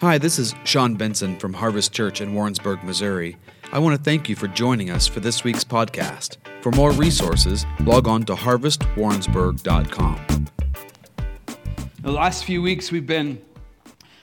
Hi, 0.00 0.16
this 0.16 0.38
is 0.38 0.54
Shawn 0.62 0.94
Benson 0.94 1.36
from 1.40 1.54
Harvest 1.54 1.92
Church 1.92 2.20
in 2.20 2.32
Warrensburg, 2.32 2.84
Missouri. 2.84 3.36
I 3.72 3.80
want 3.80 3.96
to 3.96 4.02
thank 4.02 4.28
you 4.28 4.36
for 4.36 4.46
joining 4.46 4.90
us 4.90 5.08
for 5.08 5.18
this 5.18 5.42
week's 5.42 5.64
podcast. 5.64 6.36
For 6.62 6.70
more 6.70 6.92
resources, 6.92 7.66
log 7.80 8.06
on 8.06 8.22
to 8.26 8.36
harvestwarrensburg.com. 8.36 10.46
The 12.00 12.12
last 12.12 12.44
few 12.44 12.62
weeks 12.62 12.92
we've 12.92 13.08
been 13.08 13.42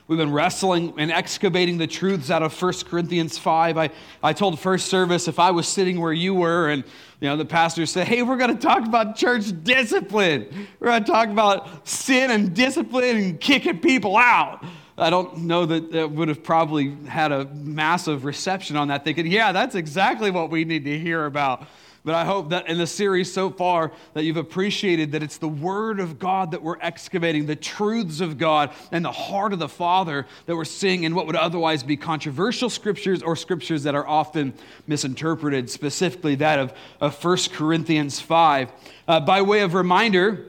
we've 0.08 0.18
been 0.18 0.32
wrestling 0.32 0.94
and 0.98 1.12
excavating 1.12 1.78
the 1.78 1.88
truths 1.88 2.32
out 2.32 2.42
of 2.42 2.62
1 2.62 2.74
Corinthians 2.86 3.38
5. 3.38 3.78
I, 3.78 3.90
I 4.24 4.32
told 4.32 4.58
first 4.58 4.88
service 4.88 5.28
if 5.28 5.40
I 5.40 5.52
was 5.52 5.68
sitting 5.68 6.00
where 6.00 6.14
you 6.14 6.34
were 6.34 6.70
and 6.70 6.86
you 7.20 7.28
know 7.28 7.36
the 7.36 7.44
pastor 7.44 7.86
said, 7.86 8.08
Hey, 8.08 8.22
we're 8.22 8.38
gonna 8.38 8.56
talk 8.56 8.86
about 8.86 9.18
church 9.18 9.52
discipline. 9.66 10.48
We're 10.80 10.88
gonna 10.88 11.04
talk 11.04 11.28
about 11.28 11.86
sin 11.86 12.32
and 12.32 12.54
discipline 12.54 13.18
and 13.18 13.42
kicking 13.42 13.80
people 13.80 14.16
out. 14.16 14.64
I 14.98 15.10
don't 15.10 15.40
know 15.40 15.66
that 15.66 15.92
that 15.92 16.12
would 16.12 16.30
have 16.30 16.44
probably 16.44 16.96
had 17.08 17.32
a 17.32 17.46
massive 17.46 18.24
reception 18.24 18.78
on 18.78 18.88
that, 18.88 19.04
thinking, 19.04 19.28
yeah, 19.28 19.52
that's 19.52 19.76
exactly 19.76 20.32
what 20.32 20.50
we 20.50 20.64
need 20.64 20.86
to 20.86 20.98
hear 20.98 21.26
about. 21.26 21.68
But 22.06 22.14
I 22.14 22.24
hope 22.24 22.52
that 22.52 22.70
in 22.70 22.78
the 22.78 22.86
series 22.86 23.34
so 23.34 23.50
far 23.50 23.92
that 24.14 24.24
you've 24.24 24.38
appreciated 24.38 25.14
that 25.14 25.24
it's 25.24 25.40
the 25.40 25.48
Word 25.48 26.00
of 26.00 26.20
God 26.20 26.52
that 26.52 26.62
we're 26.62 26.78
excavating, 26.80 27.48
the 27.48 27.56
truths 27.56 28.22
of 28.22 28.38
God 28.38 28.70
and 28.92 29.04
the 29.04 29.12
heart 29.12 29.54
of 29.54 29.60
the 29.60 29.68
Father 29.68 30.28
that 30.46 30.56
we're 30.56 30.66
seeing 30.66 31.04
in 31.04 31.16
what 31.16 31.26
would 31.26 31.36
otherwise 31.36 31.82
be 31.82 31.98
controversial 31.98 32.70
scriptures 32.70 33.24
or 33.24 33.36
scriptures 33.36 33.84
that 33.84 33.96
are 33.96 34.08
often 34.08 34.54
misinterpreted, 34.86 35.68
specifically 35.68 36.36
that 36.36 36.60
of, 36.60 36.74
of 37.02 37.22
1 37.22 37.38
Corinthians 37.54 38.20
5. 38.20 38.72
Uh, 39.08 39.20
by 39.22 39.42
way 39.42 39.62
of 39.62 39.74
reminder, 39.74 40.46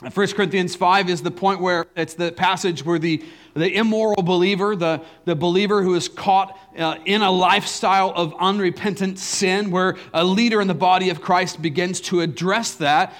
1 0.00 0.26
Corinthians 0.28 0.74
5 0.74 1.10
is 1.10 1.22
the 1.22 1.30
point 1.30 1.60
where 1.60 1.84
it's 1.94 2.14
the 2.14 2.32
passage 2.32 2.86
where 2.86 2.98
the 2.98 3.22
the 3.56 3.74
immoral 3.74 4.22
believer, 4.22 4.76
the, 4.76 5.02
the 5.24 5.34
believer 5.34 5.82
who 5.82 5.94
is 5.94 6.08
caught 6.08 6.58
uh, 6.78 6.98
in 7.06 7.22
a 7.22 7.30
lifestyle 7.30 8.12
of 8.14 8.34
unrepentant 8.38 9.18
sin, 9.18 9.70
where 9.70 9.96
a 10.12 10.22
leader 10.22 10.60
in 10.60 10.68
the 10.68 10.74
body 10.74 11.10
of 11.10 11.22
Christ 11.22 11.62
begins 11.62 12.00
to 12.02 12.20
address 12.20 12.74
that 12.74 13.14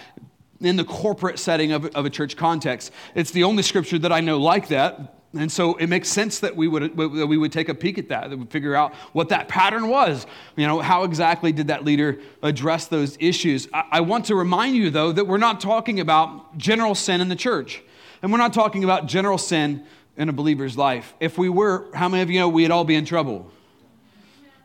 in 0.61 0.77
the 0.77 0.85
corporate 0.85 1.39
setting 1.39 1.73
of, 1.73 1.87
of 1.87 2.05
a 2.05 2.11
church 2.11 2.37
context. 2.37 2.93
It's 3.15 3.31
the 3.31 3.45
only 3.45 3.63
scripture 3.63 3.99
that 3.99 4.13
I 4.13 4.21
know 4.21 4.39
like 4.39 4.69
that. 4.69 5.15
And 5.35 5.51
so 5.51 5.75
it 5.77 5.89
makes 5.89 6.09
sense 6.09 6.41
that 6.41 6.55
we 6.57 6.69
would, 6.69 6.97
that 6.97 7.27
we 7.27 7.37
would 7.37 7.53
take 7.53 7.69
a 7.69 7.75
peek 7.75 7.99
at 7.99 8.09
that, 8.09 8.31
that 8.31 8.39
we 8.39 8.47
figure 8.47 8.75
out 8.75 8.95
what 9.13 9.29
that 9.31 9.49
pattern 9.49 9.89
was. 9.89 10.27
You 10.57 10.67
know, 10.67 10.81
how 10.81 11.05
exactly 11.05 11.53
did 11.53 11.69
that 11.69 11.85
leader 11.85 12.21
address 12.43 12.87
those 12.87 13.17
issues? 13.21 13.69
I, 13.73 13.85
I 13.93 14.01
want 14.01 14.27
to 14.27 14.35
remind 14.35 14.77
you, 14.77 14.91
though, 14.91 15.13
that 15.13 15.27
we're 15.27 15.37
not 15.37 15.61
talking 15.61 16.01
about 16.01 16.57
general 16.57 16.95
sin 16.95 17.21
in 17.21 17.29
the 17.29 17.37
church. 17.37 17.83
And 18.23 18.33
we're 18.33 18.39
not 18.39 18.55
talking 18.55 18.83
about 18.83 19.07
general 19.07 19.37
sin 19.37 19.85
in 20.17 20.29
a 20.29 20.33
believer's 20.33 20.77
life. 20.77 21.15
If 21.21 21.39
we 21.39 21.49
were, 21.49 21.87
how 21.95 22.09
many 22.09 22.23
of 22.23 22.31
you 22.31 22.41
know 22.41 22.49
we'd 22.49 22.71
all 22.71 22.85
be 22.85 22.95
in 22.95 23.05
trouble? 23.05 23.51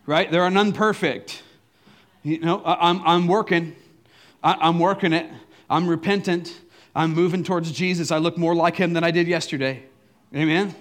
Right? 0.06 0.32
There 0.32 0.44
are 0.44 0.50
none 0.50 0.74
perfect. 0.74 1.44
You 2.24 2.40
know, 2.40 2.62
I'm, 2.66 3.02
I'm 3.06 3.28
working. 3.28 3.76
I'm 4.44 4.80
working 4.80 5.14
it. 5.14 5.30
I'm 5.70 5.88
repentant. 5.88 6.60
I'm 6.96 7.14
moving 7.14 7.44
towards 7.44 7.72
Jesus. 7.72 8.12
I 8.12 8.18
look 8.18 8.38
more 8.38 8.56
like 8.56 8.76
him 8.76 8.94
than 8.94 9.04
I 9.04 9.12
did 9.12 9.28
yesterday. 9.28 9.84
Amen? 10.36 10.76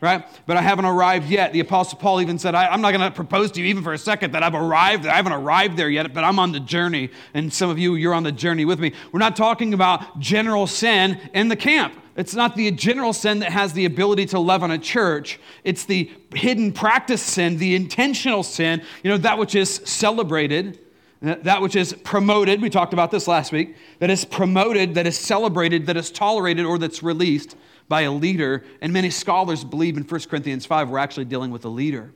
Right? 0.00 0.24
But 0.46 0.56
I 0.56 0.62
haven't 0.62 0.84
arrived 0.84 1.28
yet. 1.28 1.52
The 1.52 1.60
Apostle 1.60 1.98
Paul 1.98 2.20
even 2.20 2.38
said, 2.38 2.54
I, 2.54 2.72
am 2.72 2.80
not 2.80 2.92
going 2.92 3.00
to 3.08 3.10
propose 3.10 3.50
to 3.52 3.60
you 3.60 3.66
even 3.66 3.82
for 3.82 3.92
a 3.92 3.98
second 3.98 4.32
that 4.32 4.42
I've 4.42 4.54
arrived. 4.54 5.06
I 5.06 5.16
haven't 5.16 5.32
arrived 5.32 5.76
there 5.76 5.88
yet, 5.88 6.12
but 6.12 6.22
I'm 6.22 6.38
on 6.38 6.52
the 6.52 6.60
journey. 6.60 7.10
And 7.32 7.52
some 7.52 7.70
of 7.70 7.78
you, 7.78 7.94
you're 7.94 8.14
on 8.14 8.22
the 8.22 8.32
journey 8.32 8.64
with 8.64 8.78
me. 8.78 8.92
We're 9.12 9.20
not 9.20 9.36
talking 9.36 9.72
about 9.72 10.20
general 10.20 10.66
sin 10.66 11.20
in 11.32 11.48
the 11.48 11.56
camp. 11.56 11.94
It's 12.16 12.34
not 12.34 12.56
the 12.56 12.70
general 12.70 13.12
sin 13.12 13.40
that 13.40 13.52
has 13.52 13.72
the 13.74 13.84
ability 13.84 14.26
to 14.26 14.38
leaven 14.38 14.70
a 14.70 14.78
church. 14.78 15.38
It's 15.64 15.84
the 15.84 16.10
hidden 16.34 16.72
practice 16.72 17.22
sin, 17.22 17.58
the 17.58 17.74
intentional 17.74 18.42
sin, 18.42 18.82
you 19.02 19.10
know, 19.10 19.18
that 19.18 19.38
which 19.38 19.54
is 19.54 19.82
celebrated, 19.84 20.78
that 21.20 21.60
which 21.60 21.76
is 21.76 21.92
promoted. 21.92 22.62
We 22.62 22.70
talked 22.70 22.94
about 22.94 23.10
this 23.10 23.28
last 23.28 23.52
week. 23.52 23.76
That 23.98 24.10
is 24.10 24.24
promoted, 24.24 24.94
that 24.94 25.06
is 25.06 25.18
celebrated, 25.18 25.86
that 25.86 25.96
is 25.96 26.10
tolerated, 26.10 26.64
or 26.64 26.78
that's 26.78 27.02
released 27.02 27.56
by 27.88 28.02
a 28.02 28.12
leader. 28.12 28.64
And 28.80 28.92
many 28.92 29.10
scholars 29.10 29.62
believe 29.62 29.96
in 29.96 30.04
1 30.04 30.20
Corinthians 30.22 30.64
5, 30.64 30.88
we're 30.88 30.98
actually 30.98 31.26
dealing 31.26 31.50
with 31.50 31.64
a 31.64 31.70
leader 31.70 32.12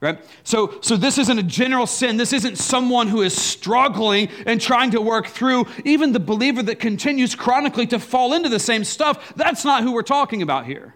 right? 0.00 0.24
So 0.44 0.78
so 0.80 0.96
this 0.96 1.18
isn't 1.18 1.38
a 1.38 1.42
general 1.42 1.86
sin. 1.86 2.16
This 2.16 2.32
isn't 2.32 2.56
someone 2.56 3.08
who 3.08 3.22
is 3.22 3.36
struggling 3.36 4.28
and 4.46 4.60
trying 4.60 4.92
to 4.92 5.00
work 5.00 5.26
through 5.26 5.66
even 5.84 6.12
the 6.12 6.20
believer 6.20 6.62
that 6.62 6.78
continues 6.78 7.34
chronically 7.34 7.86
to 7.88 7.98
fall 7.98 8.34
into 8.34 8.48
the 8.48 8.60
same 8.60 8.84
stuff. 8.84 9.34
That's 9.34 9.64
not 9.64 9.82
who 9.82 9.92
we're 9.92 10.02
talking 10.02 10.42
about 10.42 10.66
here. 10.66 10.94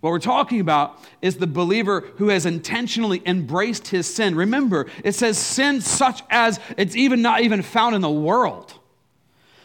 What 0.00 0.10
we're 0.10 0.18
talking 0.18 0.58
about 0.58 0.98
is 1.22 1.36
the 1.36 1.46
believer 1.46 2.00
who 2.16 2.28
has 2.28 2.44
intentionally 2.44 3.22
embraced 3.24 3.88
his 3.88 4.12
sin. 4.12 4.34
Remember 4.34 4.86
it 5.04 5.12
says 5.12 5.38
sin 5.38 5.80
such 5.80 6.22
as 6.28 6.58
it's 6.76 6.96
even 6.96 7.22
not 7.22 7.42
even 7.42 7.62
found 7.62 7.94
in 7.94 8.00
the 8.00 8.10
world 8.10 8.78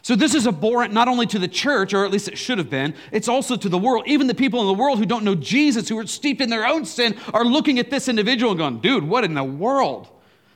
so, 0.08 0.16
this 0.16 0.34
is 0.34 0.48
abhorrent 0.48 0.94
not 0.94 1.10
only 1.10 1.26
to 1.26 1.38
the 1.38 1.50
church, 1.50 1.94
or 1.94 2.06
at 2.06 2.12
least 2.12 2.30
it 2.30 2.38
should 2.38 2.60
have 2.60 2.70
been, 2.70 2.94
it's 3.12 3.28
also 3.28 3.58
to 3.58 3.68
the 3.68 3.78
world. 3.78 4.06
Even 4.08 4.28
the 4.28 4.34
people 4.34 4.62
in 4.62 4.68
the 4.68 4.74
world 4.74 5.00
who 5.00 5.06
don't 5.06 5.26
know 5.26 5.36
Jesus, 5.36 5.90
who 5.90 6.00
are 6.00 6.08
steeped 6.08 6.40
in 6.40 6.50
their 6.50 6.66
own 6.66 6.86
sin, 6.86 7.18
are 7.34 7.44
looking 7.44 7.78
at 7.78 7.90
this 7.90 8.08
individual 8.08 8.52
and 8.52 8.58
going, 8.58 8.80
dude, 8.80 9.04
what 9.04 9.26
in 9.26 9.34
the 9.34 9.44
world? 9.44 10.08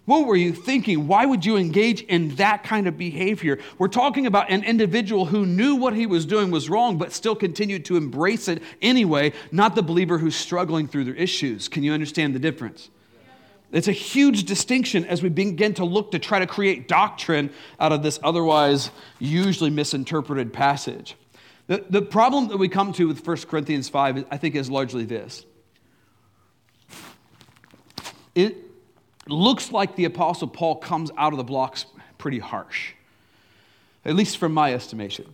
What 0.06 0.26
were 0.26 0.38
you 0.38 0.54
thinking? 0.54 1.06
Why 1.06 1.26
would 1.26 1.46
you 1.46 1.58
engage 1.58 2.00
in 2.04 2.36
that 2.36 2.64
kind 2.64 2.88
of 2.88 2.98
behavior? 2.98 3.60
We're 3.78 3.90
talking 3.90 4.26
about 4.26 4.50
an 4.50 4.64
individual 4.64 5.26
who 5.26 5.46
knew 5.46 5.76
what 5.76 5.96
he 5.96 6.06
was 6.06 6.26
doing 6.26 6.50
was 6.50 6.70
wrong, 6.70 6.98
but 6.98 7.12
still 7.12 7.36
continued 7.36 7.84
to 7.86 7.98
embrace 7.98 8.48
it 8.48 8.64
anyway, 8.82 9.34
not 9.52 9.76
the 9.76 9.84
believer 9.84 10.18
who's 10.18 10.38
struggling 10.38 10.88
through 10.88 11.04
their 11.04 11.16
issues. 11.16 11.68
Can 11.68 11.84
you 11.84 11.92
understand 11.92 12.34
the 12.34 12.40
difference? 12.40 12.90
It's 13.72 13.88
a 13.88 13.94
huge 13.94 14.44
distinction 14.44 15.06
as 15.06 15.24
we 15.24 15.30
begin 15.30 15.74
to 15.76 15.86
look 15.86 16.12
to 16.12 16.20
try 16.20 16.40
to 16.40 16.48
create 16.48 16.88
doctrine 16.88 17.52
out 17.80 17.92
of 17.92 18.04
this 18.04 18.20
otherwise 18.24 18.92
usually 19.20 19.70
misinterpreted 19.70 20.52
passage. 20.52 21.16
The, 21.68 21.86
the 21.90 22.02
problem 22.02 22.50
that 22.50 22.58
we 22.58 22.68
come 22.68 22.92
to 22.94 23.08
with 23.08 23.26
1 23.26 23.38
Corinthians 23.48 23.88
5, 23.88 24.26
I 24.30 24.38
think, 24.38 24.56
is 24.56 24.70
largely 24.70 25.06
this. 25.06 25.46
It 28.36 28.58
looks 29.28 29.72
like 29.72 29.96
the 29.96 30.06
Apostle 30.06 30.48
Paul 30.48 30.76
comes 30.78 31.12
out 31.18 31.32
of 31.32 31.38
the 31.38 31.44
blocks 31.44 31.86
pretty 32.18 32.40
harsh, 32.40 32.94
at 34.04 34.16
least 34.16 34.38
from 34.38 34.54
my 34.54 34.74
estimation. 34.74 35.34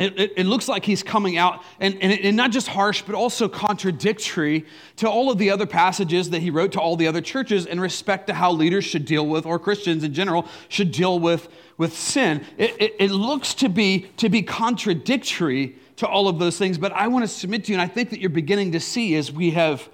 It, 0.00 0.18
it, 0.18 0.32
it, 0.38 0.46
looks 0.46 0.66
like 0.66 0.86
he's 0.86 1.02
coming 1.02 1.36
out, 1.36 1.62
and, 1.78 1.94
and, 2.00 2.10
and 2.10 2.34
not 2.34 2.52
just 2.52 2.68
harsh, 2.68 3.02
but 3.02 3.14
also 3.14 3.50
contradictory 3.50 4.64
to 4.96 5.06
all 5.06 5.30
of 5.30 5.36
the 5.36 5.50
other 5.50 5.66
passages 5.66 6.30
that 6.30 6.40
he 6.40 6.48
wrote 6.48 6.72
to 6.72 6.80
all 6.80 6.96
the 6.96 7.06
other 7.06 7.20
churches 7.20 7.66
in 7.66 7.78
respect 7.78 8.26
to 8.28 8.32
how 8.32 8.50
leaders 8.50 8.82
should 8.82 9.04
deal 9.04 9.26
with, 9.26 9.44
or 9.44 9.58
Christians 9.58 10.02
in 10.02 10.14
general, 10.14 10.48
should 10.70 10.90
deal 10.90 11.20
with, 11.20 11.50
with 11.76 11.94
sin. 11.94 12.46
It, 12.56 12.94
it, 12.98 13.10
looks 13.10 13.52
to 13.56 13.68
be, 13.68 14.10
to 14.16 14.30
be 14.30 14.42
contradictory 14.42 15.76
to 15.96 16.06
all 16.06 16.28
of 16.28 16.38
those 16.38 16.56
things, 16.56 16.78
but 16.78 16.92
I 16.92 17.08
want 17.08 17.24
to 17.24 17.28
submit 17.28 17.64
to 17.64 17.72
you, 17.72 17.78
and 17.78 17.82
I 17.82 17.92
think 17.92 18.08
that 18.08 18.20
you're 18.20 18.30
beginning 18.30 18.72
to 18.72 18.80
see 18.80 19.16
as 19.16 19.30
we 19.30 19.50
have 19.50 19.86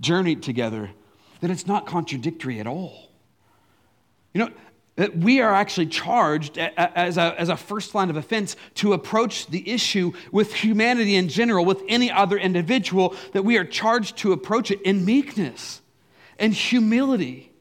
journeyed 0.00 0.42
together, 0.42 0.90
that 1.42 1.50
it's 1.52 1.64
not 1.68 1.86
contradictory 1.86 2.58
at 2.58 2.66
all. 2.66 3.08
You 4.34 4.46
know, 4.46 4.50
we 5.14 5.40
are 5.40 5.54
actually 5.54 5.86
charged 5.86 6.58
as 6.58 7.16
a, 7.16 7.34
as 7.38 7.48
a 7.48 7.56
first 7.56 7.94
line 7.94 8.10
of 8.10 8.16
offense 8.16 8.56
to 8.74 8.92
approach 8.92 9.46
the 9.46 9.70
issue 9.70 10.12
with 10.32 10.52
humanity 10.52 11.14
in 11.14 11.28
general, 11.28 11.64
with 11.64 11.82
any 11.88 12.10
other 12.10 12.36
individual, 12.36 13.14
that 13.32 13.44
we 13.44 13.56
are 13.58 13.64
charged 13.64 14.16
to 14.18 14.32
approach 14.32 14.70
it 14.70 14.82
in 14.82 15.04
meekness 15.04 15.80
and 16.38 16.52
humility, 16.52 17.52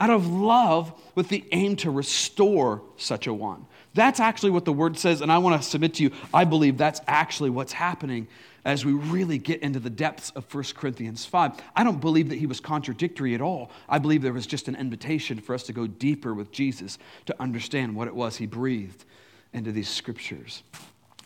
out 0.00 0.10
of 0.10 0.26
love, 0.26 0.92
with 1.14 1.28
the 1.28 1.44
aim 1.52 1.76
to 1.76 1.90
restore 1.90 2.82
such 2.96 3.26
a 3.26 3.34
one. 3.34 3.66
That's 3.94 4.20
actually 4.20 4.50
what 4.50 4.64
the 4.64 4.72
word 4.72 4.98
says, 4.98 5.20
and 5.20 5.30
I 5.30 5.38
want 5.38 5.60
to 5.60 5.68
submit 5.68 5.94
to 5.94 6.04
you, 6.04 6.12
I 6.32 6.44
believe 6.44 6.78
that's 6.78 7.00
actually 7.06 7.50
what's 7.50 7.72
happening 7.72 8.28
as 8.64 8.84
we 8.84 8.92
really 8.92 9.38
get 9.38 9.62
into 9.62 9.80
the 9.80 9.90
depths 9.90 10.30
of 10.30 10.52
1 10.52 10.64
Corinthians 10.74 11.24
5. 11.24 11.52
I 11.74 11.84
don't 11.84 12.00
believe 12.00 12.28
that 12.28 12.38
he 12.38 12.46
was 12.46 12.60
contradictory 12.60 13.34
at 13.34 13.40
all. 13.40 13.70
I 13.88 13.98
believe 13.98 14.22
there 14.22 14.32
was 14.32 14.46
just 14.46 14.68
an 14.68 14.76
invitation 14.76 15.40
for 15.40 15.54
us 15.54 15.62
to 15.64 15.72
go 15.72 15.86
deeper 15.86 16.34
with 16.34 16.52
Jesus 16.52 16.98
to 17.26 17.40
understand 17.40 17.94
what 17.94 18.08
it 18.08 18.14
was 18.14 18.36
he 18.36 18.46
breathed 18.46 19.04
into 19.52 19.72
these 19.72 19.88
scriptures. 19.88 20.62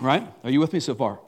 Right? 0.00 0.26
Are 0.42 0.50
you 0.50 0.60
with 0.60 0.72
me 0.72 0.80
so 0.80 0.94
far? 0.94 1.20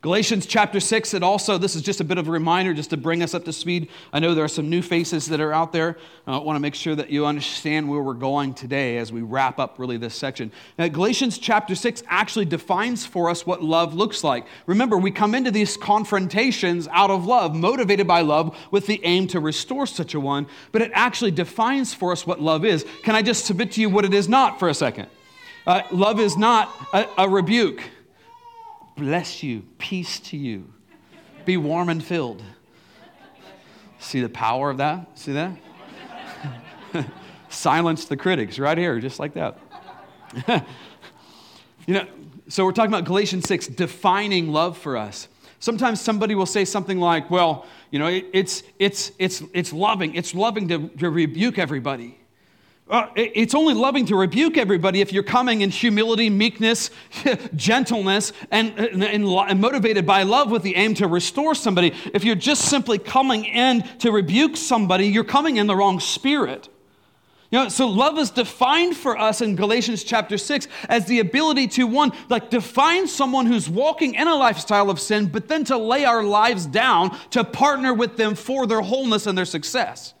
Galatians 0.00 0.46
chapter 0.46 0.78
6, 0.78 1.12
it 1.14 1.24
also, 1.24 1.58
this 1.58 1.74
is 1.74 1.82
just 1.82 2.00
a 2.00 2.04
bit 2.04 2.18
of 2.18 2.28
a 2.28 2.30
reminder 2.30 2.72
just 2.72 2.90
to 2.90 2.96
bring 2.96 3.20
us 3.20 3.34
up 3.34 3.44
to 3.44 3.52
speed. 3.52 3.88
I 4.12 4.20
know 4.20 4.32
there 4.32 4.44
are 4.44 4.48
some 4.48 4.70
new 4.70 4.80
faces 4.80 5.26
that 5.26 5.40
are 5.40 5.52
out 5.52 5.72
there. 5.72 5.96
I 6.24 6.38
want 6.38 6.54
to 6.54 6.60
make 6.60 6.76
sure 6.76 6.94
that 6.94 7.10
you 7.10 7.26
understand 7.26 7.88
where 7.88 8.00
we're 8.00 8.14
going 8.14 8.54
today 8.54 8.98
as 8.98 9.10
we 9.10 9.22
wrap 9.22 9.58
up 9.58 9.76
really 9.76 9.96
this 9.96 10.14
section. 10.14 10.52
Now, 10.78 10.86
Galatians 10.86 11.36
chapter 11.36 11.74
6 11.74 12.04
actually 12.06 12.44
defines 12.44 13.06
for 13.06 13.28
us 13.28 13.44
what 13.44 13.64
love 13.64 13.92
looks 13.92 14.22
like. 14.22 14.46
Remember, 14.66 14.96
we 14.96 15.10
come 15.10 15.34
into 15.34 15.50
these 15.50 15.76
confrontations 15.76 16.86
out 16.92 17.10
of 17.10 17.26
love, 17.26 17.56
motivated 17.56 18.06
by 18.06 18.20
love, 18.20 18.56
with 18.70 18.86
the 18.86 19.00
aim 19.02 19.26
to 19.28 19.40
restore 19.40 19.84
such 19.84 20.14
a 20.14 20.20
one, 20.20 20.46
but 20.70 20.80
it 20.80 20.92
actually 20.94 21.32
defines 21.32 21.92
for 21.92 22.12
us 22.12 22.24
what 22.24 22.40
love 22.40 22.64
is. 22.64 22.86
Can 23.02 23.16
I 23.16 23.22
just 23.22 23.46
submit 23.46 23.72
to 23.72 23.80
you 23.80 23.90
what 23.90 24.04
it 24.04 24.14
is 24.14 24.28
not 24.28 24.60
for 24.60 24.68
a 24.68 24.74
second? 24.74 25.08
Uh, 25.66 25.82
love 25.90 26.20
is 26.20 26.36
not 26.36 26.72
a, 26.92 27.04
a 27.18 27.28
rebuke 27.28 27.82
bless 28.98 29.42
you, 29.42 29.62
peace 29.78 30.20
to 30.20 30.36
you. 30.36 30.72
be 31.44 31.56
warm 31.56 31.88
and 31.88 32.04
filled. 32.04 32.42
See 34.00 34.20
the 34.20 34.28
power 34.28 34.70
of 34.70 34.78
that? 34.78 35.18
See 35.18 35.32
that? 35.32 35.56
Silence 37.48 38.04
the 38.04 38.16
critics 38.16 38.58
right 38.58 38.76
here, 38.76 39.00
just 39.00 39.18
like 39.18 39.34
that. 39.34 39.58
you 41.86 41.94
know, 41.94 42.06
so 42.48 42.64
we're 42.64 42.72
talking 42.72 42.92
about 42.92 43.04
Galatians 43.04 43.48
6 43.48 43.68
defining 43.68 44.52
love 44.52 44.76
for 44.76 44.96
us. 44.96 45.28
Sometimes 45.60 46.00
somebody 46.00 46.34
will 46.34 46.46
say 46.46 46.64
something 46.64 47.00
like, 47.00 47.30
well, 47.30 47.66
you 47.90 47.98
know, 47.98 48.06
it, 48.06 48.26
it's, 48.32 48.62
it's, 48.78 49.12
it's, 49.18 49.42
it's 49.52 49.72
loving. 49.72 50.14
It's 50.14 50.34
loving 50.34 50.68
to, 50.68 50.88
to 50.88 51.10
rebuke 51.10 51.58
everybody. 51.58 52.18
Uh, 52.90 53.06
it's 53.16 53.54
only 53.54 53.74
loving 53.74 54.06
to 54.06 54.16
rebuke 54.16 54.56
everybody 54.56 55.02
if 55.02 55.12
you're 55.12 55.22
coming 55.22 55.60
in 55.60 55.68
humility, 55.68 56.30
meekness, 56.30 56.90
gentleness, 57.54 58.32
and, 58.50 58.78
and, 58.78 59.04
and, 59.04 59.60
motivated 59.60 60.06
by 60.06 60.22
love 60.22 60.50
with 60.50 60.62
the 60.62 60.74
aim 60.74 60.94
to 60.94 61.06
restore 61.06 61.54
somebody. 61.54 61.92
If 62.14 62.24
you're 62.24 62.34
just 62.34 62.62
simply 62.62 62.98
coming 62.98 63.44
in 63.44 63.82
to 63.98 64.10
rebuke 64.10 64.56
somebody, 64.56 65.06
you're 65.06 65.22
coming 65.22 65.58
in 65.58 65.66
the 65.66 65.76
wrong 65.76 66.00
spirit. 66.00 66.70
You 67.50 67.60
know, 67.60 67.68
so 67.68 67.88
love 67.88 68.18
is 68.18 68.30
defined 68.30 68.96
for 68.96 69.18
us 69.18 69.42
in 69.42 69.56
Galatians 69.56 70.02
chapter 70.02 70.38
6 70.38 70.68
as 70.88 71.06
the 71.06 71.20
ability 71.20 71.68
to 71.68 71.86
one, 71.86 72.12
like 72.30 72.48
define 72.48 73.06
someone 73.06 73.46
who's 73.46 73.68
walking 73.68 74.14
in 74.14 74.28
a 74.28 74.34
lifestyle 74.34 74.88
of 74.88 74.98
sin, 74.98 75.26
but 75.26 75.48
then 75.48 75.64
to 75.64 75.76
lay 75.76 76.04
our 76.04 76.22
lives 76.22 76.64
down 76.64 77.18
to 77.30 77.44
partner 77.44 77.92
with 77.92 78.16
them 78.16 78.34
for 78.34 78.66
their 78.66 78.82
wholeness 78.82 79.26
and 79.26 79.36
their 79.36 79.46
success. 79.46 80.14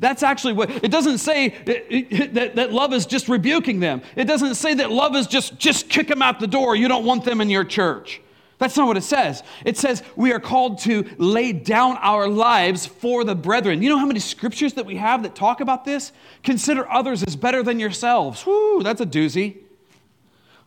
That's 0.00 0.22
actually 0.22 0.54
what 0.54 0.70
it 0.82 0.90
doesn't 0.90 1.18
say 1.18 1.50
that, 1.66 2.56
that 2.56 2.72
love 2.72 2.94
is 2.94 3.04
just 3.04 3.28
rebuking 3.28 3.80
them. 3.80 4.00
It 4.16 4.24
doesn't 4.24 4.54
say 4.54 4.74
that 4.74 4.90
love 4.90 5.14
is 5.14 5.26
just 5.26 5.58
just 5.58 5.90
kick 5.90 6.08
them 6.08 6.22
out 6.22 6.40
the 6.40 6.46
door. 6.46 6.74
You 6.74 6.88
don't 6.88 7.04
want 7.04 7.24
them 7.24 7.40
in 7.40 7.50
your 7.50 7.64
church. 7.64 8.22
That's 8.56 8.76
not 8.76 8.86
what 8.86 8.96
it 8.96 9.02
says. 9.02 9.42
It 9.64 9.76
says 9.76 10.02
we 10.16 10.32
are 10.32 10.40
called 10.40 10.78
to 10.80 11.08
lay 11.18 11.52
down 11.52 11.98
our 11.98 12.28
lives 12.28 12.86
for 12.86 13.24
the 13.24 13.34
brethren. 13.34 13.82
You 13.82 13.90
know 13.90 13.98
how 13.98 14.06
many 14.06 14.20
scriptures 14.20 14.72
that 14.74 14.86
we 14.86 14.96
have 14.96 15.22
that 15.22 15.34
talk 15.34 15.60
about 15.60 15.84
this? 15.84 16.12
Consider 16.42 16.90
others 16.90 17.22
as 17.22 17.36
better 17.36 17.62
than 17.62 17.78
yourselves. 17.78 18.44
Whoo, 18.44 18.82
that's 18.82 19.02
a 19.02 19.06
doozy. 19.06 19.58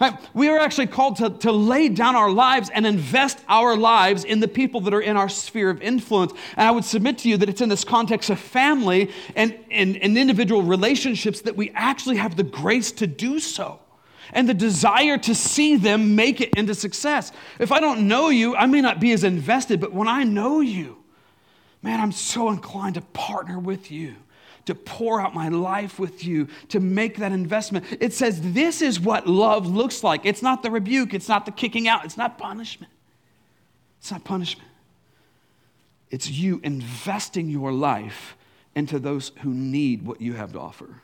Right? 0.03 0.19
We 0.33 0.49
are 0.49 0.59
actually 0.59 0.87
called 0.87 1.15
to, 1.17 1.29
to 1.29 1.51
lay 1.53 1.87
down 1.87 2.17
our 2.17 2.29
lives 2.29 2.69
and 2.69 2.85
invest 2.85 3.39
our 3.47 3.77
lives 3.77 4.25
in 4.25 4.41
the 4.41 4.49
people 4.49 4.81
that 4.81 4.93
are 4.93 4.99
in 4.99 5.15
our 5.15 5.29
sphere 5.29 5.69
of 5.69 5.81
influence. 5.81 6.33
And 6.57 6.67
I 6.67 6.71
would 6.71 6.83
submit 6.83 7.19
to 7.19 7.29
you 7.29 7.37
that 7.37 7.47
it's 7.47 7.61
in 7.61 7.69
this 7.69 7.85
context 7.85 8.29
of 8.29 8.37
family 8.37 9.11
and, 9.33 9.57
and, 9.71 9.95
and 9.95 10.17
individual 10.17 10.61
relationships 10.61 11.39
that 11.43 11.55
we 11.55 11.71
actually 11.71 12.17
have 12.17 12.35
the 12.35 12.43
grace 12.43 12.91
to 12.93 13.07
do 13.07 13.39
so 13.39 13.79
and 14.33 14.49
the 14.49 14.53
desire 14.53 15.17
to 15.19 15.33
see 15.33 15.77
them 15.77 16.17
make 16.17 16.41
it 16.41 16.53
into 16.57 16.75
success. 16.75 17.31
If 17.57 17.71
I 17.71 17.79
don't 17.79 18.05
know 18.05 18.27
you, 18.27 18.57
I 18.57 18.65
may 18.65 18.81
not 18.81 18.99
be 18.99 19.13
as 19.13 19.23
invested, 19.23 19.79
but 19.79 19.93
when 19.93 20.09
I 20.09 20.25
know 20.25 20.59
you, 20.59 20.97
man, 21.81 22.01
I'm 22.01 22.11
so 22.11 22.49
inclined 22.49 22.95
to 22.95 23.01
partner 23.01 23.57
with 23.57 23.89
you, 23.89 24.15
to 24.65 24.75
pour 24.75 25.19
out 25.19 25.33
my 25.33 25.49
life 25.49 25.99
with 25.99 26.23
you, 26.23 26.47
to 26.69 26.79
make 26.79 27.17
that 27.17 27.31
investment. 27.31 27.85
It 27.99 28.13
says 28.13 28.53
this 28.53 28.81
is 28.81 28.99
what 28.99 29.27
love 29.27 29.67
looks 29.67 30.03
like. 30.03 30.25
It's 30.25 30.41
not 30.41 30.63
the 30.63 30.71
rebuke, 30.71 31.13
it's 31.13 31.27
not 31.27 31.45
the 31.45 31.51
kicking 31.51 31.87
out, 31.87 32.05
it's 32.05 32.17
not 32.17 32.37
punishment. 32.37 32.91
It's 33.99 34.11
not 34.11 34.23
punishment. 34.23 34.69
It's 36.09 36.29
you 36.29 36.59
investing 36.63 37.49
your 37.49 37.71
life 37.71 38.35
into 38.75 38.99
those 38.99 39.31
who 39.41 39.53
need 39.53 40.05
what 40.05 40.21
you 40.21 40.33
have 40.33 40.53
to 40.53 40.59
offer. 40.59 41.01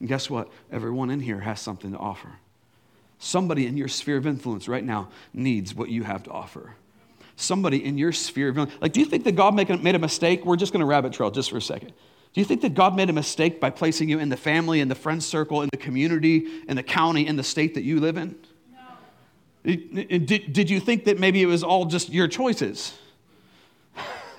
And 0.00 0.08
guess 0.08 0.28
what? 0.28 0.48
Everyone 0.70 1.10
in 1.10 1.20
here 1.20 1.40
has 1.40 1.60
something 1.60 1.92
to 1.92 1.98
offer. 1.98 2.28
Somebody 3.18 3.66
in 3.66 3.76
your 3.76 3.86
sphere 3.88 4.16
of 4.16 4.26
influence 4.26 4.66
right 4.66 4.82
now 4.82 5.08
needs 5.32 5.74
what 5.74 5.90
you 5.90 6.02
have 6.02 6.24
to 6.24 6.30
offer. 6.30 6.74
Somebody 7.36 7.84
in 7.84 7.96
your 7.98 8.12
sphere 8.12 8.48
of 8.48 8.58
influence. 8.58 8.82
Like, 8.82 8.92
do 8.92 9.00
you 9.00 9.06
think 9.06 9.24
that 9.24 9.36
God 9.36 9.54
made 9.54 9.94
a 9.94 9.98
mistake? 9.98 10.44
We're 10.44 10.56
just 10.56 10.72
going 10.72 10.80
to 10.80 10.86
rabbit 10.86 11.12
trail 11.12 11.30
just 11.30 11.50
for 11.50 11.58
a 11.58 11.62
second. 11.62 11.92
Do 12.32 12.40
you 12.40 12.44
think 12.46 12.62
that 12.62 12.74
God 12.74 12.96
made 12.96 13.10
a 13.10 13.12
mistake 13.12 13.60
by 13.60 13.70
placing 13.70 14.08
you 14.08 14.18
in 14.18 14.30
the 14.30 14.36
family, 14.36 14.80
in 14.80 14.88
the 14.88 14.94
friend 14.94 15.22
circle, 15.22 15.60
in 15.62 15.68
the 15.70 15.76
community, 15.76 16.46
in 16.66 16.76
the 16.76 16.82
county, 16.82 17.26
in 17.26 17.36
the 17.36 17.42
state 17.42 17.74
that 17.74 17.82
you 17.82 18.00
live 18.00 18.16
in? 18.16 18.34
No. 19.64 19.76
Did, 20.16 20.52
did 20.52 20.70
you 20.70 20.80
think 20.80 21.04
that 21.04 21.18
maybe 21.18 21.42
it 21.42 21.46
was 21.46 21.62
all 21.62 21.84
just 21.84 22.08
your 22.08 22.28
choices? 22.28 22.94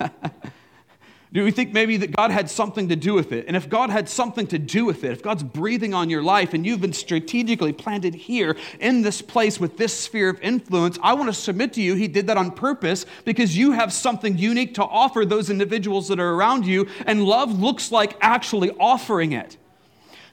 Do 1.34 1.42
we 1.42 1.50
think 1.50 1.72
maybe 1.72 1.96
that 1.96 2.14
God 2.14 2.30
had 2.30 2.48
something 2.48 2.90
to 2.90 2.96
do 2.96 3.12
with 3.12 3.32
it? 3.32 3.46
And 3.48 3.56
if 3.56 3.68
God 3.68 3.90
had 3.90 4.08
something 4.08 4.46
to 4.46 4.58
do 4.58 4.84
with 4.84 5.02
it, 5.02 5.10
if 5.10 5.20
God's 5.20 5.42
breathing 5.42 5.92
on 5.92 6.08
your 6.08 6.22
life 6.22 6.54
and 6.54 6.64
you've 6.64 6.80
been 6.80 6.92
strategically 6.92 7.72
planted 7.72 8.14
here 8.14 8.56
in 8.78 9.02
this 9.02 9.20
place 9.20 9.58
with 9.58 9.76
this 9.76 9.92
sphere 9.92 10.28
of 10.28 10.40
influence, 10.42 10.96
I 11.02 11.14
want 11.14 11.28
to 11.28 11.32
submit 11.32 11.72
to 11.72 11.82
you, 11.82 11.96
He 11.96 12.06
did 12.06 12.28
that 12.28 12.36
on 12.36 12.52
purpose 12.52 13.04
because 13.24 13.56
you 13.58 13.72
have 13.72 13.92
something 13.92 14.38
unique 14.38 14.74
to 14.74 14.84
offer 14.84 15.24
those 15.24 15.50
individuals 15.50 16.06
that 16.06 16.20
are 16.20 16.34
around 16.34 16.66
you. 16.66 16.86
And 17.04 17.24
love 17.24 17.58
looks 17.58 17.90
like 17.90 18.16
actually 18.20 18.70
offering 18.78 19.32
it, 19.32 19.56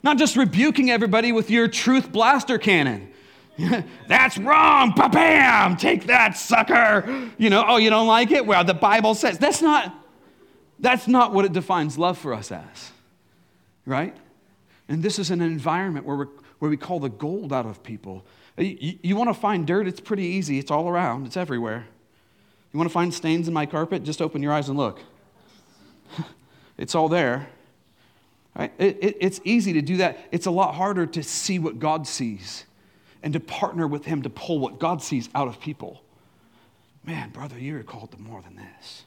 not 0.04 0.18
just 0.18 0.36
rebuking 0.36 0.92
everybody 0.92 1.32
with 1.32 1.50
your 1.50 1.66
truth 1.66 2.12
blaster 2.12 2.58
cannon. 2.58 3.12
That's 4.06 4.38
wrong. 4.38 4.92
Bam! 4.94 5.76
Take 5.76 6.06
that, 6.06 6.36
sucker. 6.36 7.28
You 7.38 7.50
know, 7.50 7.64
oh, 7.66 7.78
you 7.78 7.90
don't 7.90 8.06
like 8.06 8.30
it? 8.30 8.46
Well, 8.46 8.62
the 8.62 8.72
Bible 8.72 9.16
says 9.16 9.36
that's 9.36 9.60
not 9.60 10.01
that's 10.82 11.08
not 11.08 11.32
what 11.32 11.44
it 11.44 11.52
defines 11.52 11.96
love 11.96 12.18
for 12.18 12.34
us 12.34 12.52
as, 12.52 12.92
right? 13.86 14.14
And 14.88 15.02
this 15.02 15.18
is 15.18 15.30
an 15.30 15.40
environment 15.40 16.04
where, 16.04 16.16
we 16.16 16.26
where 16.58 16.70
we 16.70 16.76
call 16.76 17.00
the 17.00 17.08
gold 17.08 17.52
out 17.52 17.64
of 17.64 17.82
people. 17.82 18.24
You, 18.58 18.98
you 19.02 19.16
want 19.16 19.30
to 19.30 19.34
find 19.34 19.66
dirt? 19.66 19.86
It's 19.86 20.00
pretty 20.00 20.24
easy. 20.24 20.58
It's 20.58 20.70
all 20.70 20.88
around, 20.88 21.26
it's 21.26 21.36
everywhere. 21.36 21.86
You 22.72 22.78
want 22.78 22.88
to 22.90 22.92
find 22.92 23.12
stains 23.12 23.48
in 23.48 23.54
my 23.54 23.66
carpet? 23.66 24.02
Just 24.02 24.20
open 24.20 24.42
your 24.42 24.52
eyes 24.52 24.68
and 24.68 24.76
look. 24.78 25.00
it's 26.78 26.94
all 26.94 27.08
there. 27.08 27.48
Right? 28.56 28.72
It, 28.78 28.98
it, 29.00 29.16
it's 29.20 29.40
easy 29.44 29.72
to 29.74 29.82
do 29.82 29.98
that. 29.98 30.18
It's 30.30 30.46
a 30.46 30.50
lot 30.50 30.74
harder 30.74 31.06
to 31.06 31.22
see 31.22 31.58
what 31.58 31.78
God 31.78 32.06
sees 32.06 32.64
and 33.22 33.32
to 33.34 33.40
partner 33.40 33.86
with 33.86 34.04
Him 34.04 34.22
to 34.22 34.30
pull 34.30 34.58
what 34.58 34.78
God 34.78 35.02
sees 35.02 35.28
out 35.34 35.48
of 35.48 35.60
people. 35.60 36.02
Man, 37.04 37.30
brother, 37.30 37.58
you're 37.58 37.82
called 37.82 38.10
to 38.12 38.18
more 38.18 38.42
than 38.42 38.56
this. 38.56 39.04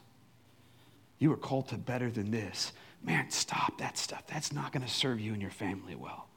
You 1.18 1.30
were 1.30 1.36
called 1.36 1.68
to 1.68 1.76
better 1.76 2.10
than 2.10 2.30
this. 2.30 2.72
Man, 3.02 3.30
stop 3.30 3.78
that 3.78 3.96
stuff. 3.96 4.26
That's 4.26 4.52
not 4.52 4.72
going 4.72 4.84
to 4.84 4.92
serve 4.92 5.20
you 5.20 5.32
and 5.32 5.40
your 5.40 5.50
family 5.50 5.94
well. 5.94 6.28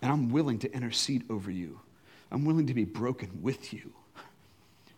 And 0.00 0.10
I'm 0.10 0.30
willing 0.30 0.58
to 0.60 0.72
intercede 0.72 1.24
over 1.28 1.50
you. 1.50 1.80
I'm 2.30 2.44
willing 2.44 2.66
to 2.66 2.74
be 2.74 2.84
broken 2.84 3.42
with 3.42 3.72
you. 3.72 3.92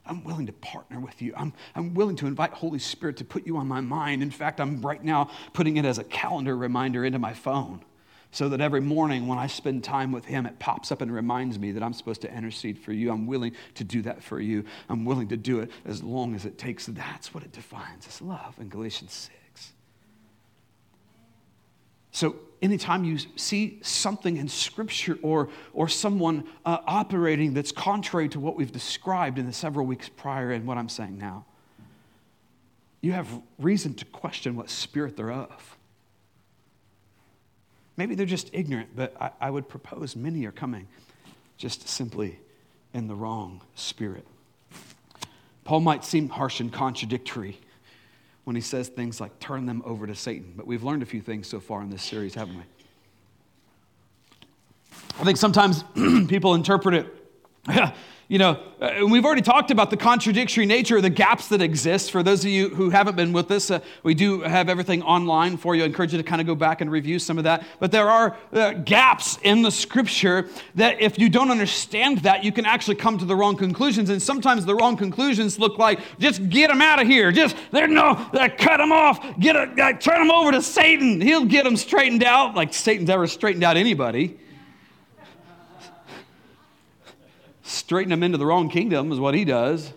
I'm 0.07 0.25
willing 0.25 0.47
to 0.47 0.53
partner 0.53 0.99
with 0.99 1.23
you. 1.23 1.33
I'm, 1.37 1.53
I'm 1.75 1.95
willing 1.95 2.17
to 2.17 2.27
invite 2.27 2.53
Holy 2.53 2.79
Spirit 2.79 3.19
to 3.19 3.25
put 3.25 3.47
you 3.47 3.57
on 3.59 3.69
my 3.69 3.81
mind. 3.81 4.23
In 4.23 4.31
fact, 4.31 4.61
I'm 4.61 4.81
right 4.83 5.03
now 5.03 5.31
putting 5.53 5.77
it 5.77 5.85
as 5.85 5.99
a 5.99 6.05
calendar 6.05 6.57
reminder 6.57 7.05
into 7.05 7.19
my 7.19 7.33
phone 7.33 7.85
so 8.33 8.49
that 8.49 8.61
every 8.61 8.81
morning 8.81 9.27
when 9.27 9.39
I 9.39 9.47
spend 9.47 9.83
time 9.83 10.13
with 10.13 10.25
Him, 10.25 10.47
it 10.47 10.59
pops 10.59 10.93
up 10.93 11.01
and 11.01 11.13
reminds 11.13 11.59
me 11.59 11.73
that 11.73 11.83
I'm 11.83 11.93
supposed 11.93 12.21
to 12.23 12.33
intercede 12.33 12.79
for 12.79 12.93
you. 12.93 13.11
I'm 13.11 13.27
willing 13.27 13.53
to 13.75 13.85
do 13.85 14.03
that 14.03 14.23
for 14.23 14.41
you. 14.41 14.65
I'm 14.89 15.05
willing 15.05 15.29
to 15.29 15.37
do 15.37 15.61
it 15.61 15.71
as 15.85 16.03
long 16.03 16.35
as 16.35 16.45
it 16.45 16.57
takes. 16.57 16.87
That's 16.87 17.35
what 17.35 17.43
it 17.43 17.53
defines 17.53 18.07
as 18.07 18.23
love 18.23 18.55
in 18.61 18.69
Galatians 18.69 19.13
6. 19.13 19.73
So, 22.13 22.37
anytime 22.63 23.05
you 23.05 23.19
see 23.37 23.79
something 23.83 24.37
in 24.37 24.49
Scripture 24.49 25.19
or, 25.23 25.49
or 25.73 25.89
someone 25.89 26.45
uh, 26.65 26.79
operating 26.87 27.55
that's 27.55 27.73
contrary 27.73 28.29
to 28.31 28.41
what 28.41 28.57
we've 28.57 28.73
described 28.73 29.39
in 29.39 29.47
the 29.47 29.53
several 29.53 29.87
weeks 29.87 30.09
prior 30.09 30.51
and 30.51 30.67
what 30.67 30.77
I'm 30.77 30.89
saying 30.89 31.19
now, 31.19 31.47
you 33.01 33.13
have 33.13 33.29
reason 33.59 33.95
to 33.95 34.05
question 34.07 34.57
what 34.57 34.69
spirit 34.71 35.17
they're 35.17 35.33
of. 35.33 35.79
Maybe 38.01 38.15
they're 38.15 38.25
just 38.25 38.49
ignorant, 38.55 38.97
but 38.97 39.15
I, 39.21 39.31
I 39.43 39.51
would 39.51 39.69
propose 39.69 40.17
many 40.17 40.47
are 40.47 40.53
coming 40.53 40.89
just 41.59 41.87
simply 41.87 42.39
in 42.95 43.09
the 43.09 43.15
wrong 43.15 43.61
spirit. 43.75 44.27
Paul 45.65 45.81
might 45.81 46.03
seem 46.03 46.31
harsh 46.31 46.61
and 46.61 46.73
contradictory 46.73 47.59
when 48.45 48.57
he 48.57 48.63
says 48.63 48.89
things 48.89 49.21
like 49.21 49.39
turn 49.39 49.67
them 49.67 49.83
over 49.85 50.07
to 50.07 50.15
Satan, 50.15 50.55
but 50.57 50.67
we've 50.67 50.83
learned 50.83 51.03
a 51.03 51.05
few 51.05 51.21
things 51.21 51.47
so 51.47 51.61
far 51.61 51.83
in 51.83 51.91
this 51.91 52.03
series, 52.03 52.33
haven't 52.33 52.57
we? 52.57 52.63
I 55.21 55.25
think 55.25 55.37
sometimes 55.37 55.85
people 56.27 56.55
interpret 56.55 56.95
it 56.95 57.20
you 58.29 58.39
know, 58.39 58.59
uh, 58.81 59.07
we've 59.07 59.25
already 59.25 59.43
talked 59.43 59.71
about 59.71 59.91
the 59.91 59.97
contradictory 59.97 60.65
nature 60.65 60.97
of 60.97 61.03
the 61.03 61.11
gaps 61.11 61.49
that 61.49 61.61
exist. 61.61 62.11
For 62.11 62.23
those 62.23 62.45
of 62.45 62.51
you 62.51 62.71
who 62.71 62.89
haven't 62.89 63.17
been 63.17 63.33
with 63.33 63.51
us, 63.51 63.71
uh, 63.71 63.81
we 64.03 64.15
do 64.15 64.41
have 64.41 64.69
everything 64.69 65.03
online 65.03 65.57
for 65.57 65.75
you. 65.75 65.83
I 65.83 65.87
encourage 65.87 66.13
you 66.13 66.19
to 66.19 66.25
kind 66.25 66.41
of 66.41 66.47
go 66.47 66.55
back 66.55 66.81
and 66.81 66.91
review 66.91 67.19
some 67.19 67.37
of 67.39 67.45
that. 67.45 67.67
But 67.79 67.93
there 67.93 68.09
are 68.09 68.37
uh, 68.53 68.73
gaps 68.73 69.39
in 69.43 69.63
the 69.63 69.71
scripture 69.71 70.49
that 70.77 71.01
if 71.01 71.19
you 71.19 71.29
don't 71.29 71.51
understand 71.51 72.19
that, 72.19 72.43
you 72.43 72.53
can 72.53 72.65
actually 72.65 72.95
come 72.95 73.19
to 73.19 73.25
the 73.25 73.37
wrong 73.37 73.57
conclusions. 73.57 74.09
And 74.09 74.23
sometimes 74.23 74.65
the 74.65 74.75
wrong 74.75 74.97
conclusions 74.97 75.59
look 75.59 75.77
like 75.77 76.01
just 76.19 76.49
get 76.49 76.69
them 76.69 76.81
out 76.81 77.01
of 77.01 77.07
here. 77.07 77.33
Just, 77.33 77.57
there's 77.73 77.91
no, 77.91 78.11
uh, 78.11 78.49
cut 78.57 78.79
them 78.79 78.93
off. 78.93 79.39
Get 79.39 79.57
a, 79.57 79.63
uh, 79.63 79.93
turn 79.95 80.27
them 80.27 80.31
over 80.31 80.53
to 80.53 80.63
Satan. 80.63 81.21
He'll 81.21 81.45
get 81.45 81.65
them 81.65 81.77
straightened 81.77 82.23
out 82.23 82.55
like 82.55 82.73
Satan's 82.73 83.11
ever 83.11 83.27
straightened 83.27 83.65
out 83.65 83.77
anybody. 83.77 84.39
Straighten 87.71 88.11
them 88.11 88.23
into 88.23 88.39
the 88.39 88.47
wrong 88.47 88.69
kingdom 88.69 89.13
is 89.13 89.19
what 89.19 89.35
he 89.35 89.45
does. 89.45 89.93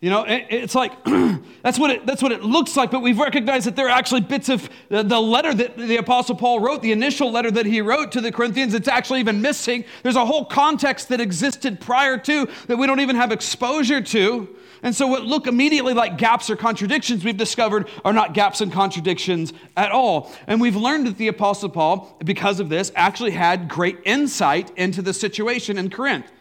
You 0.00 0.08
know, 0.08 0.24
it's 0.26 0.74
like 0.74 0.92
that's 1.62 1.78
what 1.78 1.90
it, 1.90 2.06
that's 2.06 2.22
what 2.22 2.32
it 2.32 2.42
looks 2.42 2.74
like, 2.74 2.90
but 2.90 3.00
we've 3.00 3.18
recognized 3.18 3.66
that 3.66 3.76
there 3.76 3.86
are 3.86 3.90
actually 3.90 4.22
bits 4.22 4.48
of 4.48 4.70
the, 4.88 5.02
the, 5.02 5.20
letter 5.20 5.52
that 5.52 5.76
the 5.76 5.98
Apostle 5.98 6.36
Paul 6.36 6.58
wrote, 6.60 6.80
the 6.80 6.92
initial 6.92 7.30
letter 7.30 7.50
that 7.50 7.66
he 7.66 7.82
wrote 7.82 8.12
to 8.12 8.22
the 8.22 8.32
Corinthians, 8.32 8.72
it's 8.72 8.88
actually 8.88 9.20
even 9.20 9.42
missing. 9.42 9.84
There's 10.02 10.16
a 10.16 10.24
whole 10.24 10.46
context 10.46 11.10
that 11.10 11.20
existed 11.20 11.82
prior 11.82 12.16
to 12.16 12.48
that 12.66 12.78
we 12.78 12.86
don't 12.86 13.00
even 13.00 13.16
have 13.16 13.30
exposure 13.30 14.00
to. 14.00 14.56
And 14.82 14.96
so, 14.96 15.06
what 15.06 15.24
look 15.24 15.46
immediately 15.46 15.92
like 15.92 16.16
gaps 16.16 16.48
or 16.48 16.56
contradictions, 16.56 17.22
we've 17.22 17.36
discovered 17.36 17.86
are 18.02 18.14
not 18.14 18.32
gaps 18.32 18.62
and 18.62 18.72
contradictions 18.72 19.52
at 19.76 19.92
all. 19.92 20.32
And 20.46 20.62
we've 20.62 20.76
learned 20.76 21.08
that 21.08 21.18
the 21.18 21.28
Apostle 21.28 21.68
Paul, 21.68 22.16
because 22.24 22.58
of 22.58 22.70
this, 22.70 22.90
actually 22.96 23.32
had 23.32 23.68
great 23.68 23.98
insight 24.06 24.72
into 24.78 25.02
the 25.02 25.12
situation 25.12 25.76
in 25.76 25.90
Corinth. 25.90 26.32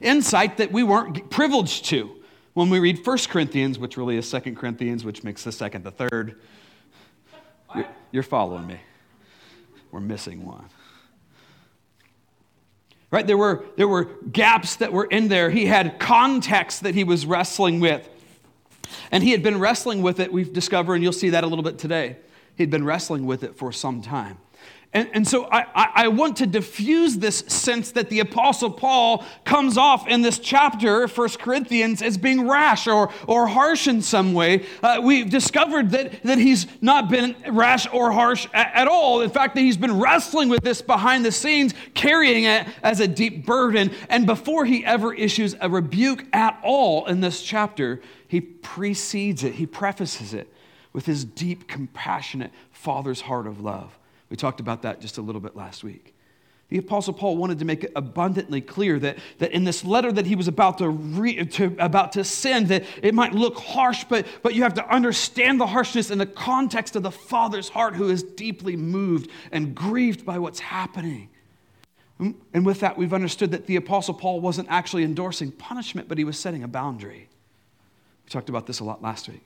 Insight 0.00 0.56
that 0.58 0.72
we 0.72 0.82
weren't 0.82 1.30
privileged 1.30 1.86
to 1.86 2.10
when 2.54 2.70
we 2.70 2.78
read 2.78 3.04
1 3.06 3.18
Corinthians, 3.28 3.78
which 3.78 3.96
really 3.96 4.16
is 4.16 4.30
2 4.30 4.54
Corinthians, 4.54 5.04
which 5.04 5.24
makes 5.24 5.44
the 5.44 5.52
second 5.52 5.84
the 5.84 5.90
third. 5.90 6.40
You're, 7.74 7.86
you're 8.10 8.22
following 8.22 8.66
me. 8.66 8.78
We're 9.90 10.00
missing 10.00 10.44
one. 10.44 10.68
Right? 13.10 13.26
There 13.26 13.36
were, 13.36 13.64
there 13.76 13.88
were 13.88 14.04
gaps 14.32 14.76
that 14.76 14.92
were 14.92 15.04
in 15.04 15.28
there. 15.28 15.50
He 15.50 15.66
had 15.66 15.98
context 15.98 16.82
that 16.82 16.94
he 16.94 17.04
was 17.04 17.26
wrestling 17.26 17.78
with. 17.78 18.08
And 19.10 19.22
he 19.22 19.30
had 19.30 19.42
been 19.42 19.58
wrestling 19.58 20.02
with 20.02 20.20
it, 20.20 20.32
we've 20.32 20.52
discovered, 20.52 20.94
and 20.94 21.02
you'll 21.02 21.12
see 21.12 21.30
that 21.30 21.44
a 21.44 21.46
little 21.46 21.62
bit 21.62 21.78
today. 21.78 22.16
He'd 22.56 22.70
been 22.70 22.84
wrestling 22.84 23.26
with 23.26 23.42
it 23.42 23.56
for 23.56 23.72
some 23.72 24.02
time. 24.02 24.38
And, 24.94 25.08
and 25.14 25.26
so 25.26 25.48
I, 25.50 25.64
I 25.74 26.08
want 26.08 26.36
to 26.38 26.46
diffuse 26.46 27.16
this 27.16 27.38
sense 27.38 27.92
that 27.92 28.10
the 28.10 28.20
Apostle 28.20 28.70
Paul 28.70 29.24
comes 29.46 29.78
off 29.78 30.06
in 30.06 30.20
this 30.20 30.38
chapter, 30.38 31.06
1 31.06 31.28
Corinthians, 31.38 32.02
as 32.02 32.18
being 32.18 32.46
rash 32.46 32.86
or, 32.86 33.10
or 33.26 33.46
harsh 33.46 33.88
in 33.88 34.02
some 34.02 34.34
way. 34.34 34.66
Uh, 34.82 35.00
we've 35.02 35.30
discovered 35.30 35.90
that, 35.92 36.22
that 36.24 36.36
he's 36.36 36.66
not 36.82 37.08
been 37.08 37.34
rash 37.48 37.86
or 37.90 38.12
harsh 38.12 38.46
at, 38.52 38.70
at 38.74 38.86
all. 38.86 39.22
In 39.22 39.30
fact, 39.30 39.54
that 39.54 39.62
he's 39.62 39.78
been 39.78 39.98
wrestling 39.98 40.50
with 40.50 40.62
this 40.62 40.82
behind 40.82 41.24
the 41.24 41.32
scenes, 41.32 41.72
carrying 41.94 42.44
it 42.44 42.66
as 42.82 43.00
a 43.00 43.08
deep 43.08 43.46
burden. 43.46 43.92
And 44.10 44.26
before 44.26 44.66
he 44.66 44.84
ever 44.84 45.14
issues 45.14 45.56
a 45.62 45.70
rebuke 45.70 46.26
at 46.34 46.60
all 46.62 47.06
in 47.06 47.22
this 47.22 47.40
chapter, 47.40 48.02
he 48.28 48.42
precedes 48.42 49.42
it, 49.42 49.54
he 49.54 49.64
prefaces 49.64 50.34
it 50.34 50.52
with 50.92 51.06
his 51.06 51.24
deep, 51.24 51.66
compassionate 51.66 52.50
father's 52.70 53.22
heart 53.22 53.46
of 53.46 53.58
love. 53.58 53.96
We 54.32 54.36
talked 54.36 54.60
about 54.60 54.80
that 54.80 55.02
just 55.02 55.18
a 55.18 55.20
little 55.20 55.42
bit 55.42 55.54
last 55.54 55.84
week. 55.84 56.14
The 56.70 56.78
Apostle 56.78 57.12
Paul 57.12 57.36
wanted 57.36 57.58
to 57.58 57.66
make 57.66 57.84
it 57.84 57.92
abundantly 57.94 58.62
clear 58.62 58.98
that, 58.98 59.18
that 59.40 59.52
in 59.52 59.64
this 59.64 59.84
letter 59.84 60.10
that 60.10 60.24
he 60.24 60.36
was 60.36 60.48
about 60.48 60.78
to, 60.78 60.88
re, 60.88 61.44
to, 61.44 61.76
about 61.78 62.12
to 62.12 62.24
send, 62.24 62.68
that 62.68 62.84
it 63.02 63.14
might 63.14 63.34
look 63.34 63.58
harsh, 63.58 64.04
but, 64.04 64.26
but 64.42 64.54
you 64.54 64.62
have 64.62 64.72
to 64.72 64.88
understand 64.88 65.60
the 65.60 65.66
harshness 65.66 66.10
in 66.10 66.16
the 66.16 66.24
context 66.24 66.96
of 66.96 67.02
the 67.02 67.10
Father's 67.10 67.68
heart 67.68 67.94
who 67.94 68.08
is 68.08 68.22
deeply 68.22 68.74
moved 68.74 69.28
and 69.50 69.74
grieved 69.74 70.24
by 70.24 70.38
what's 70.38 70.60
happening. 70.60 71.28
Mm, 72.18 72.34
and 72.54 72.64
with 72.64 72.80
that, 72.80 72.96
we've 72.96 73.12
understood 73.12 73.50
that 73.50 73.66
the 73.66 73.76
Apostle 73.76 74.14
Paul 74.14 74.40
wasn't 74.40 74.68
actually 74.70 75.04
endorsing 75.04 75.52
punishment, 75.52 76.08
but 76.08 76.16
he 76.16 76.24
was 76.24 76.38
setting 76.38 76.62
a 76.62 76.68
boundary. 76.68 77.28
We 78.24 78.30
talked 78.30 78.48
about 78.48 78.66
this 78.66 78.80
a 78.80 78.84
lot 78.84 79.02
last 79.02 79.28
week. 79.28 79.44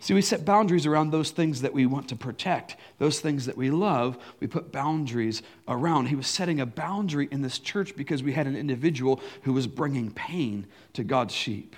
See, 0.00 0.14
we 0.14 0.22
set 0.22 0.44
boundaries 0.44 0.86
around 0.86 1.10
those 1.10 1.30
things 1.30 1.62
that 1.62 1.72
we 1.72 1.86
want 1.86 2.08
to 2.10 2.16
protect, 2.16 2.76
those 2.98 3.18
things 3.20 3.46
that 3.46 3.56
we 3.56 3.70
love. 3.70 4.18
We 4.40 4.46
put 4.46 4.70
boundaries 4.70 5.42
around. 5.66 6.06
He 6.06 6.14
was 6.14 6.26
setting 6.26 6.60
a 6.60 6.66
boundary 6.66 7.28
in 7.30 7.42
this 7.42 7.58
church 7.58 7.96
because 7.96 8.22
we 8.22 8.32
had 8.32 8.46
an 8.46 8.56
individual 8.56 9.20
who 9.42 9.52
was 9.52 9.66
bringing 9.66 10.10
pain 10.10 10.66
to 10.92 11.02
God's 11.02 11.34
sheep. 11.34 11.74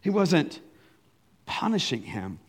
He 0.00 0.10
wasn't 0.10 0.60
punishing 1.46 2.02
him, 2.02 2.40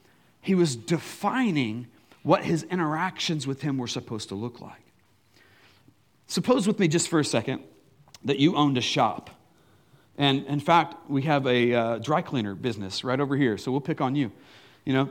he 0.42 0.56
was 0.56 0.76
defining 0.76 1.88
what 2.24 2.44
his 2.44 2.64
interactions 2.64 3.48
with 3.48 3.62
him 3.62 3.78
were 3.78 3.88
supposed 3.88 4.28
to 4.30 4.36
look 4.36 4.60
like. 4.60 4.82
Suppose 6.28 6.68
with 6.68 6.80
me 6.80 6.88
just 6.88 7.08
for 7.08 7.20
a 7.20 7.26
second 7.26 7.64
that 8.26 8.40
you 8.40 8.56
owned 8.56 8.78
a 8.78 8.82
shop 8.82 9.30
and 10.20 10.46
in 10.48 10.60
fact, 10.60 11.10
we 11.10 11.22
have 11.24 11.48
a 11.48 11.74
uh, 11.74 11.98
dry 12.00 12.22
cleaner 12.22 12.54
business 12.54 13.06
right 13.06 13.20
over 13.20 13.38
here, 13.38 13.58
so 13.58 13.72
we'll 13.72 13.80
pick 13.80 14.02
on 14.02 14.16
you. 14.16 14.32
You 14.84 14.92
know, 14.92 15.10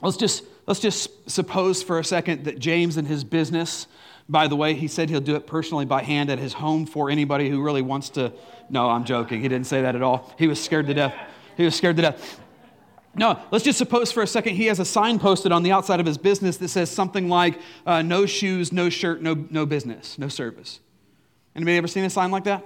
let's 0.00 0.16
just 0.16 0.42
let's 0.66 0.80
just 0.80 1.30
suppose 1.30 1.82
for 1.82 1.98
a 1.98 2.04
second 2.04 2.44
that 2.44 2.58
James 2.58 2.96
and 2.96 3.06
his 3.06 3.24
business. 3.24 3.86
By 4.30 4.48
the 4.48 4.56
way, 4.56 4.72
he 4.72 4.88
said 4.88 5.10
he'll 5.10 5.20
do 5.20 5.36
it 5.36 5.46
personally 5.46 5.84
by 5.84 6.02
hand 6.02 6.30
at 6.30 6.38
his 6.38 6.54
home 6.54 6.86
for 6.86 7.10
anybody 7.10 7.50
who 7.50 7.62
really 7.62 7.82
wants 7.82 8.08
to. 8.10 8.32
No, 8.70 8.88
I'm 8.88 9.04
joking. 9.04 9.42
He 9.42 9.48
didn't 9.48 9.66
say 9.66 9.82
that 9.82 9.94
at 9.94 10.02
all. 10.02 10.32
He 10.38 10.46
was 10.46 10.62
scared 10.62 10.86
to 10.86 10.94
death. 10.94 11.14
He 11.58 11.64
was 11.64 11.74
scared 11.74 11.96
to 11.96 12.02
death. 12.02 12.40
No, 13.14 13.38
let's 13.50 13.64
just 13.64 13.76
suppose 13.76 14.10
for 14.10 14.22
a 14.22 14.26
second 14.26 14.54
he 14.54 14.66
has 14.66 14.80
a 14.80 14.86
sign 14.86 15.18
posted 15.18 15.52
on 15.52 15.62
the 15.62 15.72
outside 15.72 16.00
of 16.00 16.06
his 16.06 16.16
business 16.16 16.56
that 16.56 16.68
says 16.68 16.90
something 16.90 17.28
like 17.28 17.60
uh, 17.84 18.00
no 18.00 18.24
shoes, 18.24 18.72
no 18.72 18.88
shirt, 18.88 19.20
no, 19.20 19.46
no 19.50 19.66
business, 19.66 20.18
no 20.18 20.28
service. 20.28 20.80
Anybody 21.54 21.76
ever 21.76 21.88
seen 21.88 22.04
a 22.04 22.10
sign 22.10 22.30
like 22.30 22.44
that? 22.44 22.64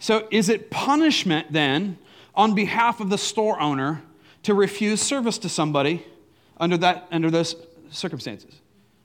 So, 0.00 0.26
is 0.30 0.48
it 0.48 0.70
punishment 0.70 1.52
then 1.52 1.98
on 2.34 2.54
behalf 2.54 3.00
of 3.00 3.10
the 3.10 3.18
store 3.18 3.60
owner 3.60 4.02
to 4.44 4.54
refuse 4.54 5.02
service 5.02 5.36
to 5.38 5.50
somebody 5.50 6.04
under, 6.56 6.78
that, 6.78 7.06
under 7.12 7.30
those 7.30 7.54
circumstances? 7.90 8.50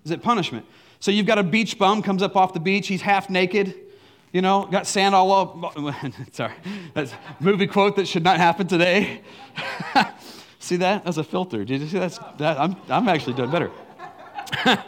Is 0.05 0.11
it 0.11 0.23
punishment? 0.23 0.65
So, 1.01 1.11
you've 1.11 1.25
got 1.25 1.37
a 1.37 1.43
beach 1.43 1.77
bum 1.77 2.01
comes 2.01 2.23
up 2.23 2.37
off 2.37 2.53
the 2.53 2.61
beach, 2.61 2.87
he's 2.87 3.01
half 3.01 3.29
naked, 3.29 3.75
you 4.31 4.41
know, 4.41 4.67
got 4.71 4.87
sand 4.87 5.13
all 5.13 5.33
up. 5.33 5.77
Sorry, 6.31 6.53
that's 6.93 7.11
a 7.11 7.17
movie 7.41 7.67
quote 7.67 7.97
that 7.97 8.07
should 8.07 8.23
not 8.23 8.37
happen 8.37 8.65
today. 8.65 9.21
see 10.59 10.77
that? 10.77 11.03
That's 11.03 11.17
a 11.17 11.25
filter. 11.25 11.65
Did 11.65 11.81
you 11.81 11.87
see 11.87 11.99
that? 11.99 12.37
that 12.37 12.57
I'm, 12.57 12.77
I'm 12.87 13.09
actually 13.09 13.33
doing 13.33 13.51
better. 13.51 13.69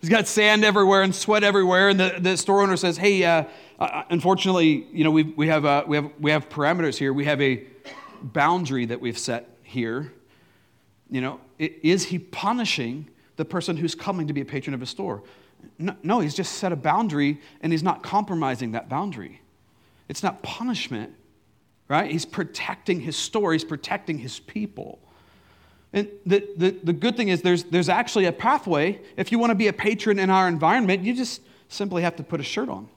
he's 0.00 0.10
got 0.10 0.28
sand 0.28 0.62
everywhere 0.62 1.00
and 1.00 1.14
sweat 1.14 1.42
everywhere, 1.42 1.88
and 1.88 1.98
the, 1.98 2.16
the 2.20 2.36
store 2.36 2.62
owner 2.62 2.76
says, 2.76 2.98
Hey, 2.98 3.24
uh, 3.24 3.44
uh, 3.78 4.04
unfortunately, 4.10 4.86
you 4.92 5.04
know, 5.04 5.10
we, 5.10 5.22
we, 5.22 5.48
have, 5.48 5.64
uh, 5.64 5.84
we, 5.86 5.96
have, 5.96 6.10
we 6.18 6.30
have 6.30 6.48
parameters 6.48 6.96
here. 6.96 7.12
We 7.12 7.26
have 7.26 7.40
a 7.42 7.64
boundary 8.22 8.86
that 8.86 9.00
we've 9.00 9.18
set 9.18 9.50
here. 9.62 10.12
You 11.10 11.20
know, 11.20 11.40
is 11.58 12.04
he 12.04 12.18
punishing 12.18 13.08
the 13.36 13.44
person 13.44 13.76
who's 13.76 13.94
coming 13.94 14.26
to 14.26 14.32
be 14.32 14.40
a 14.40 14.44
patron 14.44 14.74
of 14.74 14.80
his 14.80 14.90
store? 14.90 15.22
No, 15.78 15.94
no, 16.02 16.20
he's 16.20 16.34
just 16.34 16.54
set 16.54 16.72
a 16.72 16.76
boundary 16.76 17.40
and 17.60 17.72
he's 17.72 17.82
not 17.82 18.02
compromising 18.02 18.72
that 18.72 18.88
boundary. 18.88 19.40
It's 20.08 20.22
not 20.22 20.42
punishment, 20.42 21.12
right? 21.88 22.10
He's 22.10 22.24
protecting 22.24 23.00
his 23.00 23.16
store, 23.16 23.52
he's 23.52 23.64
protecting 23.64 24.18
his 24.18 24.40
people. 24.40 24.98
And 25.92 26.08
the, 26.24 26.46
the, 26.56 26.70
the 26.82 26.92
good 26.92 27.16
thing 27.16 27.28
is 27.28 27.42
there's, 27.42 27.64
there's 27.64 27.88
actually 27.88 28.26
a 28.26 28.32
pathway. 28.32 29.00
If 29.16 29.32
you 29.32 29.38
want 29.38 29.50
to 29.50 29.54
be 29.54 29.68
a 29.68 29.72
patron 29.72 30.18
in 30.18 30.30
our 30.30 30.48
environment, 30.48 31.04
you 31.04 31.14
just 31.14 31.42
simply 31.68 32.02
have 32.02 32.16
to 32.16 32.22
put 32.22 32.40
a 32.40 32.42
shirt 32.42 32.68
on. 32.68 32.88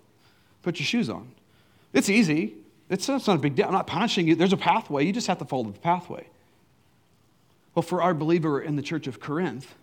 Put 0.70 0.80
your 0.80 0.86
shoes 0.86 1.10
on. 1.10 1.32
It's 1.94 2.12
easy. 2.12 2.54
It's, 2.92 3.10
it's 3.10 3.26
not 3.26 3.38
a 3.38 3.40
big 3.40 3.56
deal. 3.56 3.66
I'm 3.66 3.74
not 3.74 3.88
punishing 3.88 4.28
you. 4.28 4.36
There's 4.36 4.54
a 4.54 4.58
pathway. 4.58 5.04
You 5.04 5.12
just 5.12 5.26
have 5.26 5.40
to 5.40 5.46
follow 5.46 5.64
the 5.64 5.80
pathway. 5.80 6.28
Well, 7.74 7.82
for 7.82 8.04
our 8.04 8.14
believer 8.14 8.62
in 8.62 8.76
the 8.76 8.84
church 8.84 9.08
of 9.08 9.20
Corinth, 9.20 9.74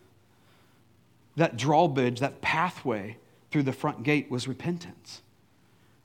that 1.35 1.57
drawbridge, 1.57 2.21
that 2.21 2.40
pathway 2.40 3.16
through 3.50 3.64
the 3.64 3.73
front 3.73 4.05
gate 4.05 4.31
was 4.31 4.47
repentance. 4.47 5.23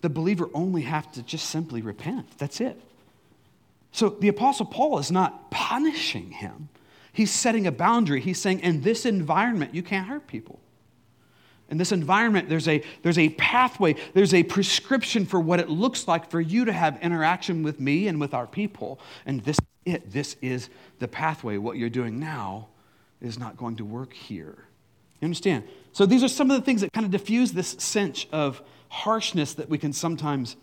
The 0.01 0.09
believer 0.09 0.50
only 0.51 0.81
have 0.81 1.11
to 1.11 1.21
just 1.21 1.51
simply 1.51 1.83
repent. 1.83 2.39
That's 2.39 2.59
it. 2.59 2.81
So 3.91 4.09
the 4.09 4.29
Apostle 4.29 4.65
Paul 4.65 4.97
is 4.97 5.11
not 5.11 5.51
punishing 5.51 6.31
him. 6.31 6.69
He's 7.13 7.29
setting 7.29 7.67
a 7.67 7.71
boundary. 7.71 8.19
He's 8.19 8.41
saying, 8.41 8.61
in 8.61 8.81
this 8.81 9.05
environment, 9.05 9.75
you 9.75 9.83
can't 9.83 10.07
hurt 10.07 10.25
people. 10.25 10.59
In 11.71 11.77
this 11.77 11.91
environment, 11.91 12.49
there's 12.49 12.67
a, 12.67 12.83
there's 13.01 13.17
a 13.17 13.29
pathway, 13.29 13.95
there's 14.13 14.33
a 14.33 14.43
prescription 14.43 15.25
for 15.25 15.39
what 15.39 15.59
it 15.59 15.69
looks 15.69 16.07
like 16.07 16.29
for 16.29 16.39
you 16.39 16.65
to 16.65 16.73
have 16.73 17.01
interaction 17.01 17.63
with 17.63 17.79
me 17.79 18.07
and 18.07 18.19
with 18.19 18.33
our 18.33 18.45
people. 18.45 18.99
And 19.25 19.41
this 19.43 19.57
is 19.57 19.65
it. 19.85 20.11
This 20.11 20.35
is 20.41 20.69
the 20.99 21.07
pathway. 21.07 21.57
What 21.57 21.77
you're 21.77 21.89
doing 21.89 22.19
now 22.19 22.67
is 23.21 23.39
not 23.39 23.57
going 23.57 23.75
to 23.77 23.85
work 23.85 24.13
here. 24.13 24.65
You 25.19 25.25
understand? 25.25 25.63
So 25.93 26.05
these 26.05 26.23
are 26.23 26.27
some 26.27 26.49
of 26.49 26.59
the 26.59 26.65
things 26.65 26.81
that 26.81 26.93
kind 26.93 27.05
of 27.05 27.11
diffuse 27.11 27.51
this 27.51 27.69
sense 27.79 28.25
of 28.31 28.61
harshness 28.89 29.53
that 29.55 29.69
we 29.69 29.77
can 29.77 29.93
sometimes 29.93 30.55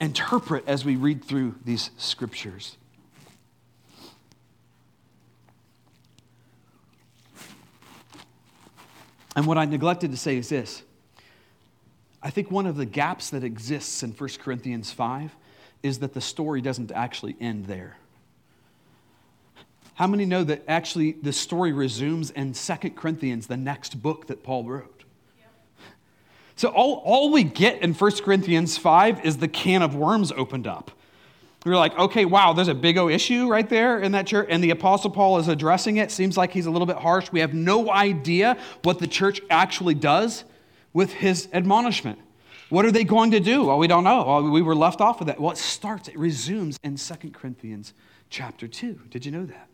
interpret 0.00 0.64
as 0.66 0.84
we 0.84 0.96
read 0.96 1.24
through 1.24 1.56
these 1.64 1.90
scriptures. 1.96 2.76
And 9.38 9.46
what 9.46 9.56
I 9.56 9.66
neglected 9.66 10.10
to 10.10 10.16
say 10.16 10.36
is 10.36 10.48
this 10.48 10.82
I 12.20 12.28
think 12.30 12.50
one 12.50 12.66
of 12.66 12.74
the 12.74 12.84
gaps 12.84 13.30
that 13.30 13.44
exists 13.44 14.02
in 14.02 14.10
1 14.10 14.30
Corinthians 14.40 14.90
5 14.90 15.30
is 15.80 16.00
that 16.00 16.12
the 16.12 16.20
story 16.20 16.60
doesn't 16.60 16.90
actually 16.90 17.36
end 17.40 17.66
there. 17.66 17.98
How 19.94 20.08
many 20.08 20.24
know 20.24 20.42
that 20.42 20.64
actually 20.66 21.12
the 21.12 21.32
story 21.32 21.70
resumes 21.70 22.32
in 22.32 22.52
2 22.52 22.74
Corinthians, 22.96 23.46
the 23.46 23.56
next 23.56 24.02
book 24.02 24.26
that 24.26 24.42
Paul 24.42 24.64
wrote? 24.64 25.04
So 26.56 26.70
all, 26.70 27.00
all 27.04 27.30
we 27.30 27.44
get 27.44 27.80
in 27.80 27.94
1 27.94 28.10
Corinthians 28.24 28.76
5 28.76 29.24
is 29.24 29.36
the 29.36 29.46
can 29.46 29.82
of 29.82 29.94
worms 29.94 30.32
opened 30.32 30.66
up. 30.66 30.90
You're 31.64 31.76
like, 31.76 31.98
okay, 31.98 32.24
wow, 32.24 32.52
there's 32.52 32.68
a 32.68 32.74
big 32.74 32.98
O 32.98 33.08
issue 33.08 33.48
right 33.48 33.68
there 33.68 34.00
in 34.00 34.12
that 34.12 34.26
church, 34.26 34.46
and 34.48 34.62
the 34.62 34.70
Apostle 34.70 35.10
Paul 35.10 35.38
is 35.38 35.48
addressing 35.48 35.96
it. 35.96 36.10
Seems 36.10 36.36
like 36.36 36.52
he's 36.52 36.66
a 36.66 36.70
little 36.70 36.86
bit 36.86 36.96
harsh. 36.96 37.32
We 37.32 37.40
have 37.40 37.52
no 37.52 37.90
idea 37.90 38.56
what 38.84 39.00
the 39.00 39.08
church 39.08 39.40
actually 39.50 39.94
does 39.94 40.44
with 40.92 41.12
his 41.12 41.48
admonishment. 41.52 42.18
What 42.68 42.84
are 42.84 42.92
they 42.92 43.04
going 43.04 43.32
to 43.32 43.40
do? 43.40 43.64
Well, 43.64 43.78
we 43.78 43.86
don't 43.86 44.04
know. 44.04 44.24
Well, 44.24 44.50
we 44.50 44.62
were 44.62 44.74
left 44.74 45.00
off 45.00 45.20
of 45.20 45.26
that. 45.26 45.40
Well, 45.40 45.50
it 45.50 45.58
starts, 45.58 46.08
it 46.08 46.18
resumes 46.18 46.78
in 46.82 46.96
2 46.96 47.30
Corinthians 47.30 47.92
chapter 48.30 48.68
2. 48.68 49.00
Did 49.10 49.26
you 49.26 49.32
know 49.32 49.46
that? 49.46 49.68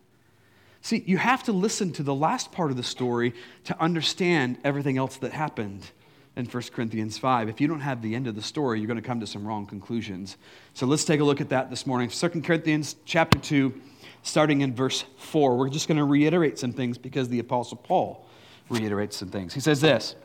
See, 0.80 1.02
you 1.06 1.18
have 1.18 1.42
to 1.44 1.52
listen 1.52 1.92
to 1.94 2.02
the 2.02 2.14
last 2.14 2.52
part 2.52 2.70
of 2.70 2.76
the 2.76 2.82
story 2.82 3.34
to 3.64 3.80
understand 3.80 4.58
everything 4.64 4.96
else 4.96 5.16
that 5.16 5.32
happened 5.32 5.90
in 6.36 6.46
1 6.46 6.62
Corinthians 6.72 7.16
5. 7.16 7.48
If 7.48 7.60
you 7.60 7.68
don't 7.68 7.80
have 7.80 8.02
the 8.02 8.14
end 8.14 8.26
of 8.26 8.34
the 8.34 8.42
story, 8.42 8.80
you're 8.80 8.88
going 8.88 9.00
to 9.00 9.06
come 9.06 9.20
to 9.20 9.26
some 9.26 9.46
wrong 9.46 9.66
conclusions. 9.66 10.36
So 10.74 10.86
let's 10.86 11.04
take 11.04 11.20
a 11.20 11.24
look 11.24 11.40
at 11.40 11.48
that 11.50 11.70
this 11.70 11.86
morning. 11.86 12.08
2 12.08 12.28
Corinthians 12.42 12.96
chapter 13.04 13.38
2, 13.38 13.72
starting 14.22 14.62
in 14.62 14.74
verse 14.74 15.04
4. 15.18 15.56
We're 15.56 15.68
just 15.68 15.86
going 15.86 15.98
to 15.98 16.04
reiterate 16.04 16.58
some 16.58 16.72
things 16.72 16.98
because 16.98 17.28
the 17.28 17.38
Apostle 17.38 17.76
Paul 17.76 18.26
reiterates 18.68 19.16
some 19.16 19.28
things. 19.28 19.54
He 19.54 19.60
says 19.60 19.80
this 19.80 20.16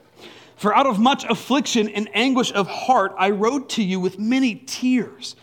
For 0.55 0.75
out 0.75 0.87
of 0.87 0.99
much 0.99 1.25
affliction 1.25 1.89
and 1.89 2.09
anguish 2.15 2.51
of 2.53 2.67
heart, 2.67 3.13
I 3.17 3.29
wrote 3.29 3.69
to 3.71 3.83
you 3.83 3.99
with 3.99 4.17
many 4.17 4.55
tears. 4.55 5.35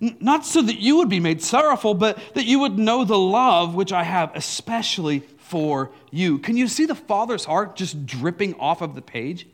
Not 0.00 0.46
so 0.46 0.62
that 0.62 0.78
you 0.78 0.96
would 0.96 1.10
be 1.10 1.20
made 1.20 1.42
sorrowful, 1.42 1.92
but 1.92 2.18
that 2.34 2.46
you 2.46 2.58
would 2.60 2.78
know 2.78 3.04
the 3.04 3.18
love 3.18 3.74
which 3.74 3.92
I 3.92 4.02
have, 4.02 4.34
especially 4.34 5.20
for 5.38 5.90
you. 6.10 6.38
Can 6.38 6.56
you 6.56 6.68
see 6.68 6.86
the 6.86 6.94
Father's 6.94 7.44
heart 7.44 7.76
just 7.76 8.06
dripping 8.06 8.54
off 8.54 8.80
of 8.80 8.94
the 8.94 9.02
page? 9.02 9.46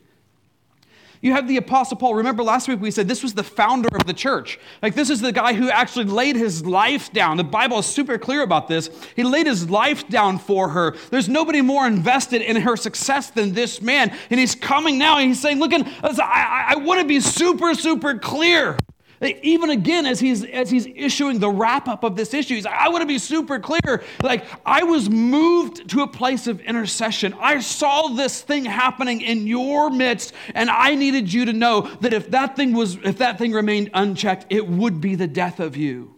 You 1.21 1.33
have 1.33 1.47
the 1.47 1.57
Apostle 1.57 1.97
Paul. 1.97 2.15
Remember 2.15 2.43
last 2.43 2.67
week 2.67 2.79
we 2.79 2.91
said 2.91 3.07
this 3.07 3.23
was 3.23 3.33
the 3.33 3.43
founder 3.43 3.89
of 3.95 4.05
the 4.05 4.13
church. 4.13 4.59
Like, 4.81 4.95
this 4.95 5.09
is 5.09 5.21
the 5.21 5.31
guy 5.31 5.53
who 5.53 5.69
actually 5.69 6.05
laid 6.05 6.35
his 6.35 6.65
life 6.65 7.11
down. 7.11 7.37
The 7.37 7.43
Bible 7.43 7.79
is 7.79 7.85
super 7.85 8.17
clear 8.17 8.41
about 8.43 8.67
this. 8.67 8.89
He 9.15 9.23
laid 9.23 9.47
his 9.47 9.69
life 9.69 10.07
down 10.07 10.37
for 10.37 10.69
her. 10.69 10.95
There's 11.09 11.29
nobody 11.29 11.61
more 11.61 11.87
invested 11.87 12.41
in 12.41 12.57
her 12.57 12.75
success 12.75 13.29
than 13.31 13.53
this 13.53 13.81
man. 13.81 14.15
And 14.29 14.39
he's 14.39 14.55
coming 14.55 14.97
now 14.97 15.17
and 15.17 15.27
he's 15.27 15.41
saying, 15.41 15.59
Look, 15.59 15.73
I, 15.73 15.83
I, 16.03 16.65
I 16.69 16.75
want 16.77 17.01
to 17.01 17.07
be 17.07 17.19
super, 17.19 17.73
super 17.73 18.17
clear. 18.17 18.77
Even 19.21 19.71
again, 19.71 20.05
as 20.05 20.19
he's, 20.19 20.45
as 20.45 20.69
he's 20.69 20.85
issuing 20.85 21.39
the 21.39 21.49
wrap 21.49 21.87
up 21.87 22.03
of 22.03 22.15
this 22.15 22.33
issue, 22.33 22.55
he's 22.55 22.65
like, 22.65 22.79
I 22.79 22.89
want 22.89 23.01
to 23.01 23.07
be 23.07 23.17
super 23.17 23.59
clear. 23.59 24.03
Like, 24.21 24.45
I 24.65 24.83
was 24.83 25.09
moved 25.09 25.89
to 25.89 26.01
a 26.01 26.07
place 26.07 26.45
of 26.45 26.59
intercession. 26.61 27.33
I 27.39 27.59
saw 27.59 28.09
this 28.09 28.41
thing 28.41 28.63
happening 28.65 29.21
in 29.21 29.47
your 29.47 29.89
midst, 29.89 30.33
and 30.53 30.69
I 30.69 30.93
needed 30.93 31.33
you 31.33 31.45
to 31.45 31.53
know 31.53 31.81
that 32.01 32.13
if 32.13 32.29
that 32.31 32.55
thing 32.55 32.73
was, 32.73 32.97
if 33.03 33.17
that 33.17 33.39
thing 33.39 33.53
remained 33.53 33.89
unchecked, 33.93 34.45
it 34.49 34.67
would 34.67 35.01
be 35.01 35.15
the 35.15 35.27
death 35.27 35.59
of 35.59 35.75
you. 35.75 36.13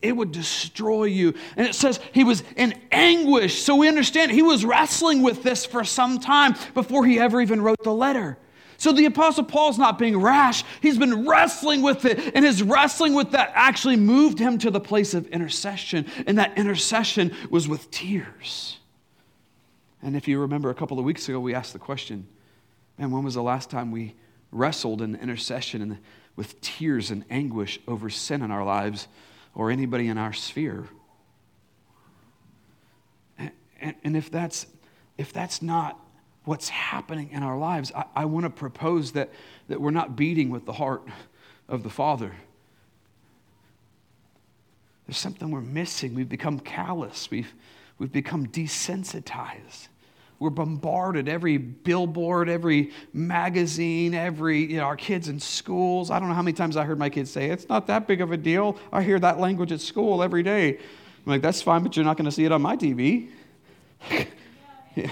It 0.00 0.14
would 0.14 0.32
destroy 0.32 1.04
you. 1.04 1.34
And 1.56 1.66
it 1.66 1.74
says 1.74 1.98
he 2.12 2.24
was 2.24 2.44
in 2.56 2.78
anguish. 2.92 3.62
So 3.62 3.74
we 3.74 3.88
understand 3.88 4.30
he 4.30 4.42
was 4.42 4.62
wrestling 4.62 5.22
with 5.22 5.42
this 5.42 5.64
for 5.64 5.82
some 5.82 6.20
time 6.20 6.54
before 6.74 7.06
he 7.06 7.18
ever 7.18 7.40
even 7.40 7.62
wrote 7.62 7.82
the 7.82 7.94
letter. 7.94 8.36
So 8.76 8.92
the 8.92 9.06
Apostle 9.06 9.44
Paul's 9.44 9.78
not 9.78 9.98
being 9.98 10.20
rash. 10.20 10.64
He's 10.80 10.98
been 10.98 11.26
wrestling 11.26 11.82
with 11.82 12.04
it, 12.04 12.32
and 12.34 12.44
his 12.44 12.62
wrestling 12.62 13.14
with 13.14 13.30
that 13.32 13.52
actually 13.54 13.96
moved 13.96 14.38
him 14.38 14.58
to 14.58 14.70
the 14.70 14.80
place 14.80 15.14
of 15.14 15.26
intercession. 15.28 16.06
And 16.26 16.38
that 16.38 16.56
intercession 16.58 17.34
was 17.50 17.68
with 17.68 17.90
tears. 17.90 18.78
And 20.02 20.16
if 20.16 20.28
you 20.28 20.38
remember 20.40 20.70
a 20.70 20.74
couple 20.74 20.98
of 20.98 21.04
weeks 21.04 21.28
ago, 21.28 21.40
we 21.40 21.54
asked 21.54 21.72
the 21.72 21.78
question 21.78 22.26
man, 22.98 23.10
when 23.10 23.24
was 23.24 23.34
the 23.34 23.42
last 23.42 23.70
time 23.70 23.90
we 23.90 24.14
wrestled 24.52 25.02
in 25.02 25.16
intercession 25.16 25.82
and 25.82 25.98
with 26.36 26.60
tears 26.60 27.10
and 27.10 27.24
anguish 27.30 27.80
over 27.88 28.10
sin 28.10 28.42
in 28.42 28.50
our 28.50 28.64
lives 28.64 29.08
or 29.54 29.70
anybody 29.70 30.08
in 30.08 30.18
our 30.18 30.32
sphere? 30.32 30.88
And, 33.38 33.50
and, 33.80 33.94
and 34.04 34.16
if, 34.16 34.30
that's, 34.30 34.66
if 35.16 35.32
that's 35.32 35.62
not 35.62 35.98
what's 36.44 36.68
happening 36.68 37.30
in 37.30 37.42
our 37.42 37.58
lives, 37.58 37.92
I, 37.94 38.04
I 38.14 38.24
want 38.26 38.44
to 38.44 38.50
propose 38.50 39.12
that, 39.12 39.30
that 39.68 39.80
we're 39.80 39.90
not 39.90 40.16
beating 40.16 40.50
with 40.50 40.66
the 40.66 40.72
heart 40.72 41.02
of 41.68 41.82
the 41.82 41.90
Father. 41.90 42.32
There's 45.06 45.18
something 45.18 45.50
we're 45.50 45.60
missing. 45.60 46.14
We've 46.14 46.28
become 46.28 46.60
callous, 46.60 47.30
we've, 47.30 47.52
we've 47.98 48.12
become 48.12 48.46
desensitized. 48.46 49.88
We're 50.40 50.50
bombarded 50.50 51.28
every 51.28 51.58
billboard, 51.58 52.48
every 52.48 52.90
magazine, 53.12 54.14
every, 54.14 54.64
you 54.64 54.78
know, 54.78 54.82
our 54.82 54.96
kids 54.96 55.28
in 55.28 55.38
schools. 55.38 56.10
I 56.10 56.18
don't 56.18 56.28
know 56.28 56.34
how 56.34 56.42
many 56.42 56.54
times 56.54 56.76
I 56.76 56.84
heard 56.84 56.98
my 56.98 57.08
kids 57.08 57.30
say, 57.30 57.50
it's 57.50 57.68
not 57.68 57.86
that 57.86 58.08
big 58.08 58.20
of 58.20 58.32
a 58.32 58.36
deal. 58.36 58.76
I 58.92 59.02
hear 59.02 59.18
that 59.20 59.38
language 59.38 59.70
at 59.70 59.80
school 59.80 60.22
every 60.22 60.42
day. 60.42 60.70
I'm 60.70 61.32
like, 61.32 61.40
that's 61.40 61.62
fine, 61.62 61.82
but 61.82 61.96
you're 61.96 62.04
not 62.04 62.16
going 62.16 62.26
to 62.26 62.32
see 62.32 62.44
it 62.44 62.52
on 62.52 62.60
my 62.60 62.76
TV. 62.76 63.30
yeah. 64.96 65.10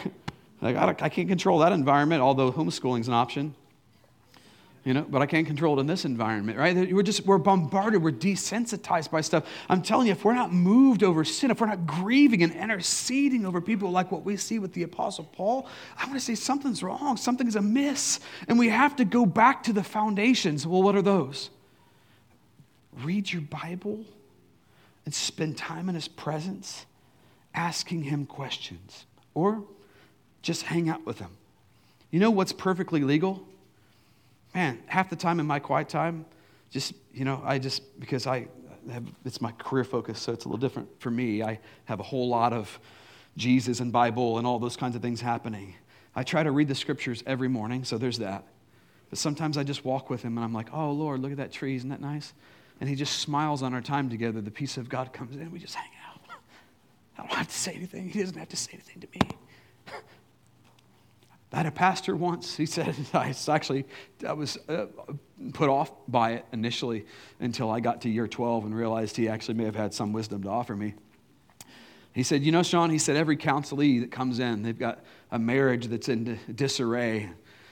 Like, 0.63 0.77
I, 0.77 1.05
I 1.05 1.09
can't 1.09 1.29
control 1.29 1.59
that 1.59 1.73
environment, 1.73 2.23
although 2.23 2.53
homeschooling 2.53 3.01
is 3.01 3.09
an 3.09 3.15
option. 3.15 3.55
You 4.85 4.95
know, 4.95 5.03
but 5.03 5.23
I 5.23 5.27
can't 5.27 5.47
control 5.47 5.79
it 5.79 5.81
in 5.81 5.87
this 5.87 6.05
environment, 6.05 6.59
right? 6.59 6.93
We're 6.93 7.05
just, 7.05 7.25
we're 7.25 7.39
bombarded, 7.39 8.03
we're 8.03 8.11
desensitized 8.11 9.13
by 9.13 9.21
stuff. 9.21 9.47
I'm 9.69 9.81
telling 9.81 10.09
you, 10.09 10.13
if 10.13 10.25
we're 10.25 10.35
not 10.35 10.53
moved 10.53 11.05
over 11.05 11.23
sin, 11.25 11.53
if 11.53 11.61
we're 11.61 11.69
not 11.69 11.87
grieving 11.87 12.43
and 12.43 12.53
interceding 12.53 13.47
over 13.47 13.61
people 13.61 13.93
like 13.93 14.11
what 14.11 14.25
we 14.25 14.37
see 14.37 14.59
with 14.59 14.73
the 14.73 14.83
Apostle 14.83 15.25
Paul, 15.25 15.69
I 15.97 16.07
want 16.07 16.19
to 16.19 16.25
say 16.25 16.35
something's 16.35 16.83
wrong, 16.83 17.17
something's 17.17 17.55
amiss. 17.55 18.19
And 18.49 18.59
we 18.59 18.71
have 18.71 18.97
to 18.97 19.05
go 19.05 19.25
back 19.25 19.63
to 19.65 19.73
the 19.73 19.85
foundations. 19.85 20.67
Well, 20.67 20.83
what 20.83 20.97
are 20.97 21.03
those? 21.03 21.51
Read 23.05 23.33
your 23.33 23.43
Bible 23.43 24.05
and 25.05 25.15
spend 25.15 25.57
time 25.57 25.89
in 25.89 25.95
His 25.95 26.09
presence 26.09 26.87
asking 27.55 28.03
Him 28.03 28.27
questions. 28.27 29.07
Or 29.35 29.63
just 30.43 30.63
hang 30.65 30.89
out 30.89 31.07
with 31.07 31.19
them. 31.19 31.31
You 32.11 32.21
know 32.21 32.31
what's 32.31 32.53
perfectly 32.53 33.01
legal? 33.01 33.47
Man, 34.55 34.83
half 34.87 35.09
the 35.09 35.17
time 35.17 35.41
in 35.41 35.47
my 35.47 35.59
quiet 35.59 35.89
time, 35.89 36.27
just, 36.71 36.93
you 37.15 37.25
know, 37.25 37.43
I 37.45 37.59
just, 37.59 37.99
because 38.01 38.27
I 38.27 38.49
have, 38.91 39.05
it's 39.25 39.41
my 39.41 39.53
career 39.53 39.85
focus, 39.85 40.19
so 40.19 40.33
it's 40.33 40.45
a 40.45 40.49
little 40.49 40.61
different 40.61 40.89
for 41.01 41.11
me. 41.11 41.43
I 41.43 41.59
have 41.87 42.01
a 42.01 42.03
whole 42.03 42.29
lot 42.29 42.53
of 42.53 42.79
Jesus 43.37 43.81
and 43.81 43.93
Bible 43.93 44.39
and 44.39 44.47
all 44.47 44.59
those 44.59 44.77
kinds 44.77 44.97
of 44.97 45.03
things 45.03 45.21
happening. 45.21 45.75
I 46.15 46.23
try 46.23 46.43
to 46.43 46.51
read 46.51 46.69
the 46.69 46.75
scriptures 46.75 47.23
every 47.27 47.49
morning, 47.49 47.85
so 47.85 47.97
there's 47.97 48.19
that. 48.19 48.45
But 49.09 49.19
sometimes 49.19 49.57
I 49.57 49.63
just 49.63 49.85
walk 49.85 50.11
with 50.11 50.23
him 50.23 50.37
and 50.37 50.45
I'm 50.45 50.53
like, 50.53 50.69
oh, 50.73 50.91
Lord, 50.91 51.21
look 51.21 51.33
at 51.33 51.39
that 51.39 51.53
tree. 51.53 51.77
Isn't 51.77 51.91
that 51.91 52.01
nice? 52.01 52.33
And 52.81 52.89
he 52.89 52.95
just 52.95 53.21
smiles 53.21 53.63
on 53.63 53.75
our 53.75 53.81
time 53.81 54.11
together. 54.11 54.41
The 54.41 54.51
peace 54.51 54.77
of 54.77 54.89
God 54.89 55.13
comes 55.13 55.37
in. 55.37 55.51
We 55.51 55.59
just 55.59 55.75
hang 55.75 55.91
out. 56.09 56.21
I 57.19 57.23
don't 57.23 57.33
have 57.33 57.49
to 57.49 57.55
say 57.55 57.75
anything. 57.75 58.09
He 58.09 58.21
doesn't 58.21 58.39
have 58.39 58.49
to 58.49 58.57
say 58.57 58.73
anything 58.73 59.01
to 59.01 59.09
me. 59.15 59.37
I 61.53 61.59
had 61.59 61.67
a 61.67 61.71
pastor 61.71 62.17
once. 62.17 62.57
He 62.57 62.67
said, 62.67 62.95
I 63.13 63.35
actually 63.49 63.85
I 64.27 64.33
was 64.33 64.57
uh, 64.69 64.87
put 65.53 65.69
off 65.69 65.93
by 66.09 66.33
it 66.33 66.47
initially 66.53 67.07
until 67.41 67.71
I 67.71 67.81
got 67.81 68.03
to 68.03 68.09
year 68.09 68.27
12 68.27 68.65
and 68.65 68.75
realized 68.75 69.17
he 69.17 69.29
actually 69.29 69.55
may 69.55 69.65
have 69.65 69.77
had 69.77 69.93
some 69.93 70.13
wisdom 70.13 70.43
to 70.45 70.49
offer 70.49 70.75
me. 70.75 70.95
He 72.15 72.23
said, 72.23 72.43
You 72.43 72.53
know, 72.53 72.63
Shawn, 72.63 72.91
he 72.91 72.99
said, 72.99 73.17
every 73.17 73.37
counselee 73.37 74.01
that 74.01 74.11
comes 74.11 74.39
in, 74.39 74.63
they've 74.63 74.79
got 74.79 75.05
a 75.31 75.39
marriage 75.39 75.87
that's 75.87 76.09
in 76.09 76.39
disarray. 76.55 77.31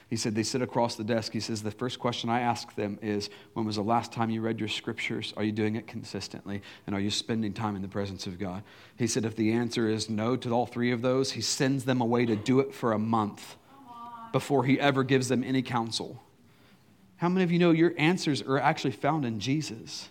He 0.09 0.17
said, 0.17 0.35
They 0.35 0.43
sit 0.43 0.61
across 0.61 0.95
the 0.95 1.03
desk. 1.03 1.31
He 1.31 1.39
says, 1.39 1.61
The 1.61 1.71
first 1.71 1.99
question 1.99 2.29
I 2.29 2.41
ask 2.41 2.73
them 2.75 2.97
is, 3.01 3.29
When 3.53 3.65
was 3.65 3.75
the 3.75 3.83
last 3.83 4.11
time 4.11 4.29
you 4.31 4.41
read 4.41 4.59
your 4.59 4.67
scriptures? 4.67 5.33
Are 5.37 5.43
you 5.43 5.51
doing 5.51 5.75
it 5.75 5.87
consistently? 5.87 6.61
And 6.87 6.95
are 6.95 6.99
you 6.99 7.11
spending 7.11 7.53
time 7.53 7.75
in 7.75 7.81
the 7.83 7.87
presence 7.87 8.25
of 8.25 8.39
God? 8.39 8.63
He 8.97 9.07
said, 9.07 9.25
If 9.25 9.35
the 9.35 9.51
answer 9.51 9.87
is 9.87 10.09
no 10.09 10.35
to 10.37 10.51
all 10.51 10.65
three 10.65 10.91
of 10.91 11.03
those, 11.03 11.31
he 11.31 11.41
sends 11.41 11.85
them 11.85 12.01
away 12.01 12.25
to 12.25 12.35
do 12.35 12.59
it 12.59 12.73
for 12.73 12.93
a 12.93 12.99
month 12.99 13.57
before 14.31 14.65
he 14.65 14.79
ever 14.79 15.03
gives 15.03 15.27
them 15.27 15.43
any 15.43 15.61
counsel. 15.61 16.21
How 17.17 17.29
many 17.29 17.43
of 17.43 17.51
you 17.51 17.59
know 17.59 17.71
your 17.71 17.93
answers 17.97 18.41
are 18.41 18.57
actually 18.57 18.91
found 18.91 19.25
in 19.25 19.39
Jesus? 19.39 20.09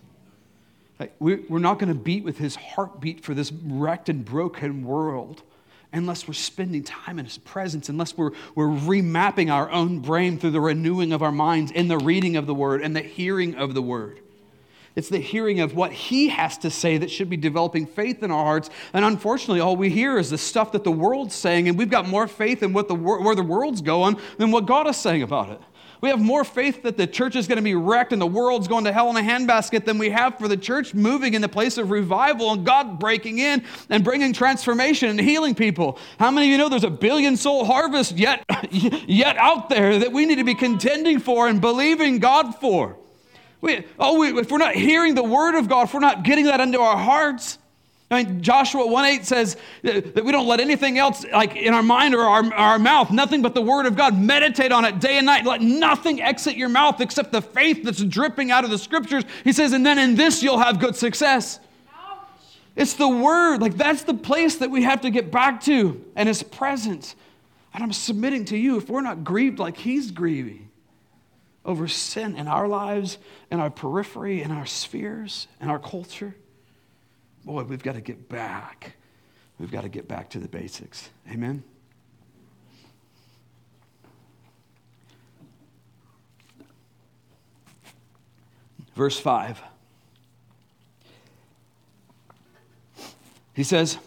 We're 1.19 1.59
not 1.59 1.79
going 1.79 1.91
to 1.91 1.99
beat 1.99 2.23
with 2.23 2.37
his 2.37 2.55
heartbeat 2.55 3.23
for 3.23 3.33
this 3.33 3.51
wrecked 3.51 4.07
and 4.07 4.23
broken 4.23 4.85
world 4.85 5.41
unless 5.93 6.27
we're 6.27 6.33
spending 6.33 6.83
time 6.83 7.19
in 7.19 7.25
his 7.25 7.37
presence, 7.37 7.89
unless 7.89 8.15
we're, 8.15 8.31
we're 8.55 8.67
remapping 8.67 9.51
our 9.51 9.69
own 9.71 9.99
brain 9.99 10.39
through 10.39 10.51
the 10.51 10.61
renewing 10.61 11.11
of 11.11 11.21
our 11.21 11.31
minds 11.31 11.71
in 11.71 11.87
the 11.87 11.97
reading 11.97 12.37
of 12.37 12.45
the 12.45 12.55
word 12.55 12.81
and 12.81 12.95
the 12.95 13.01
hearing 13.01 13.55
of 13.55 13.73
the 13.73 13.81
word. 13.81 14.19
It's 14.95 15.09
the 15.09 15.19
hearing 15.19 15.61
of 15.61 15.73
what 15.73 15.93
he 15.93 16.27
has 16.29 16.57
to 16.59 16.69
say 16.69 16.97
that 16.97 17.09
should 17.09 17.29
be 17.29 17.37
developing 17.37 17.85
faith 17.85 18.23
in 18.23 18.31
our 18.31 18.43
hearts. 18.43 18.69
And 18.93 19.05
unfortunately, 19.05 19.61
all 19.61 19.77
we 19.77 19.89
hear 19.89 20.17
is 20.17 20.29
the 20.29 20.37
stuff 20.37 20.73
that 20.73 20.83
the 20.83 20.91
world's 20.91 21.33
saying, 21.33 21.69
and 21.69 21.77
we've 21.77 21.89
got 21.89 22.07
more 22.07 22.27
faith 22.27 22.61
in 22.61 22.73
what 22.73 22.89
the, 22.89 22.95
where 22.95 23.35
the 23.35 23.43
world's 23.43 23.81
going 23.81 24.19
than 24.37 24.51
what 24.51 24.65
God 24.65 24.87
is 24.87 24.97
saying 24.97 25.23
about 25.23 25.49
it. 25.49 25.61
We 26.01 26.09
have 26.09 26.19
more 26.19 26.43
faith 26.43 26.81
that 26.81 26.97
the 26.97 27.05
church 27.05 27.35
is 27.35 27.47
going 27.47 27.57
to 27.57 27.63
be 27.63 27.75
wrecked 27.75 28.11
and 28.11 28.19
the 28.19 28.27
world's 28.27 28.67
going 28.67 28.85
to 28.85 28.91
hell 28.91 29.15
in 29.15 29.17
a 29.17 29.21
handbasket 29.21 29.85
than 29.85 29.99
we 29.99 30.09
have 30.09 30.37
for 30.39 30.47
the 30.47 30.57
church 30.57 30.95
moving 30.95 31.35
in 31.35 31.41
the 31.41 31.49
place 31.49 31.77
of 31.77 31.91
revival 31.91 32.51
and 32.51 32.65
God 32.65 32.97
breaking 32.99 33.37
in 33.37 33.63
and 33.87 34.03
bringing 34.03 34.33
transformation 34.33 35.09
and 35.09 35.21
healing 35.21 35.53
people. 35.53 35.99
How 36.19 36.31
many 36.31 36.47
of 36.47 36.51
you 36.51 36.57
know 36.57 36.69
there's 36.69 36.83
a 36.83 36.89
billion 36.89 37.37
soul 37.37 37.65
harvest 37.65 38.17
yet, 38.17 38.43
yet 38.71 39.37
out 39.37 39.69
there 39.69 39.99
that 39.99 40.11
we 40.11 40.25
need 40.25 40.37
to 40.37 40.43
be 40.43 40.55
contending 40.55 41.19
for 41.19 41.47
and 41.47 41.61
believing 41.61 42.17
God 42.17 42.55
for? 42.55 42.97
We, 43.61 43.85
oh, 43.99 44.19
we, 44.19 44.39
if 44.39 44.51
we're 44.51 44.57
not 44.57 44.75
hearing 44.75 45.13
the 45.15 45.23
word 45.23 45.55
of 45.55 45.69
God, 45.69 45.83
if 45.83 45.93
we're 45.93 45.99
not 45.99 46.23
getting 46.23 46.45
that 46.45 46.59
into 46.59 46.79
our 46.79 46.97
hearts, 46.97 47.59
I 48.09 48.23
mean, 48.23 48.41
Joshua 48.41 48.85
1 48.85 49.05
8 49.05 49.25
says 49.25 49.55
that 49.83 50.25
we 50.25 50.33
don't 50.33 50.47
let 50.47 50.59
anything 50.59 50.97
else, 50.97 51.25
like 51.31 51.55
in 51.55 51.73
our 51.73 51.83
mind 51.83 52.13
or 52.13 52.21
our, 52.21 52.53
our 52.53 52.79
mouth, 52.79 53.09
nothing 53.09 53.41
but 53.41 53.53
the 53.53 53.61
word 53.61 53.85
of 53.85 53.95
God. 53.95 54.17
Meditate 54.17 54.73
on 54.73 54.83
it 54.83 54.99
day 54.99 55.17
and 55.17 55.25
night. 55.25 55.45
Let 55.45 55.61
nothing 55.61 56.21
exit 56.21 56.57
your 56.57 56.67
mouth 56.67 56.99
except 56.99 57.31
the 57.31 57.41
faith 57.41 57.83
that's 57.83 58.03
dripping 58.03 58.51
out 58.51 58.65
of 58.65 58.69
the 58.69 58.77
scriptures. 58.77 59.23
He 59.45 59.53
says, 59.53 59.71
and 59.71 59.85
then 59.85 59.97
in 59.97 60.15
this 60.15 60.43
you'll 60.43 60.59
have 60.59 60.79
good 60.79 60.95
success. 60.95 61.59
It's 62.75 62.95
the 62.95 63.07
word. 63.07 63.61
Like 63.61 63.77
that's 63.77 64.03
the 64.03 64.13
place 64.13 64.57
that 64.57 64.71
we 64.71 64.83
have 64.83 65.01
to 65.01 65.09
get 65.09 65.31
back 65.31 65.61
to 65.61 66.03
and 66.15 66.27
his 66.27 66.43
presence. 66.43 67.15
And 67.73 67.81
I'm 67.81 67.93
submitting 67.93 68.43
to 68.45 68.57
you 68.57 68.77
if 68.77 68.89
we're 68.89 69.01
not 69.01 69.23
grieved 69.23 69.59
like 69.59 69.77
he's 69.77 70.11
grieving 70.11 70.70
over 71.63 71.87
sin 71.87 72.35
in 72.35 72.47
our 72.47 72.67
lives, 72.67 73.17
in 73.51 73.59
our 73.59 73.69
periphery, 73.69 74.41
in 74.41 74.51
our 74.51 74.65
spheres, 74.65 75.47
in 75.59 75.69
our 75.69 75.79
culture, 75.79 76.35
boy, 77.45 77.63
we've 77.63 77.83
got 77.83 77.95
to 77.95 78.01
get 78.01 78.29
back. 78.29 78.95
We've 79.59 79.71
got 79.71 79.81
to 79.81 79.89
get 79.89 80.07
back 80.07 80.29
to 80.31 80.39
the 80.39 80.47
basics. 80.47 81.09
Amen? 81.31 81.63
Verse 88.95 89.19
5. 89.19 89.61
He 93.53 93.63
says, 93.63 93.97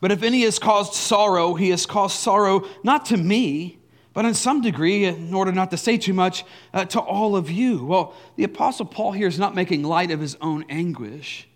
But 0.00 0.12
if 0.12 0.22
any 0.22 0.42
has 0.42 0.58
caused 0.58 0.94
sorrow, 0.94 1.54
he 1.54 1.70
has 1.70 1.86
caused 1.86 2.16
sorrow 2.18 2.66
not 2.82 3.06
to 3.06 3.16
me, 3.16 3.78
but 4.14 4.24
in 4.24 4.34
some 4.34 4.60
degree, 4.60 5.04
in 5.04 5.32
order 5.32 5.52
not 5.52 5.70
to 5.70 5.76
say 5.76 5.96
too 5.96 6.12
much, 6.12 6.44
uh, 6.74 6.84
to 6.86 7.00
all 7.00 7.36
of 7.36 7.50
you. 7.50 7.84
Well, 7.84 8.14
the 8.36 8.44
Apostle 8.44 8.86
Paul 8.86 9.12
here 9.12 9.26
is 9.26 9.38
not 9.38 9.54
making 9.54 9.82
light 9.82 10.10
of 10.10 10.20
his 10.20 10.36
own 10.40 10.64
anguish. 10.68 11.48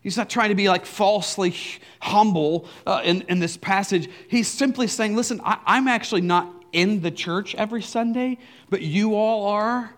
He's 0.00 0.16
not 0.16 0.30
trying 0.30 0.50
to 0.50 0.54
be 0.54 0.68
like 0.68 0.86
falsely 0.86 1.54
humble 2.00 2.68
uh, 2.86 3.02
in, 3.04 3.22
in 3.22 3.40
this 3.40 3.56
passage. 3.56 4.08
He's 4.28 4.48
simply 4.48 4.86
saying, 4.86 5.16
listen, 5.16 5.40
I, 5.44 5.58
I'm 5.66 5.88
actually 5.88 6.20
not 6.20 6.52
in 6.72 7.00
the 7.00 7.10
church 7.10 7.54
every 7.54 7.82
Sunday, 7.82 8.38
but 8.70 8.82
you 8.82 9.14
all 9.14 9.46
are. 9.46 9.94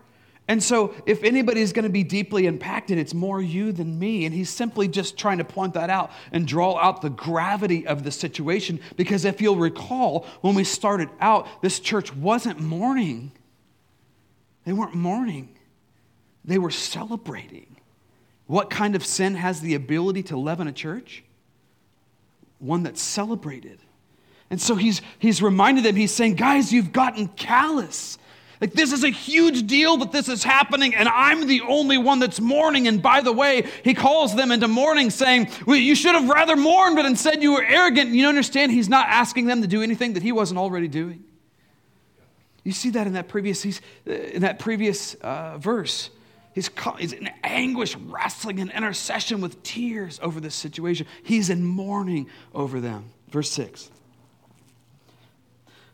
And 0.51 0.61
so, 0.61 0.93
if 1.07 1.23
anybody's 1.23 1.73
going 1.73 1.85
to 1.85 1.89
be 1.89 2.03
deeply 2.03 2.47
impacted, 2.47 2.99
it's 2.99 3.15
more 3.15 3.41
you 3.41 3.71
than 3.71 3.97
me. 4.01 4.25
And 4.25 4.35
he's 4.35 4.51
simply 4.51 4.89
just 4.89 5.17
trying 5.17 5.39
to 5.39 5.45
point 5.45 5.75
that 5.75 5.91
out 5.91 6.11
and 6.33 6.45
draw 6.45 6.77
out 6.77 7.03
the 7.03 7.09
gravity 7.09 7.87
of 7.87 8.03
the 8.03 8.11
situation. 8.11 8.81
Because 8.97 9.25
if 9.25 9.41
you'll 9.41 9.55
recall, 9.55 10.27
when 10.41 10.57
we 10.57 10.65
started 10.65 11.09
out, 11.21 11.47
this 11.63 11.79
church 11.79 12.13
wasn't 12.13 12.59
mourning. 12.59 13.31
They 14.65 14.73
weren't 14.73 14.97
mourning, 14.97 15.51
they 16.45 16.59
were 16.59 16.73
celebrating. 16.73 17.77
What 18.49 18.71
kind 18.71 18.97
of 18.97 19.07
sin 19.07 19.37
has 19.37 19.61
the 19.61 19.77
ability 19.77 20.25
to 20.25 20.37
leaven 20.37 20.67
a 20.67 20.73
church? 20.73 21.23
One 22.59 22.83
that's 22.83 23.01
celebrated. 23.01 23.79
And 24.51 24.61
so 24.61 24.75
he's, 24.75 25.01
he's 25.21 25.43
reminded 25.43 25.85
them, 25.85 25.95
he's 25.95 26.11
saying, 26.11 26.35
guys, 26.35 26.73
you've 26.73 26.91
gotten 26.91 27.29
callous. 27.29 28.19
Like, 28.61 28.73
this 28.75 28.93
is 28.93 29.05
a 29.05 29.09
huge 29.09 29.67
deal 29.67 29.97
that 29.99 30.13
this 30.13 30.29
is 30.29 30.45
happening, 30.45 30.95
and 30.95 31.09
I'm 31.09 31.47
the 31.47 31.63
only 31.63 31.97
one 31.97 32.19
that's 32.19 32.41
mourning. 32.41 32.89
And 32.89 33.01
by 33.01 33.23
the 33.23 33.33
way, 33.33 33.67
he 33.83 33.95
calls 33.95 34.37
them 34.37 34.53
into 34.53 34.69
mourning, 34.69 35.09
saying, 35.09 35.49
well, 35.67 35.77
You 35.77 35.95
should 35.95 36.15
have 36.15 36.29
rather 36.29 36.57
mourned, 36.57 36.97
but 36.97 37.07
instead 37.07 37.43
you 37.43 37.53
were 37.53 37.65
arrogant. 37.65 38.11
You 38.11 38.29
understand? 38.29 38.71
He's 38.71 38.89
not 38.89 39.09
asking 39.09 39.47
them 39.47 39.63
to 39.63 39.67
do 39.67 39.83
anything 39.83 40.13
that 40.13 40.23
he 40.23 40.31
wasn't 40.31 40.59
already 40.59 40.89
doing. 40.89 41.25
You 42.63 42.73
see 42.73 42.91
that 42.91 43.07
in 43.07 43.15
that 43.15 43.29
previous, 43.29 43.65
uh, 43.65 44.11
in 44.11 44.43
that 44.43 44.59
previous 44.59 45.15
uh, 45.15 45.57
verse. 45.57 46.11
He's, 46.55 46.69
he's 46.99 47.13
in 47.15 47.31
anguish, 47.43 47.97
wrestling 47.97 48.59
in 48.59 48.71
intercession 48.71 49.41
with 49.41 49.63
tears 49.63 50.21
over 50.23 50.41
this 50.41 50.55
situation. 50.55 51.07
He's 51.23 51.49
in 51.49 51.65
mourning 51.65 52.29
over 52.55 52.81
them. 52.81 53.05
Verse 53.31 53.51
6. 53.51 53.91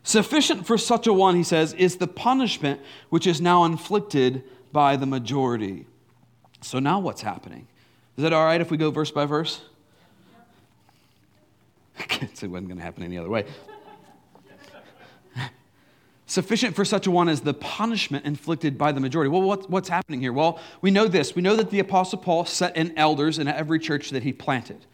Sufficient 0.07 0.65
for 0.65 0.77
such 0.77 1.05
a 1.05 1.11
one, 1.11 1.35
he 1.35 1.43
says, 1.43 1.73
is 1.73 1.97
the 1.97 2.07
punishment 2.07 2.79
which 3.09 3.27
is 3.27 3.41
now 3.41 3.65
inflicted 3.65 4.41
by 4.71 4.95
the 4.95 5.05
majority. 5.05 5.85
So 6.61 6.79
now 6.79 6.99
what's 6.99 7.21
happening? 7.21 7.67
Is 8.15 8.23
that 8.23 8.31
all 8.31 8.45
right 8.45 8.61
if 8.61 8.71
we 8.71 8.77
go 8.77 8.89
verse 8.89 9.11
by 9.11 9.25
verse? 9.25 9.59
it 11.99 12.09
wasn't 12.21 12.49
going 12.49 12.77
to 12.77 12.81
happen 12.81 13.03
any 13.03 13.17
other 13.17 13.27
way. 13.27 13.47
Sufficient 16.25 16.73
for 16.73 16.85
such 16.85 17.05
a 17.05 17.11
one 17.11 17.27
is 17.27 17.41
the 17.41 17.53
punishment 17.53 18.25
inflicted 18.25 18.77
by 18.77 18.93
the 18.93 19.01
majority. 19.01 19.27
Well, 19.27 19.41
what, 19.41 19.69
what's 19.69 19.89
happening 19.89 20.21
here? 20.21 20.31
Well, 20.31 20.61
we 20.79 20.89
know 20.89 21.09
this. 21.09 21.35
We 21.35 21.41
know 21.41 21.57
that 21.57 21.69
the 21.69 21.79
Apostle 21.79 22.19
Paul 22.19 22.45
set 22.45 22.77
in 22.77 22.97
elders 22.97 23.39
in 23.39 23.49
every 23.49 23.77
church 23.77 24.11
that 24.11 24.23
he 24.23 24.31
planted. 24.31 24.85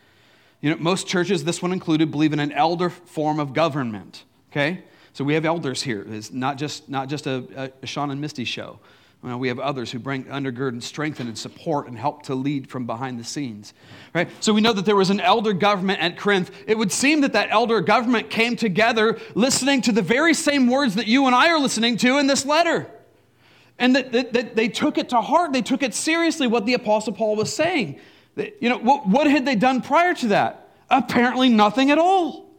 You 0.60 0.72
know, 0.72 0.78
most 0.78 1.06
churches, 1.06 1.44
this 1.44 1.62
one 1.62 1.72
included, 1.72 2.10
believe 2.10 2.34
in 2.34 2.40
an 2.40 2.52
elder 2.52 2.90
form 2.90 3.40
of 3.40 3.54
government. 3.54 4.24
Okay? 4.52 4.82
So 5.14 5.24
we 5.24 5.36
have 5.36 5.46
elders 5.46 5.82
here. 5.82 6.06
It's 6.10 6.32
not 6.32 6.58
just, 6.58 6.90
not 6.90 7.08
just 7.08 7.28
a, 7.28 7.72
a 7.82 7.88
Shawn 7.88 8.12
and 8.12 8.20
Misty 8.20 8.46
show. 8.46 8.80
Well, 9.22 9.40
we 9.40 9.48
have 9.48 9.60
others 9.60 9.90
who 9.90 10.00
bring 10.00 10.26
undergird 10.26 10.70
and 10.70 10.84
strengthen 10.84 11.28
and 11.28 11.38
support 11.38 11.88
and 11.88 11.98
help 11.98 12.24
to 12.24 12.36
lead 12.36 12.70
from 12.70 12.86
behind 12.86 13.18
the 13.18 13.24
scenes. 13.24 13.74
Right? 14.14 14.30
So 14.42 14.54
we 14.54 14.60
know 14.60 14.74
that 14.74 14.86
there 14.86 14.98
was 14.98 15.12
an 15.12 15.22
elder 15.22 15.54
government 15.54 16.02
at 16.02 16.18
Corinth. 16.18 16.52
It 16.68 16.78
would 16.78 16.92
seem 16.92 17.22
that 17.22 17.32
that 17.32 17.50
elder 17.50 17.80
government 17.80 18.30
came 18.30 18.58
together 18.58 19.18
listening 19.34 19.82
to 19.84 19.94
the 19.94 20.02
very 20.02 20.34
same 20.34 20.68
words 20.68 20.96
that 20.96 21.08
you 21.08 21.26
and 21.26 21.34
I 21.34 21.50
are 21.50 21.60
listening 21.60 21.96
to 21.98 22.18
in 22.18 22.28
this 22.28 22.46
letter. 22.46 22.92
And 23.80 23.96
that, 23.96 24.12
that, 24.12 24.34
that 24.34 24.56
they 24.58 24.68
took 24.68 24.98
it 24.98 25.10
to 25.10 25.22
heart. 25.22 25.54
They 25.54 25.62
took 25.62 25.84
it 25.84 25.94
seriously 25.94 26.48
what 26.48 26.66
the 26.66 26.74
Apostle 26.74 27.14
Paul 27.14 27.38
was 27.38 27.56
saying. 27.56 28.00
You 28.36 28.70
know, 28.70 28.78
what, 28.78 29.08
what 29.08 29.28
had 29.28 29.46
they 29.46 29.56
done 29.56 29.82
prior 29.82 30.14
to 30.16 30.28
that? 30.30 30.70
Apparently 30.90 31.48
nothing 31.48 31.92
at 31.92 31.98
all. 31.98 32.53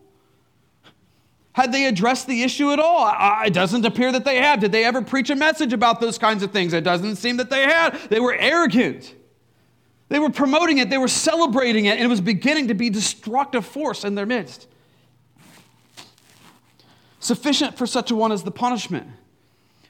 Had 1.54 1.72
they 1.72 1.86
addressed 1.86 2.26
the 2.26 2.42
issue 2.42 2.72
at 2.72 2.80
all? 2.80 3.10
It 3.44 3.52
doesn't 3.52 3.86
appear 3.86 4.10
that 4.10 4.24
they 4.24 4.36
have. 4.36 4.58
Did 4.60 4.72
they 4.72 4.84
ever 4.84 5.00
preach 5.02 5.30
a 5.30 5.36
message 5.36 5.72
about 5.72 6.00
those 6.00 6.18
kinds 6.18 6.42
of 6.42 6.50
things? 6.50 6.72
It 6.72 6.82
doesn't 6.82 7.16
seem 7.16 7.36
that 7.36 7.48
they 7.48 7.62
had. 7.62 7.96
They 8.10 8.18
were 8.18 8.34
arrogant. 8.34 9.14
They 10.08 10.18
were 10.18 10.30
promoting 10.30 10.78
it, 10.78 10.90
they 10.90 10.98
were 10.98 11.08
celebrating 11.08 11.86
it, 11.86 11.92
and 11.92 12.02
it 12.02 12.08
was 12.08 12.20
beginning 12.20 12.68
to 12.68 12.74
be 12.74 12.90
destructive 12.90 13.64
force 13.64 14.04
in 14.04 14.14
their 14.14 14.26
midst. 14.26 14.66
Sufficient 17.20 17.78
for 17.78 17.86
such 17.86 18.10
a 18.10 18.16
one 18.16 18.30
as 18.30 18.42
the 18.42 18.50
punishment. 18.50 19.06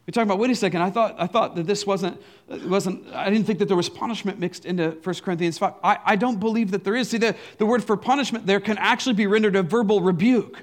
We're 0.06 0.12
talking 0.12 0.28
about, 0.28 0.38
wait 0.38 0.50
a 0.50 0.54
second, 0.54 0.82
I 0.82 0.90
thought, 0.90 1.16
I 1.18 1.26
thought 1.26 1.56
that 1.56 1.66
this 1.66 1.86
wasn't, 1.86 2.22
wasn't, 2.48 3.06
I 3.14 3.30
didn't 3.30 3.46
think 3.46 3.58
that 3.58 3.66
there 3.66 3.76
was 3.76 3.88
punishment 3.88 4.38
mixed 4.38 4.66
into 4.66 4.90
1 5.02 5.14
Corinthians 5.16 5.56
5. 5.58 5.74
I, 5.82 5.98
I 6.04 6.16
don't 6.16 6.38
believe 6.38 6.70
that 6.72 6.84
there 6.84 6.94
is. 6.94 7.08
See, 7.08 7.18
the, 7.18 7.34
the 7.56 7.66
word 7.66 7.82
for 7.82 7.96
punishment 7.96 8.46
there 8.46 8.60
can 8.60 8.76
actually 8.76 9.14
be 9.14 9.26
rendered 9.26 9.56
a 9.56 9.62
verbal 9.62 10.02
rebuke. 10.02 10.62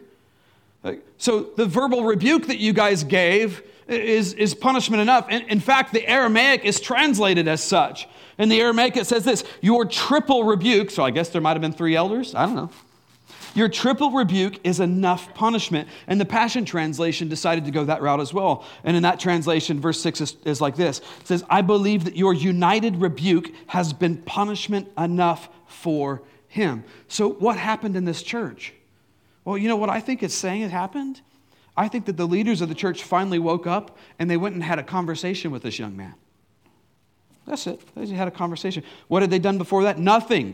So 1.18 1.52
the 1.56 1.66
verbal 1.66 2.04
rebuke 2.04 2.48
that 2.48 2.58
you 2.58 2.74
guys 2.74 3.04
gave 3.04 3.62
is, 3.88 4.34
is 4.34 4.56
punishment 4.56 5.02
enough. 5.02 5.30
In, 5.30 5.44
in 5.44 5.60
fact, 5.60 5.94
the 5.94 6.08
Aramaic 6.08 6.66
is 6.66 6.80
translated 6.80 7.48
as 7.48 7.64
such. 7.64 8.08
In 8.38 8.50
the 8.50 8.60
Aramaic, 8.60 8.98
it 8.98 9.06
says 9.06 9.24
this 9.24 9.44
Your 9.62 9.86
triple 9.86 10.44
rebuke, 10.44 10.90
so 10.90 11.04
I 11.04 11.12
guess 11.12 11.30
there 11.30 11.42
might 11.42 11.54
have 11.54 11.62
been 11.62 11.74
three 11.74 11.96
elders, 11.96 12.34
I 12.34 12.46
don't 12.46 12.56
know. 12.56 12.72
Your 13.54 13.68
triple 13.68 14.12
rebuke 14.12 14.66
is 14.66 14.80
enough 14.80 15.34
punishment. 15.36 15.90
And 16.08 16.22
the 16.22 16.26
Passion 16.26 16.64
Translation 16.64 17.28
decided 17.28 17.66
to 17.66 17.72
go 17.72 17.84
that 17.84 18.02
route 18.02 18.22
as 18.22 18.34
well. 18.34 18.66
And 18.84 18.96
in 18.96 19.04
that 19.04 19.20
translation, 19.20 19.82
verse 19.82 20.00
6 20.02 20.22
is, 20.22 20.36
is 20.46 20.62
like 20.62 20.76
this 20.76 21.00
It 21.00 21.28
says, 21.28 21.44
I 21.50 21.62
believe 21.62 22.06
that 22.06 22.16
your 22.16 22.34
united 22.34 22.98
rebuke 22.98 23.52
has 23.68 23.94
been 23.94 24.18
punishment 24.18 24.90
enough 24.98 25.50
for 25.68 26.24
him. 26.48 26.84
So, 27.08 27.30
what 27.30 27.58
happened 27.58 27.96
in 27.96 28.06
this 28.06 28.24
church? 28.24 28.74
Well, 29.44 29.58
you 29.58 29.68
know 29.68 29.76
what 29.76 29.90
I 29.90 30.00
think 30.00 30.24
it's 30.24 30.36
saying 30.36 30.62
it 30.62 30.72
happened? 30.72 31.22
I 31.76 31.88
think 31.88 32.06
that 32.06 32.18
the 32.18 32.28
leaders 32.28 32.62
of 32.62 32.70
the 32.70 32.76
church 32.76 33.04
finally 33.04 33.40
woke 33.40 33.66
up 33.66 33.98
and 34.20 34.30
they 34.30 34.38
went 34.38 34.56
and 34.56 34.64
had 34.64 34.78
a 34.78 34.84
conversation 34.84 35.52
with 35.52 35.64
this 35.64 35.80
young 35.80 35.96
man. 35.96 36.14
That's 37.48 37.66
it. 37.66 37.82
They 37.96 38.08
had 38.08 38.28
a 38.28 38.32
conversation. 38.32 38.84
What 39.08 39.24
had 39.24 39.32
they 39.32 39.40
done 39.40 39.58
before 39.58 39.84
that? 39.84 39.98
Nothing. 39.98 40.54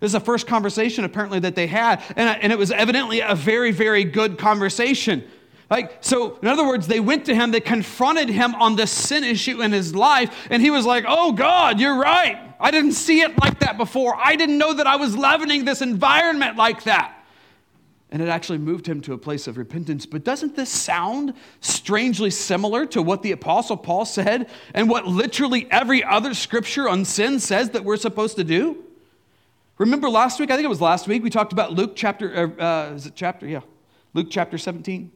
This 0.00 0.08
is 0.08 0.12
the 0.12 0.20
first 0.20 0.46
conversation 0.46 1.04
apparently 1.04 1.40
that 1.40 1.54
they 1.54 1.66
had, 1.66 2.02
and, 2.16 2.42
and 2.42 2.52
it 2.52 2.58
was 2.58 2.70
evidently 2.70 3.20
a 3.20 3.34
very, 3.34 3.72
very 3.72 4.04
good 4.04 4.36
conversation. 4.36 5.24
Like, 5.70 5.98
so 6.02 6.38
in 6.42 6.48
other 6.48 6.66
words, 6.66 6.86
they 6.86 7.00
went 7.00 7.24
to 7.26 7.34
him, 7.34 7.50
they 7.50 7.60
confronted 7.60 8.28
him 8.28 8.54
on 8.56 8.76
the 8.76 8.86
sin 8.86 9.24
issue 9.24 9.62
in 9.62 9.72
his 9.72 9.94
life, 9.94 10.46
and 10.50 10.60
he 10.60 10.70
was 10.70 10.84
like, 10.84 11.04
Oh 11.08 11.32
God, 11.32 11.80
you're 11.80 11.98
right. 11.98 12.38
I 12.60 12.70
didn't 12.70 12.92
see 12.92 13.22
it 13.22 13.38
like 13.38 13.60
that 13.60 13.78
before. 13.78 14.14
I 14.22 14.36
didn't 14.36 14.58
know 14.58 14.74
that 14.74 14.86
I 14.86 14.96
was 14.96 15.16
leavening 15.16 15.64
this 15.64 15.80
environment 15.80 16.56
like 16.56 16.84
that 16.84 17.15
and 18.10 18.22
it 18.22 18.28
actually 18.28 18.58
moved 18.58 18.86
him 18.86 19.00
to 19.02 19.12
a 19.12 19.18
place 19.18 19.46
of 19.46 19.58
repentance. 19.58 20.06
But 20.06 20.22
doesn't 20.22 20.54
this 20.54 20.70
sound 20.70 21.34
strangely 21.60 22.30
similar 22.30 22.86
to 22.86 23.02
what 23.02 23.22
the 23.22 23.32
Apostle 23.32 23.76
Paul 23.76 24.04
said 24.04 24.48
and 24.74 24.88
what 24.88 25.06
literally 25.06 25.66
every 25.70 26.04
other 26.04 26.32
scripture 26.32 26.88
on 26.88 27.04
sin 27.04 27.40
says 27.40 27.70
that 27.70 27.84
we're 27.84 27.96
supposed 27.96 28.36
to 28.36 28.44
do? 28.44 28.84
Remember 29.78 30.08
last 30.08 30.38
week, 30.38 30.50
I 30.50 30.54
think 30.54 30.64
it 30.64 30.68
was 30.68 30.80
last 30.80 31.08
week, 31.08 31.22
we 31.22 31.30
talked 31.30 31.52
about 31.52 31.72
Luke 31.72 31.92
chapter, 31.96 32.54
uh, 32.58 32.62
uh 32.62 32.94
is 32.94 33.06
it 33.06 33.12
chapter? 33.16 33.46
Yeah, 33.46 33.60
Luke 34.14 34.28
chapter 34.30 34.56
17. 34.56 35.10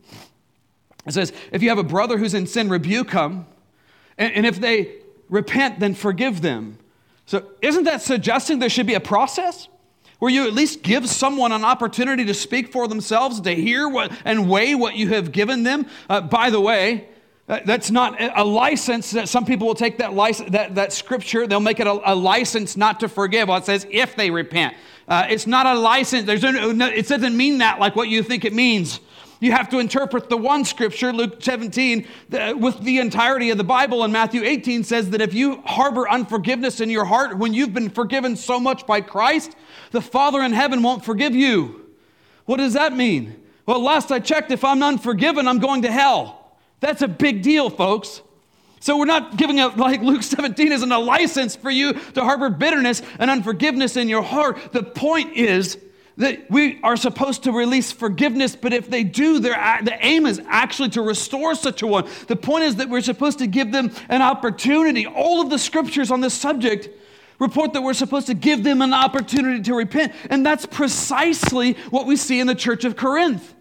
It 1.06 1.12
says, 1.12 1.32
if 1.52 1.62
you 1.62 1.70
have 1.70 1.78
a 1.78 1.84
brother 1.84 2.18
who's 2.18 2.34
in 2.34 2.46
sin, 2.46 2.68
rebuke 2.68 3.12
him. 3.12 3.46
And, 4.18 4.34
and 4.34 4.46
if 4.46 4.60
they 4.60 4.96
repent, 5.30 5.80
then 5.80 5.94
forgive 5.94 6.42
them. 6.42 6.78
So, 7.24 7.46
isn't 7.62 7.84
that 7.84 8.02
suggesting 8.02 8.58
there 8.58 8.68
should 8.68 8.88
be 8.88 8.94
a 8.94 9.00
process? 9.00 9.68
Where 10.20 10.30
you 10.30 10.46
at 10.46 10.52
least 10.52 10.82
give 10.82 11.08
someone 11.08 11.50
an 11.50 11.64
opportunity 11.64 12.24
to 12.26 12.34
speak 12.34 12.70
for 12.70 12.86
themselves, 12.86 13.40
to 13.40 13.54
hear 13.54 13.88
what 13.88 14.12
and 14.24 14.48
weigh 14.48 14.74
what 14.74 14.94
you 14.94 15.08
have 15.08 15.32
given 15.32 15.64
them. 15.64 15.86
Uh, 16.08 16.20
by 16.20 16.50
the 16.50 16.60
way, 16.60 17.08
that's 17.46 17.90
not 17.90 18.14
a 18.20 18.44
license 18.44 19.10
that 19.10 19.28
some 19.28 19.44
people 19.44 19.66
will 19.66 19.74
take 19.74 19.98
that, 19.98 20.12
license, 20.12 20.50
that, 20.50 20.76
that 20.76 20.92
scripture, 20.92 21.48
they'll 21.48 21.58
make 21.58 21.80
it 21.80 21.86
a, 21.88 22.12
a 22.12 22.14
license 22.14 22.76
not 22.76 23.00
to 23.00 23.08
forgive. 23.08 23.48
Well, 23.48 23.58
it 23.58 23.64
says 23.64 23.86
if 23.90 24.14
they 24.14 24.30
repent. 24.30 24.74
Uh, 25.08 25.26
it's 25.28 25.48
not 25.48 25.66
a 25.66 25.74
license. 25.74 26.26
There's 26.26 26.42
no, 26.42 26.86
it 26.86 27.08
doesn't 27.08 27.36
mean 27.36 27.58
that 27.58 27.80
like 27.80 27.96
what 27.96 28.08
you 28.08 28.22
think 28.22 28.44
it 28.44 28.52
means. 28.52 29.00
You 29.40 29.52
have 29.52 29.70
to 29.70 29.78
interpret 29.78 30.28
the 30.28 30.36
one 30.36 30.66
scripture, 30.66 31.12
Luke 31.14 31.42
17, 31.42 32.06
with 32.56 32.80
the 32.82 32.98
entirety 32.98 33.48
of 33.48 33.56
the 33.56 33.64
Bible. 33.64 34.04
And 34.04 34.12
Matthew 34.12 34.44
18 34.44 34.84
says 34.84 35.10
that 35.10 35.22
if 35.22 35.32
you 35.32 35.62
harbor 35.62 36.08
unforgiveness 36.08 36.80
in 36.80 36.90
your 36.90 37.06
heart 37.06 37.38
when 37.38 37.54
you've 37.54 37.72
been 37.72 37.88
forgiven 37.88 38.36
so 38.36 38.60
much 38.60 38.86
by 38.86 39.00
Christ, 39.00 39.56
the 39.92 40.02
Father 40.02 40.42
in 40.42 40.52
heaven 40.52 40.82
won't 40.82 41.06
forgive 41.06 41.34
you. 41.34 41.88
What 42.44 42.58
does 42.58 42.74
that 42.74 42.94
mean? 42.94 43.42
Well, 43.64 43.82
last 43.82 44.12
I 44.12 44.20
checked, 44.20 44.50
if 44.50 44.62
I'm 44.62 44.82
unforgiven, 44.82 45.48
I'm 45.48 45.58
going 45.58 45.82
to 45.82 45.92
hell. 45.92 46.56
That's 46.80 47.00
a 47.00 47.08
big 47.08 47.42
deal, 47.42 47.70
folks. 47.70 48.20
So 48.80 48.98
we're 48.98 49.04
not 49.04 49.36
giving 49.36 49.60
a, 49.60 49.68
like 49.68 50.02
Luke 50.02 50.22
17 50.22 50.72
isn't 50.72 50.92
a 50.92 50.98
license 50.98 51.56
for 51.56 51.70
you 51.70 51.92
to 51.92 52.24
harbor 52.24 52.50
bitterness 52.50 53.00
and 53.18 53.30
unforgiveness 53.30 53.96
in 53.96 54.08
your 54.08 54.22
heart. 54.22 54.72
The 54.72 54.82
point 54.82 55.36
is 55.36 55.78
that 56.16 56.50
we 56.50 56.80
are 56.82 56.96
supposed 56.96 57.44
to 57.44 57.52
release 57.52 57.92
forgiveness, 57.92 58.54
but 58.54 58.72
if 58.72 58.90
they 58.90 59.04
do, 59.04 59.38
the 59.38 59.96
aim 60.00 60.26
is 60.26 60.40
actually 60.48 60.90
to 60.90 61.02
restore 61.02 61.54
such 61.54 61.82
a 61.82 61.86
one. 61.86 62.08
The 62.26 62.36
point 62.36 62.64
is 62.64 62.76
that 62.76 62.88
we're 62.88 63.00
supposed 63.00 63.38
to 63.38 63.46
give 63.46 63.72
them 63.72 63.90
an 64.08 64.20
opportunity. 64.20 65.06
All 65.06 65.40
of 65.40 65.50
the 65.50 65.58
scriptures 65.58 66.10
on 66.10 66.20
this 66.20 66.34
subject 66.34 66.88
report 67.38 67.72
that 67.72 67.82
we're 67.82 67.94
supposed 67.94 68.26
to 68.26 68.34
give 68.34 68.62
them 68.64 68.82
an 68.82 68.92
opportunity 68.92 69.62
to 69.62 69.74
repent. 69.74 70.12
And 70.28 70.44
that's 70.44 70.66
precisely 70.66 71.72
what 71.88 72.06
we 72.06 72.16
see 72.16 72.38
in 72.38 72.46
the 72.46 72.54
church 72.54 72.84
of 72.84 72.96
Corinth. 72.96 73.54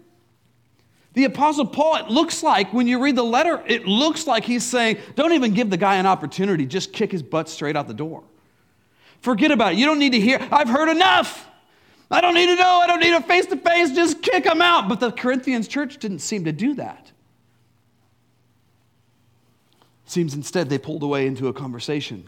The 1.14 1.24
Apostle 1.24 1.66
Paul, 1.66 1.96
it 1.96 2.08
looks 2.08 2.42
like, 2.42 2.72
when 2.72 2.86
you 2.86 3.02
read 3.02 3.16
the 3.16 3.24
letter, 3.24 3.62
it 3.66 3.86
looks 3.86 4.26
like 4.26 4.44
he's 4.44 4.64
saying, 4.64 4.98
don't 5.16 5.32
even 5.32 5.54
give 5.54 5.70
the 5.70 5.76
guy 5.76 5.96
an 5.96 6.06
opportunity, 6.06 6.66
just 6.66 6.92
kick 6.92 7.10
his 7.10 7.22
butt 7.22 7.48
straight 7.48 7.74
out 7.74 7.88
the 7.88 7.94
door. 7.94 8.22
Forget 9.20 9.50
about 9.50 9.72
it. 9.72 9.78
You 9.78 9.86
don't 9.86 9.98
need 9.98 10.12
to 10.12 10.20
hear, 10.20 10.46
I've 10.52 10.68
heard 10.68 10.88
enough. 10.88 11.49
I 12.10 12.20
don't 12.20 12.34
need 12.34 12.46
to 12.46 12.56
know. 12.56 12.80
I 12.80 12.86
don't 12.86 13.00
need 13.00 13.14
a 13.14 13.20
face 13.20 13.46
to 13.46 13.56
face. 13.56 13.92
Just 13.92 14.22
kick 14.22 14.44
them 14.44 14.60
out. 14.60 14.88
But 14.88 14.98
the 15.00 15.12
Corinthians 15.12 15.68
church 15.68 15.98
didn't 15.98 16.18
seem 16.18 16.44
to 16.44 16.52
do 16.52 16.74
that. 16.74 17.12
Seems 20.06 20.34
instead 20.34 20.68
they 20.68 20.78
pulled 20.78 21.04
away 21.04 21.26
into 21.26 21.46
a 21.46 21.52
conversation. 21.52 22.26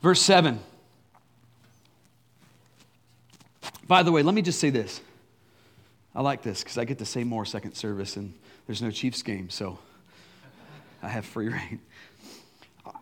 Verse 0.00 0.22
7. 0.22 0.58
By 3.86 4.02
the 4.02 4.12
way, 4.12 4.22
let 4.22 4.34
me 4.34 4.40
just 4.40 4.58
say 4.58 4.70
this. 4.70 5.02
I 6.14 6.22
like 6.22 6.42
this 6.42 6.62
because 6.62 6.78
I 6.78 6.84
get 6.84 6.98
to 6.98 7.04
say 7.04 7.24
more 7.24 7.44
second 7.44 7.74
service 7.74 8.16
and 8.16 8.32
there's 8.66 8.80
no 8.80 8.90
Chiefs 8.90 9.22
game, 9.22 9.50
so 9.50 9.78
I 11.02 11.08
have 11.08 11.26
free 11.26 11.48
rein. 11.48 11.80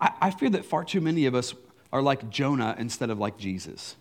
I, 0.00 0.12
I 0.20 0.30
fear 0.30 0.50
that 0.50 0.64
far 0.64 0.84
too 0.84 1.00
many 1.00 1.26
of 1.26 1.34
us 1.34 1.54
are 1.92 2.02
like 2.02 2.28
Jonah 2.30 2.74
instead 2.78 3.10
of 3.10 3.18
like 3.18 3.38
Jesus. 3.38 3.96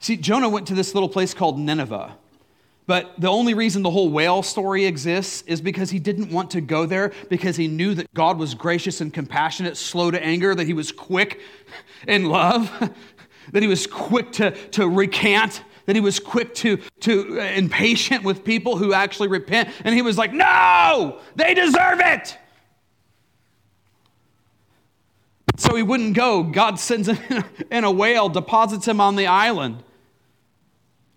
See, 0.00 0.16
Jonah 0.16 0.48
went 0.48 0.66
to 0.68 0.74
this 0.74 0.94
little 0.94 1.08
place 1.08 1.34
called 1.34 1.58
Nineveh. 1.58 2.16
But 2.86 3.20
the 3.20 3.28
only 3.28 3.54
reason 3.54 3.82
the 3.82 3.90
whole 3.90 4.10
whale 4.10 4.42
story 4.42 4.84
exists 4.84 5.42
is 5.46 5.60
because 5.60 5.90
he 5.90 6.00
didn't 6.00 6.32
want 6.32 6.50
to 6.52 6.60
go 6.60 6.86
there 6.86 7.12
because 7.28 7.54
he 7.54 7.68
knew 7.68 7.94
that 7.94 8.12
God 8.14 8.36
was 8.36 8.54
gracious 8.54 9.00
and 9.00 9.14
compassionate, 9.14 9.76
slow 9.76 10.10
to 10.10 10.20
anger, 10.20 10.54
that 10.56 10.66
he 10.66 10.72
was 10.72 10.90
quick 10.90 11.40
in 12.08 12.24
love. 12.24 12.92
that 13.52 13.62
he 13.62 13.68
was 13.68 13.86
quick 13.86 14.32
to, 14.32 14.50
to 14.70 14.88
recant, 14.88 15.62
that 15.86 15.94
he 15.94 16.00
was 16.00 16.18
quick 16.18 16.54
to, 16.56 16.78
to 17.00 17.40
uh, 17.40 17.44
impatient 17.44 18.24
with 18.24 18.44
people 18.44 18.76
who 18.76 18.92
actually 18.92 19.28
repent. 19.28 19.68
And 19.84 19.94
he 19.94 20.02
was 20.02 20.18
like, 20.18 20.32
no, 20.32 21.20
they 21.36 21.54
deserve 21.54 22.00
it. 22.00 22.36
So 25.60 25.76
he 25.76 25.82
wouldn't 25.82 26.14
go. 26.14 26.42
God 26.42 26.80
sends 26.80 27.06
him 27.06 27.44
in 27.70 27.84
a 27.84 27.90
whale, 27.90 28.30
deposits 28.30 28.88
him 28.88 28.98
on 28.98 29.14
the 29.14 29.26
island. 29.26 29.84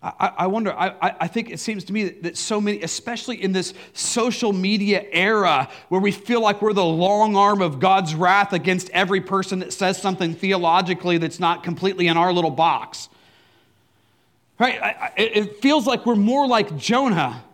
I, 0.01 0.47
wonder, 0.47 0.75
I, 0.77 1.29
think 1.29 1.49
it 1.49 1.61
seems 1.61 1.85
to 1.85 1.93
me 1.93 2.09
that, 2.09 2.35
so 2.35 2.59
many, 2.59 2.81
especially 2.81 3.41
in 3.41 3.53
this 3.53 3.73
social 3.93 4.51
media 4.51 5.05
era 5.13 5.69
where 5.87 6.01
we 6.01 6.11
feel 6.11 6.41
like 6.41 6.61
we're 6.61 6.73
the 6.73 6.83
long 6.83 7.37
arm 7.37 7.61
of 7.61 7.79
God's 7.79 8.13
wrath 8.13 8.51
against 8.51 8.89
every 8.89 9.21
person 9.21 9.59
that 9.59 9.71
says 9.71 10.01
something 10.01 10.35
theologically 10.35 11.17
that's 11.19 11.39
not 11.39 11.63
completely 11.63 12.07
in 12.07 12.17
our 12.17 12.33
little 12.33 12.51
box. 12.51 13.07
Right? 14.59 15.13
It 15.15 15.61
feels 15.61 15.87
like 15.87 16.05
we're 16.05 16.17
more 16.17 16.49
like 16.49 16.75
Jonah 16.75 17.45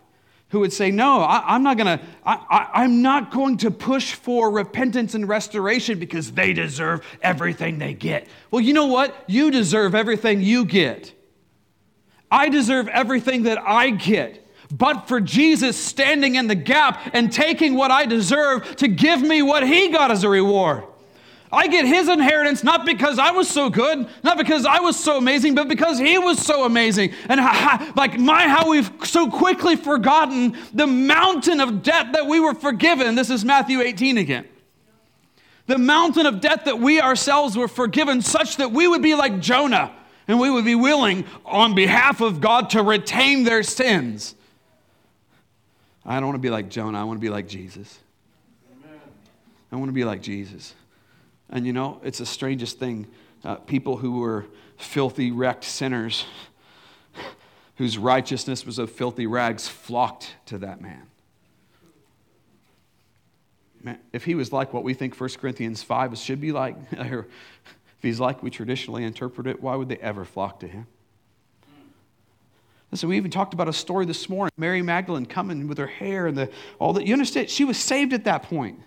who 0.50 0.60
would 0.60 0.72
say, 0.72 0.90
No, 0.90 1.20
I, 1.20 1.54
am 1.54 1.62
not 1.62 1.78
gonna, 1.78 2.00
I, 2.24 2.68
I'm 2.74 3.02
not 3.02 3.30
going 3.30 3.56
to 3.58 3.70
push 3.70 4.14
for 4.14 4.50
repentance 4.50 5.14
and 5.14 5.28
restoration 5.28 5.98
because 5.98 6.32
they 6.32 6.52
deserve 6.52 7.04
everything 7.22 7.78
they 7.78 7.94
get. 7.94 8.26
Well, 8.50 8.60
you 8.60 8.74
know 8.74 8.86
what? 8.86 9.24
You 9.26 9.50
deserve 9.50 9.94
everything 9.94 10.42
you 10.42 10.64
get. 10.64 11.12
I 12.30 12.48
deserve 12.48 12.88
everything 12.88 13.44
that 13.44 13.58
I 13.58 13.90
get. 13.90 14.46
But 14.70 15.08
for 15.08 15.20
Jesus 15.20 15.76
standing 15.76 16.36
in 16.36 16.46
the 16.46 16.54
gap 16.54 17.10
and 17.12 17.32
taking 17.32 17.74
what 17.74 17.90
I 17.90 18.06
deserve 18.06 18.76
to 18.76 18.86
give 18.86 19.20
me 19.20 19.42
what 19.42 19.66
he 19.66 19.88
got 19.88 20.12
as 20.12 20.22
a 20.22 20.28
reward. 20.28 20.84
I 21.52 21.66
get 21.66 21.84
his 21.84 22.08
inheritance 22.08 22.62
not 22.62 22.86
because 22.86 23.18
I 23.18 23.32
was 23.32 23.48
so 23.48 23.70
good, 23.70 24.06
not 24.22 24.38
because 24.38 24.64
I 24.64 24.80
was 24.80 24.96
so 24.96 25.18
amazing, 25.18 25.56
but 25.56 25.66
because 25.66 25.98
he 25.98 26.16
was 26.16 26.38
so 26.38 26.64
amazing. 26.64 27.12
And 27.28 27.40
like 27.96 28.18
my 28.18 28.46
how 28.46 28.70
we've 28.70 28.90
so 29.02 29.28
quickly 29.28 29.74
forgotten 29.74 30.56
the 30.72 30.86
mountain 30.86 31.60
of 31.60 31.82
debt 31.82 32.12
that 32.12 32.26
we 32.26 32.38
were 32.38 32.54
forgiven. 32.54 33.16
This 33.16 33.30
is 33.30 33.44
Matthew 33.44 33.80
18 33.80 34.18
again. 34.18 34.46
The 35.66 35.78
mountain 35.78 36.26
of 36.26 36.40
debt 36.40 36.66
that 36.66 36.78
we 36.78 37.00
ourselves 37.00 37.56
were 37.56 37.68
forgiven 37.68 38.22
such 38.22 38.56
that 38.56 38.70
we 38.70 38.86
would 38.86 39.02
be 39.02 39.14
like 39.14 39.40
Jonah 39.40 39.92
and 40.28 40.38
we 40.38 40.50
would 40.50 40.64
be 40.64 40.76
willing 40.76 41.24
on 41.44 41.74
behalf 41.74 42.20
of 42.20 42.40
God 42.40 42.70
to 42.70 42.82
retain 42.82 43.42
their 43.42 43.64
sins. 43.64 44.36
I 46.04 46.14
don't 46.20 46.26
want 46.26 46.36
to 46.36 46.42
be 46.42 46.50
like 46.50 46.68
Jonah, 46.68 47.00
I 47.00 47.04
want 47.04 47.18
to 47.18 47.20
be 47.20 47.30
like 47.30 47.48
Jesus. 47.48 47.98
I 49.72 49.76
want 49.76 49.88
to 49.88 49.92
be 49.92 50.04
like 50.04 50.22
Jesus. 50.22 50.74
And 51.50 51.66
you 51.66 51.72
know, 51.72 52.00
it's 52.02 52.18
the 52.18 52.26
strangest 52.26 52.78
thing. 52.78 53.06
Uh, 53.44 53.56
people 53.56 53.96
who 53.96 54.20
were 54.20 54.46
filthy, 54.76 55.30
wrecked 55.30 55.64
sinners, 55.64 56.24
whose 57.76 57.98
righteousness 57.98 58.64
was 58.64 58.78
of 58.78 58.90
filthy 58.90 59.26
rags, 59.26 59.68
flocked 59.68 60.34
to 60.46 60.58
that 60.58 60.80
man. 60.80 61.02
man 63.82 63.98
if 64.12 64.24
he 64.24 64.34
was 64.34 64.52
like 64.52 64.72
what 64.72 64.84
we 64.84 64.94
think 64.94 65.18
1 65.18 65.30
Corinthians 65.40 65.82
5 65.82 66.16
should 66.18 66.40
be 66.40 66.52
like, 66.52 66.76
If 68.00 68.04
he's 68.04 68.18
like 68.18 68.42
we 68.42 68.48
traditionally 68.48 69.04
interpret 69.04 69.46
it, 69.46 69.62
why 69.62 69.76
would 69.76 69.90
they 69.90 69.98
ever 69.98 70.24
flock 70.24 70.60
to 70.60 70.66
him? 70.66 70.86
Listen, 72.90 73.10
we 73.10 73.18
even 73.18 73.30
talked 73.30 73.52
about 73.52 73.68
a 73.68 73.74
story 73.74 74.06
this 74.06 74.26
morning. 74.30 74.50
Mary 74.56 74.80
Magdalene 74.80 75.26
coming 75.26 75.68
with 75.68 75.76
her 75.76 75.86
hair 75.86 76.26
and 76.26 76.34
the, 76.34 76.50
all 76.78 76.94
that. 76.94 77.06
You 77.06 77.12
understand? 77.12 77.50
She 77.50 77.64
was 77.64 77.76
saved 77.76 78.14
at 78.14 78.24
that 78.24 78.44
point. 78.44 78.80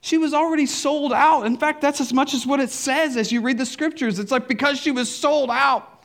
She 0.00 0.18
was 0.18 0.32
already 0.32 0.66
sold 0.66 1.12
out. 1.12 1.44
In 1.46 1.56
fact, 1.56 1.80
that's 1.80 2.00
as 2.00 2.12
much 2.12 2.34
as 2.34 2.46
what 2.46 2.60
it 2.60 2.70
says 2.70 3.16
as 3.16 3.32
you 3.32 3.40
read 3.40 3.58
the 3.58 3.66
scriptures. 3.66 4.18
It's 4.18 4.30
like 4.30 4.46
because 4.46 4.78
she 4.78 4.90
was 4.90 5.14
sold 5.14 5.50
out, 5.50 6.04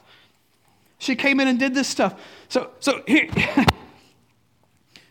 she 0.98 1.16
came 1.16 1.40
in 1.40 1.48
and 1.48 1.60
did 1.60 1.74
this 1.74 1.88
stuff. 1.88 2.20
So, 2.50 2.72
so 2.80 3.04
here, 3.06 3.30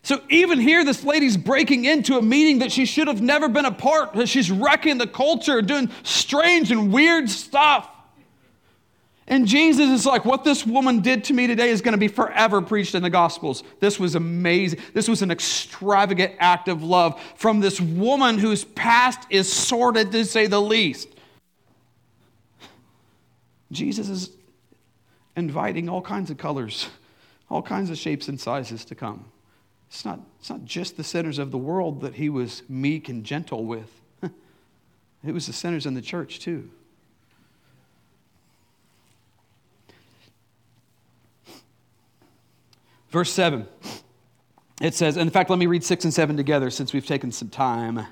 So 0.04 0.20
even 0.30 0.58
here, 0.58 0.84
this 0.84 1.04
lady's 1.04 1.36
breaking 1.36 1.84
into 1.84 2.18
a 2.18 2.22
meeting 2.22 2.58
that 2.58 2.72
she 2.72 2.86
should 2.86 3.06
have 3.06 3.22
never 3.22 3.48
been 3.48 3.64
a 3.64 3.72
part. 3.72 4.28
She's 4.28 4.50
wrecking 4.50 4.98
the 4.98 5.06
culture, 5.06 5.62
doing 5.62 5.90
strange 6.02 6.72
and 6.72 6.92
weird 6.92 7.30
stuff. 7.30 7.88
And 9.32 9.46
Jesus 9.46 9.88
is 9.88 10.04
like, 10.04 10.26
what 10.26 10.44
this 10.44 10.66
woman 10.66 11.00
did 11.00 11.24
to 11.24 11.32
me 11.32 11.46
today 11.46 11.70
is 11.70 11.80
going 11.80 11.92
to 11.92 11.98
be 11.98 12.06
forever 12.06 12.60
preached 12.60 12.94
in 12.94 13.02
the 13.02 13.08
Gospels. 13.08 13.62
This 13.80 13.98
was 13.98 14.14
amazing. 14.14 14.80
This 14.92 15.08
was 15.08 15.22
an 15.22 15.30
extravagant 15.30 16.34
act 16.38 16.68
of 16.68 16.82
love 16.82 17.18
from 17.36 17.58
this 17.58 17.80
woman 17.80 18.36
whose 18.36 18.62
past 18.62 19.20
is 19.30 19.50
sordid, 19.50 20.12
to 20.12 20.26
say 20.26 20.48
the 20.48 20.60
least. 20.60 21.08
Jesus 23.70 24.10
is 24.10 24.32
inviting 25.34 25.88
all 25.88 26.02
kinds 26.02 26.30
of 26.30 26.36
colors, 26.36 26.90
all 27.48 27.62
kinds 27.62 27.88
of 27.88 27.96
shapes 27.96 28.28
and 28.28 28.38
sizes 28.38 28.84
to 28.84 28.94
come. 28.94 29.24
It's 29.88 30.04
not, 30.04 30.20
it's 30.40 30.50
not 30.50 30.66
just 30.66 30.98
the 30.98 31.04
sinners 31.04 31.38
of 31.38 31.50
the 31.52 31.56
world 31.56 32.02
that 32.02 32.16
he 32.16 32.28
was 32.28 32.64
meek 32.68 33.08
and 33.08 33.24
gentle 33.24 33.64
with, 33.64 33.98
it 34.22 35.32
was 35.32 35.46
the 35.46 35.54
sinners 35.54 35.86
in 35.86 35.94
the 35.94 36.02
church 36.02 36.38
too. 36.40 36.68
Verse 43.12 43.32
7 43.32 43.68
it 44.80 44.94
says, 44.94 45.16
and 45.16 45.28
in 45.28 45.30
fact, 45.30 45.48
let 45.48 45.60
me 45.60 45.66
read 45.66 45.84
6 45.84 46.04
and 46.04 46.12
7 46.12 46.36
together 46.36 46.68
since 46.68 46.92
we've 46.92 47.06
taken 47.06 47.30
some 47.30 47.48
time. 47.48 48.04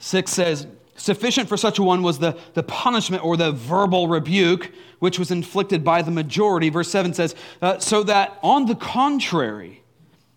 6 0.00 0.30
says, 0.30 0.66
Sufficient 0.96 1.48
for 1.48 1.56
such 1.56 1.78
a 1.78 1.82
one 1.82 2.02
was 2.02 2.18
the, 2.18 2.36
the 2.52 2.62
punishment 2.62 3.24
or 3.24 3.38
the 3.38 3.52
verbal 3.52 4.06
rebuke 4.06 4.70
which 4.98 5.18
was 5.18 5.30
inflicted 5.30 5.82
by 5.82 6.02
the 6.02 6.10
majority. 6.10 6.68
Verse 6.68 6.90
7 6.90 7.14
says, 7.14 7.34
uh, 7.62 7.78
So 7.78 8.02
that 8.02 8.38
on 8.42 8.66
the 8.66 8.74
contrary, 8.74 9.82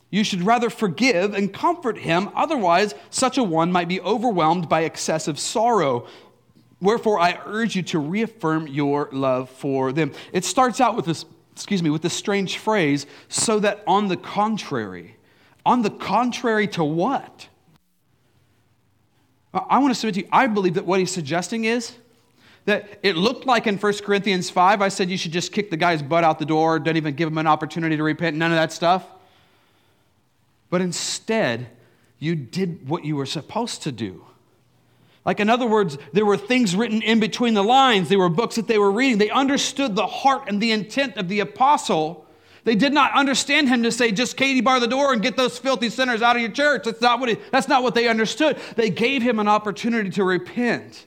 you 0.10 0.24
should 0.24 0.44
rather 0.44 0.70
forgive 0.70 1.34
and 1.34 1.54
comfort 1.54 1.98
him, 1.98 2.30
otherwise, 2.34 2.96
such 3.10 3.38
a 3.38 3.44
one 3.44 3.72
might 3.72 3.90
be 3.90 4.00
overwhelmed 4.00 4.70
by 4.70 4.82
excessive 4.82 5.38
sorrow. 5.38 6.08
Wherefore, 6.80 7.20
I 7.20 7.40
urge 7.46 7.76
you 7.76 7.84
to 7.84 8.00
reaffirm 8.00 8.68
your 8.68 9.10
love 9.12 9.50
for 9.50 9.92
them. 9.92 10.14
It 10.32 10.46
starts 10.46 10.80
out 10.80 10.96
with 10.96 11.06
this, 11.06 11.26
excuse 11.56 11.82
me, 11.82 11.90
with 11.90 12.02
this 12.02 12.14
strange 12.14 12.58
phrase, 12.58 13.06
so 13.30 13.60
that 13.60 13.82
on 13.88 14.10
the 14.10 14.18
contrary. 14.18 15.16
On 15.66 15.82
the 15.82 15.90
contrary 15.90 16.68
to 16.70 16.84
what? 16.84 17.48
I 19.54 19.80
want 19.80 19.94
to 19.94 19.96
submit 19.96 20.16
to 20.16 20.22
you, 20.22 20.28
I 20.34 20.48
believe 20.48 20.74
that 20.74 20.86
what 20.86 21.00
he's 21.00 21.12
suggesting 21.12 21.64
is 21.64 21.96
that 22.66 23.00
it 23.04 23.16
looked 23.16 23.46
like 23.46 23.68
in 23.68 23.78
1 23.78 23.94
Corinthians 24.00 24.50
5, 24.50 24.82
I 24.82 24.90
said 24.90 25.10
you 25.10 25.18
should 25.18 25.32
just 25.32 25.54
kick 25.54 25.70
the 25.70 25.78
guy's 25.78 26.02
butt 26.02 26.24
out 26.24 26.40
the 26.40 26.46
door, 26.46 26.78
don't 26.78 26.98
even 26.98 27.16
give 27.16 27.30
him 27.30 27.38
an 27.38 27.48
opportunity 27.48 27.96
to 27.96 28.04
repent, 28.04 28.36
none 28.36 28.52
of 28.52 28.58
that 28.58 28.74
stuff. 28.74 29.06
But 30.70 30.82
instead, 30.82 31.68
you 32.20 32.36
did 32.36 32.90
what 32.90 33.06
you 33.06 33.16
were 33.16 33.26
supposed 33.26 33.84
to 33.84 33.92
do. 33.92 34.26
Like, 35.26 35.40
in 35.40 35.50
other 35.50 35.66
words, 35.66 35.98
there 36.14 36.26
were 36.26 36.38
things 36.38 36.76
written 36.76 37.02
in 37.02 37.20
between 37.20 37.56
the 37.56 37.64
lines. 37.64 38.10
There 38.10 38.20
were 38.20 38.30
books 38.30 38.56
that 38.56 38.68
they 38.68 38.78
were 38.78 38.92
reading. 38.92 39.18
They 39.18 39.32
understood 39.32 39.96
the 39.96 40.06
heart 40.06 40.44
and 40.48 40.62
the 40.62 40.72
intent 40.72 41.18
of 41.18 41.28
the 41.28 41.40
apostle 41.40 42.26
they 42.66 42.76
did 42.76 42.94
not 42.94 43.14
understand 43.14 43.70
him 43.70 43.84
to 43.84 43.92
say, 43.92 44.12
just 44.12 44.36
Katie 44.36 44.60
bar 44.60 44.80
the 44.80 44.88
door 44.88 45.14
and 45.14 45.22
get 45.22 45.38
those 45.38 45.58
filthy 45.58 45.90
sinners 45.90 46.24
out 46.24 46.36
of 46.36 46.42
your 46.42 46.52
church. 46.52 46.84
That's 46.84 47.00
not 47.00 47.20
what, 47.20 47.40
that's 47.52 47.68
not 47.68 47.84
what 47.84 47.94
they 47.94 48.08
understood. 48.08 48.58
They 48.76 48.90
gave 48.90 49.22
him 49.22 49.40
an 49.40 49.48
opportunity 49.48 50.10
to 50.10 50.24
repent. 50.24 51.06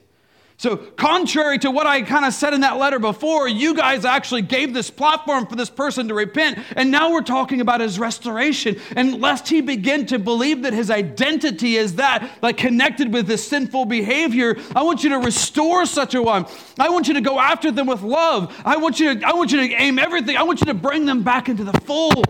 So, 0.59 0.75
contrary 0.75 1.57
to 1.59 1.71
what 1.71 1.87
I 1.87 2.01
kind 2.01 2.25
of 2.25 2.33
said 2.33 2.53
in 2.53 2.59
that 2.61 2.75
letter 2.75 2.99
before, 2.99 3.47
you 3.47 3.73
guys 3.73 4.03
actually 4.03 4.41
gave 4.41 4.73
this 4.73 4.89
platform 4.89 5.47
for 5.47 5.55
this 5.55 5.69
person 5.69 6.09
to 6.09 6.13
repent. 6.13 6.59
And 6.75 6.91
now 6.91 7.13
we're 7.13 7.21
talking 7.21 7.61
about 7.61 7.79
his 7.79 7.97
restoration. 7.97 8.77
And 8.97 9.21
lest 9.21 9.47
he 9.47 9.61
begin 9.61 10.05
to 10.07 10.19
believe 10.19 10.63
that 10.63 10.73
his 10.73 10.91
identity 10.91 11.77
is 11.77 11.95
that, 11.95 12.29
like 12.41 12.57
connected 12.57 13.13
with 13.13 13.25
this 13.25 13.47
sinful 13.47 13.85
behavior, 13.85 14.57
I 14.75 14.83
want 14.83 15.01
you 15.01 15.11
to 15.11 15.19
restore 15.19 15.85
such 15.85 16.13
a 16.13 16.21
one. 16.21 16.45
I 16.77 16.89
want 16.89 17.07
you 17.07 17.13
to 17.13 17.21
go 17.21 17.39
after 17.39 17.71
them 17.71 17.87
with 17.87 18.01
love. 18.01 18.53
I 18.65 18.75
want 18.75 18.99
you 18.99 19.17
to, 19.17 19.25
I 19.25 19.31
want 19.31 19.53
you 19.53 19.65
to 19.65 19.73
aim 19.75 19.97
everything. 19.97 20.35
I 20.35 20.43
want 20.43 20.59
you 20.59 20.65
to 20.65 20.73
bring 20.73 21.05
them 21.05 21.23
back 21.23 21.47
into 21.47 21.63
the 21.63 21.79
fold. 21.85 22.27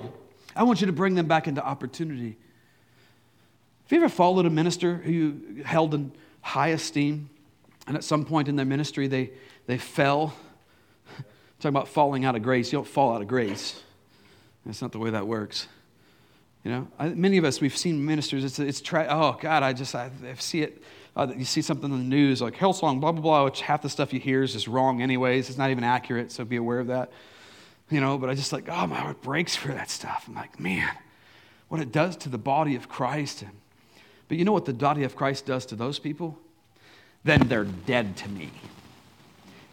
I 0.56 0.62
want 0.62 0.82
you 0.82 0.86
to 0.86 0.94
bring 0.94 1.16
them 1.16 1.26
back 1.26 1.48
into 1.48 1.66
opportunity. 1.66 2.38
Have 3.86 3.92
you 3.92 3.98
ever 3.98 4.08
followed 4.08 4.46
a 4.46 4.52
minister 4.52 4.98
who 4.98 5.12
you 5.12 5.64
held 5.64 5.96
in 5.96 6.12
high 6.42 6.68
esteem? 6.68 7.32
And 7.90 7.98
at 7.98 8.04
some 8.04 8.24
point 8.24 8.48
in 8.48 8.56
their 8.56 8.68
ministry, 8.68 9.08
they, 9.08 9.32
they 9.66 9.80
fell. 9.80 10.36
Talking 11.60 11.70
about 11.70 11.88
falling 11.88 12.24
out 12.24 12.36
of 12.36 12.44
grace. 12.44 12.72
You 12.72 12.78
don't 12.78 12.88
fall 12.88 13.16
out 13.16 13.22
of 13.24 13.28
grace. 13.28 13.82
That's 14.64 14.80
not 14.84 14.92
the 14.92 15.00
way 15.00 15.10
that 15.10 15.26
works. 15.26 15.68
You 16.64 16.70
know, 16.70 16.88
I, 17.00 17.10
many 17.10 17.38
of 17.38 17.46
us, 17.46 17.60
we've 17.60 17.76
seen 17.76 18.06
ministers, 18.06 18.44
it's, 18.44 18.60
it's 18.60 18.80
tra- 18.80 19.08
oh, 19.10 19.40
God, 19.42 19.64
I 19.64 19.74
just, 19.74 19.96
I, 19.96 20.12
I 20.24 20.36
see 20.36 20.62
it. 20.62 20.84
Uh, 21.16 21.34
you 21.36 21.46
see 21.46 21.64
something 21.64 21.92
in 21.92 21.98
the 21.98 22.04
news 22.04 22.44
like 22.44 22.56
Hillsong, 22.56 23.02
blah, 23.02 23.12
blah, 23.12 23.22
blah, 23.24 23.46
which 23.46 23.62
half 23.62 23.82
the 23.82 23.90
stuff 23.90 24.14
you 24.14 24.20
hear 24.20 24.44
is 24.44 24.54
just 24.54 24.68
wrong, 24.68 25.02
anyways. 25.02 25.50
It's 25.50 25.58
not 25.58 25.72
even 25.72 25.84
accurate, 25.84 26.32
so 26.32 26.46
be 26.46 26.58
aware 26.58 26.80
of 26.80 26.88
that. 26.88 27.12
You 27.90 28.02
know, 28.02 28.20
but 28.20 28.30
I 28.30 28.36
just 28.36 28.54
like, 28.54 28.70
oh, 28.70 28.86
my 28.86 28.98
heart 28.98 29.24
breaks 29.24 29.56
for 29.56 29.70
that 29.70 29.90
stuff. 29.90 30.26
I'm 30.28 30.36
like, 30.36 30.60
man, 30.60 30.92
what 31.70 31.82
it 31.82 31.92
does 31.92 32.18
to 32.18 32.30
the 32.30 32.38
body 32.38 32.76
of 32.76 32.88
Christ. 32.88 33.42
And, 33.42 33.52
but 34.28 34.38
you 34.38 34.46
know 34.46 34.54
what 34.54 34.66
the 34.66 34.74
body 34.74 35.06
of 35.06 35.16
Christ 35.16 35.48
does 35.48 35.66
to 35.68 35.76
those 35.76 35.98
people? 35.98 36.38
Then 37.24 37.48
they're 37.48 37.66
dead 37.66 38.18
to 38.18 38.30
me. 38.30 38.50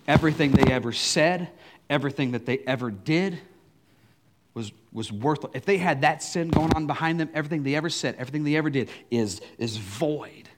Everything 0.09 0.52
they 0.52 0.72
ever 0.72 0.92
said, 0.92 1.48
everything 1.90 2.32
that 2.32 2.46
they 2.46 2.59
ever 2.59 2.90
did 2.90 3.38
was, 4.54 4.72
was 4.92 5.12
worthless. 5.12 5.52
If 5.54 5.64
they 5.64 5.78
had 5.78 6.00
that 6.02 6.22
sin 6.22 6.48
going 6.48 6.72
on 6.74 6.87
behind 6.87 7.20
them, 7.20 7.28
everything 7.35 7.62
they 7.62 7.74
ever 7.74 7.90
said, 7.90 8.16
everything 8.18 8.44
they 8.44 8.56
ever 8.56 8.70
did 8.70 8.88
is, 9.11 9.40
is 9.59 9.76
void. 9.76 10.48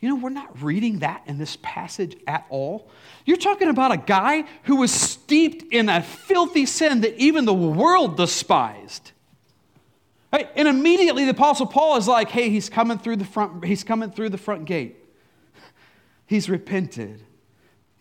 You 0.00 0.08
know, 0.08 0.16
we're 0.16 0.30
not 0.30 0.60
reading 0.60 1.00
that 1.00 1.22
in 1.26 1.38
this 1.38 1.56
passage 1.62 2.16
at 2.26 2.44
all. 2.50 2.90
You're 3.24 3.36
talking 3.36 3.68
about 3.68 3.92
a 3.92 3.96
guy 3.96 4.44
who 4.64 4.76
was 4.76 4.90
steeped 4.90 5.72
in 5.72 5.88
a 5.88 6.02
filthy 6.02 6.66
sin 6.66 7.02
that 7.02 7.16
even 7.18 7.44
the 7.44 7.54
world 7.54 8.16
despised. 8.16 9.12
Right? 10.32 10.48
And 10.56 10.66
immediately 10.66 11.24
the 11.24 11.30
Apostle 11.30 11.66
Paul 11.66 11.98
is 11.98 12.08
like, 12.08 12.30
hey, 12.30 12.48
he's 12.48 12.68
coming 12.68 12.98
through 12.98 13.16
the 13.16 13.24
front, 13.24 13.64
he's 13.64 13.84
coming 13.84 14.10
through 14.10 14.30
the 14.30 14.38
front 14.38 14.64
gate. 14.64 14.96
He's 16.32 16.48
repented. 16.48 17.20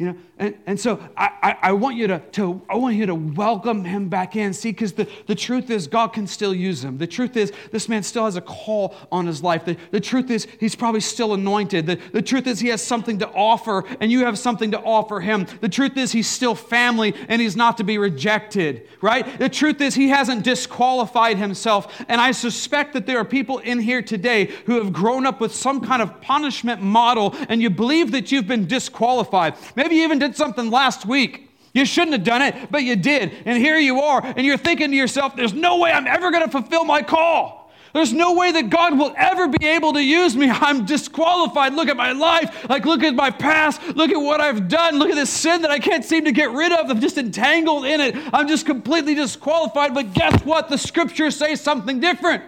You 0.01 0.07
know, 0.07 0.15
and, 0.39 0.57
and 0.65 0.79
so 0.79 0.99
I, 1.15 1.29
I, 1.43 1.57
I, 1.61 1.71
want 1.73 1.95
you 1.95 2.07
to, 2.07 2.17
to, 2.31 2.59
I 2.67 2.75
want 2.75 2.95
you 2.95 3.05
to 3.05 3.13
welcome 3.13 3.85
him 3.85 4.09
back 4.09 4.35
in. 4.35 4.51
See, 4.51 4.71
because 4.71 4.93
the, 4.93 5.07
the 5.27 5.35
truth 5.35 5.69
is 5.69 5.85
God 5.85 6.07
can 6.07 6.25
still 6.25 6.55
use 6.55 6.83
him. 6.83 6.97
The 6.97 7.05
truth 7.05 7.37
is 7.37 7.53
this 7.71 7.87
man 7.87 8.01
still 8.01 8.25
has 8.25 8.35
a 8.35 8.41
call 8.41 8.95
on 9.11 9.27
his 9.27 9.43
life. 9.43 9.63
The, 9.63 9.77
the 9.91 9.99
truth 9.99 10.31
is 10.31 10.47
he's 10.59 10.75
probably 10.75 11.01
still 11.01 11.35
anointed. 11.35 11.85
The, 11.85 11.99
the 12.13 12.23
truth 12.23 12.47
is 12.47 12.59
he 12.59 12.69
has 12.69 12.83
something 12.83 13.19
to 13.19 13.29
offer 13.29 13.83
and 13.99 14.11
you 14.11 14.25
have 14.25 14.39
something 14.39 14.71
to 14.71 14.79
offer 14.79 15.19
him. 15.19 15.45
The 15.59 15.69
truth 15.69 15.95
is 15.95 16.11
he's 16.11 16.27
still 16.27 16.55
family 16.55 17.13
and 17.27 17.39
he's 17.39 17.55
not 17.55 17.77
to 17.77 17.83
be 17.83 17.99
rejected, 17.99 18.87
right? 19.01 19.37
The 19.37 19.49
truth 19.49 19.81
is 19.81 19.93
he 19.93 20.09
hasn't 20.09 20.43
disqualified 20.43 21.37
himself. 21.37 22.03
And 22.07 22.19
I 22.19 22.31
suspect 22.31 22.93
that 22.93 23.05
there 23.05 23.19
are 23.19 23.25
people 23.25 23.59
in 23.59 23.79
here 23.79 24.01
today 24.01 24.45
who 24.65 24.81
have 24.83 24.91
grown 24.91 25.27
up 25.27 25.39
with 25.39 25.53
some 25.53 25.79
kind 25.79 26.01
of 26.01 26.19
punishment 26.21 26.81
model 26.81 27.35
and 27.49 27.61
you 27.61 27.69
believe 27.69 28.11
that 28.13 28.31
you've 28.31 28.47
been 28.47 28.65
disqualified. 28.65 29.53
Maybe 29.75 29.90
Maybe 29.91 29.99
you 29.99 30.06
even 30.06 30.19
did 30.19 30.38
something 30.38 30.69
last 30.69 31.06
week. 31.06 31.49
You 31.73 31.84
shouldn't 31.84 32.13
have 32.13 32.23
done 32.23 32.41
it, 32.41 32.71
but 32.71 32.84
you 32.84 32.95
did. 32.95 33.34
And 33.43 33.58
here 33.58 33.77
you 33.77 33.99
are, 33.99 34.25
and 34.25 34.47
you're 34.47 34.56
thinking 34.56 34.89
to 34.91 34.95
yourself, 34.95 35.36
there's 35.36 35.51
no 35.51 35.80
way 35.80 35.91
I'm 35.91 36.08
ever 36.08 36.32
going 36.32 36.45
to 36.45 36.49
fulfill 36.49 36.86
my 36.86 37.01
call. 37.01 37.69
There's 37.93 38.13
no 38.13 38.32
way 38.32 38.54
that 38.54 38.69
God 38.69 38.97
will 38.97 39.13
ever 39.17 39.49
be 39.49 39.65
able 39.65 39.91
to 39.91 40.01
use 40.01 40.34
me. 40.34 40.49
I'm 40.49 40.86
disqualified. 40.86 41.73
Look 41.73 41.89
at 41.89 41.97
my 41.97 42.13
life. 42.13 42.69
Like, 42.69 42.86
look 42.86 43.04
at 43.04 43.15
my 43.15 43.32
past. 43.32 43.84
Look 43.97 44.12
at 44.12 44.15
what 44.15 44.39
I've 44.39 44.69
done. 44.69 44.97
Look 44.97 45.10
at 45.10 45.15
this 45.15 45.30
sin 45.30 45.63
that 45.63 45.71
I 45.71 45.80
can't 45.80 46.06
seem 46.06 46.23
to 46.23 46.32
get 46.32 46.51
rid 46.51 46.71
of. 46.71 46.89
I'm 46.89 47.01
just 47.01 47.17
entangled 47.17 47.84
in 47.84 47.99
it. 47.99 48.15
I'm 48.32 48.47
just 48.47 48.65
completely 48.65 49.13
disqualified. 49.13 49.93
But 49.93 50.13
guess 50.13 50.41
what? 50.45 50.69
The 50.69 50.77
scriptures 50.77 51.36
say 51.36 51.56
something 51.56 51.99
different. 51.99 52.45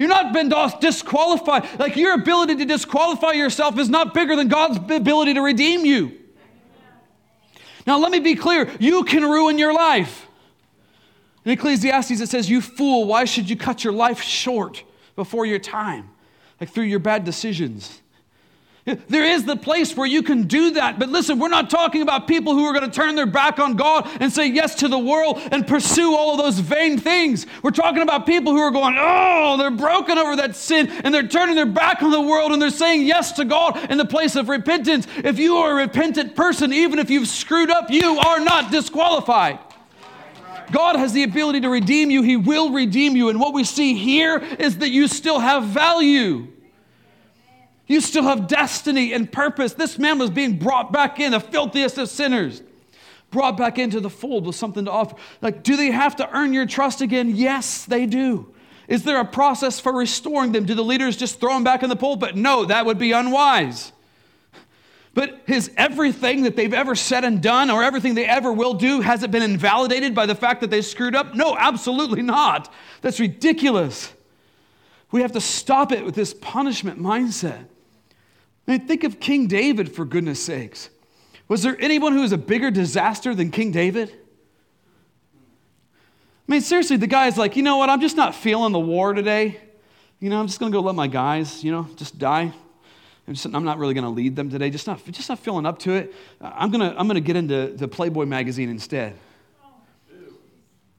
You're 0.00 0.08
not 0.08 0.32
been 0.32 0.52
disqualified. 0.80 1.78
Like, 1.78 1.94
your 1.94 2.14
ability 2.14 2.56
to 2.56 2.64
disqualify 2.64 3.34
yourself 3.34 3.78
is 3.78 3.88
not 3.88 4.14
bigger 4.14 4.34
than 4.34 4.48
God's 4.48 4.78
ability 4.78 5.34
to 5.34 5.40
redeem 5.40 5.86
you. 5.86 6.18
Now, 7.86 7.98
let 7.98 8.10
me 8.10 8.20
be 8.20 8.34
clear 8.34 8.70
you 8.78 9.04
can 9.04 9.22
ruin 9.22 9.58
your 9.58 9.74
life. 9.74 10.26
In 11.44 11.52
Ecclesiastes, 11.52 12.20
it 12.20 12.28
says, 12.28 12.48
You 12.48 12.60
fool, 12.60 13.06
why 13.06 13.24
should 13.24 13.50
you 13.50 13.56
cut 13.56 13.84
your 13.84 13.92
life 13.92 14.22
short 14.22 14.82
before 15.16 15.44
your 15.44 15.58
time? 15.58 16.10
Like 16.60 16.70
through 16.70 16.84
your 16.84 17.00
bad 17.00 17.24
decisions. 17.24 18.00
There 18.86 19.24
is 19.24 19.44
the 19.44 19.56
place 19.56 19.96
where 19.96 20.06
you 20.06 20.22
can 20.22 20.42
do 20.42 20.72
that. 20.72 20.98
But 20.98 21.08
listen, 21.08 21.38
we're 21.38 21.48
not 21.48 21.70
talking 21.70 22.02
about 22.02 22.28
people 22.28 22.52
who 22.52 22.66
are 22.66 22.74
going 22.74 22.88
to 22.88 22.94
turn 22.94 23.14
their 23.14 23.24
back 23.24 23.58
on 23.58 23.76
God 23.76 24.06
and 24.20 24.30
say 24.30 24.46
yes 24.46 24.74
to 24.76 24.88
the 24.88 24.98
world 24.98 25.40
and 25.50 25.66
pursue 25.66 26.14
all 26.14 26.32
of 26.32 26.38
those 26.38 26.58
vain 26.58 26.98
things. 26.98 27.46
We're 27.62 27.70
talking 27.70 28.02
about 28.02 28.26
people 28.26 28.52
who 28.52 28.58
are 28.58 28.70
going, 28.70 28.96
oh, 28.98 29.56
they're 29.56 29.70
broken 29.70 30.18
over 30.18 30.36
that 30.36 30.54
sin 30.54 30.88
and 31.02 31.14
they're 31.14 31.26
turning 31.26 31.54
their 31.54 31.64
back 31.64 32.02
on 32.02 32.10
the 32.10 32.20
world 32.20 32.52
and 32.52 32.60
they're 32.60 32.68
saying 32.68 33.06
yes 33.06 33.32
to 33.32 33.46
God 33.46 33.90
in 33.90 33.96
the 33.96 34.04
place 34.04 34.36
of 34.36 34.50
repentance. 34.50 35.06
If 35.16 35.38
you 35.38 35.56
are 35.56 35.72
a 35.72 35.74
repentant 35.76 36.36
person, 36.36 36.70
even 36.74 36.98
if 36.98 37.08
you've 37.08 37.28
screwed 37.28 37.70
up, 37.70 37.90
you 37.90 38.18
are 38.18 38.40
not 38.40 38.70
disqualified. 38.70 39.60
God 40.72 40.96
has 40.96 41.14
the 41.14 41.22
ability 41.22 41.62
to 41.62 41.70
redeem 41.70 42.10
you. 42.10 42.22
He 42.22 42.36
will 42.36 42.70
redeem 42.70 43.16
you. 43.16 43.30
And 43.30 43.40
what 43.40 43.54
we 43.54 43.64
see 43.64 43.94
here 43.94 44.38
is 44.58 44.78
that 44.78 44.90
you 44.90 45.08
still 45.08 45.38
have 45.38 45.64
value. 45.64 46.48
You 47.86 48.00
still 48.00 48.22
have 48.24 48.46
destiny 48.46 49.12
and 49.12 49.30
purpose. 49.30 49.74
This 49.74 49.98
man 49.98 50.18
was 50.18 50.30
being 50.30 50.58
brought 50.58 50.92
back 50.92 51.20
in, 51.20 51.32
the 51.32 51.40
filthiest 51.40 51.98
of 51.98 52.08
sinners, 52.08 52.62
brought 53.30 53.56
back 53.56 53.78
into 53.78 54.00
the 54.00 54.10
fold 54.10 54.46
with 54.46 54.56
something 54.56 54.86
to 54.86 54.90
offer. 54.90 55.16
Like, 55.42 55.62
do 55.62 55.76
they 55.76 55.90
have 55.90 56.16
to 56.16 56.30
earn 56.34 56.52
your 56.52 56.66
trust 56.66 57.00
again? 57.02 57.36
Yes, 57.36 57.84
they 57.84 58.06
do. 58.06 58.54
Is 58.88 59.02
there 59.02 59.20
a 59.20 59.24
process 59.24 59.80
for 59.80 59.92
restoring 59.92 60.52
them? 60.52 60.64
Do 60.64 60.74
the 60.74 60.84
leaders 60.84 61.16
just 61.16 61.40
throw 61.40 61.54
them 61.54 61.64
back 61.64 61.82
in 61.82 61.88
the 61.88 61.96
pulpit? 61.96 62.20
But 62.20 62.36
no, 62.36 62.64
that 62.66 62.86
would 62.86 62.98
be 62.98 63.12
unwise. 63.12 63.92
But 65.14 65.42
his 65.46 65.70
everything 65.76 66.42
that 66.42 66.56
they've 66.56 66.74
ever 66.74 66.94
said 66.94 67.24
and 67.24 67.40
done, 67.40 67.70
or 67.70 67.82
everything 67.82 68.14
they 68.14 68.26
ever 68.26 68.52
will 68.52 68.74
do, 68.74 69.00
has 69.00 69.22
it 69.22 69.30
been 69.30 69.42
invalidated 69.42 70.14
by 70.14 70.26
the 70.26 70.34
fact 70.34 70.60
that 70.60 70.70
they 70.70 70.82
screwed 70.82 71.14
up? 71.14 71.34
No, 71.34 71.56
absolutely 71.56 72.22
not. 72.22 72.72
That's 73.00 73.20
ridiculous. 73.20 74.12
We 75.12 75.22
have 75.22 75.32
to 75.32 75.40
stop 75.40 75.92
it 75.92 76.04
with 76.04 76.16
this 76.16 76.34
punishment 76.34 77.00
mindset. 77.00 77.66
I 78.66 78.72
mean, 78.72 78.86
think 78.86 79.04
of 79.04 79.20
King 79.20 79.46
David, 79.46 79.94
for 79.94 80.04
goodness 80.04 80.42
sakes. 80.42 80.90
Was 81.48 81.62
there 81.62 81.76
anyone 81.78 82.12
who 82.14 82.22
was 82.22 82.32
a 82.32 82.38
bigger 82.38 82.70
disaster 82.70 83.34
than 83.34 83.50
King 83.50 83.70
David? 83.70 84.10
I 86.48 86.52
mean, 86.52 86.60
seriously, 86.60 86.96
the 86.96 87.06
guy's 87.06 87.36
like, 87.36 87.56
you 87.56 87.62
know 87.62 87.76
what? 87.76 87.90
I'm 87.90 88.00
just 88.00 88.16
not 88.16 88.34
feeling 88.34 88.72
the 88.72 88.80
war 88.80 89.12
today. 89.12 89.60
You 90.20 90.30
know, 90.30 90.40
I'm 90.40 90.46
just 90.46 90.60
going 90.60 90.72
to 90.72 90.76
go 90.76 90.82
let 90.82 90.94
my 90.94 91.06
guys, 91.06 91.62
you 91.62 91.72
know, 91.72 91.88
just 91.96 92.18
die. 92.18 92.52
I'm, 93.26 93.34
just, 93.34 93.46
I'm 93.46 93.64
not 93.64 93.78
really 93.78 93.94
going 93.94 94.04
to 94.04 94.10
lead 94.10 94.36
them 94.36 94.50
today. 94.50 94.70
Just 94.70 94.86
not, 94.86 95.04
just 95.06 95.28
not 95.28 95.38
feeling 95.38 95.64
up 95.66 95.78
to 95.80 95.92
it. 95.92 96.14
I'm 96.40 96.70
going 96.70 96.80
to 96.80 96.98
I'm 96.98 97.08
to 97.08 97.20
get 97.20 97.36
into 97.36 97.68
the 97.68 97.88
Playboy 97.88 98.26
magazine 98.26 98.68
instead. 98.68 99.14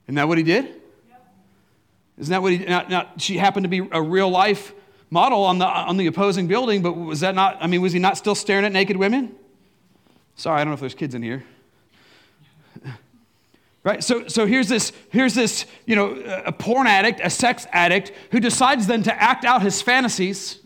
Isn't 0.05 0.15
that 0.15 0.27
what 0.27 0.37
he 0.37 0.43
did? 0.43 0.81
Isn't 2.17 2.31
that 2.31 2.41
what 2.41 2.51
he? 2.51 2.59
Now, 2.59 2.85
now, 2.87 3.09
she 3.17 3.37
happened 3.37 3.65
to 3.65 3.69
be 3.69 3.87
a 3.91 4.01
real 4.01 4.29
life 4.29 4.73
model 5.09 5.43
on 5.43 5.59
the, 5.59 5.65
on 5.65 5.97
the 5.97 6.07
opposing 6.07 6.47
building, 6.47 6.81
but 6.81 6.93
was 6.93 7.19
that 7.21 7.35
not, 7.35 7.57
I 7.61 7.67
mean, 7.67 7.81
was 7.81 7.93
he 7.93 7.99
not 7.99 8.17
still 8.17 8.35
staring 8.35 8.65
at 8.65 8.71
naked 8.71 8.97
women? 8.97 9.35
Sorry, 10.35 10.59
I 10.59 10.63
don't 10.63 10.71
know 10.71 10.73
if 10.75 10.79
there's 10.79 10.95
kids 10.95 11.15
in 11.15 11.23
here. 11.23 11.43
Right? 13.83 14.03
So, 14.03 14.27
so 14.27 14.47
here's 14.47 14.67
this, 14.67 14.91
here's 15.11 15.35
this, 15.35 15.67
you 15.85 15.95
know, 15.95 16.15
a 16.45 16.51
porn 16.51 16.87
addict, 16.87 17.21
a 17.23 17.29
sex 17.29 17.67
addict, 17.71 18.11
who 18.31 18.39
decides 18.39 18.87
then 18.87 19.03
to 19.03 19.21
act 19.21 19.45
out 19.45 19.61
his 19.61 19.81
fantasies. 19.81 20.59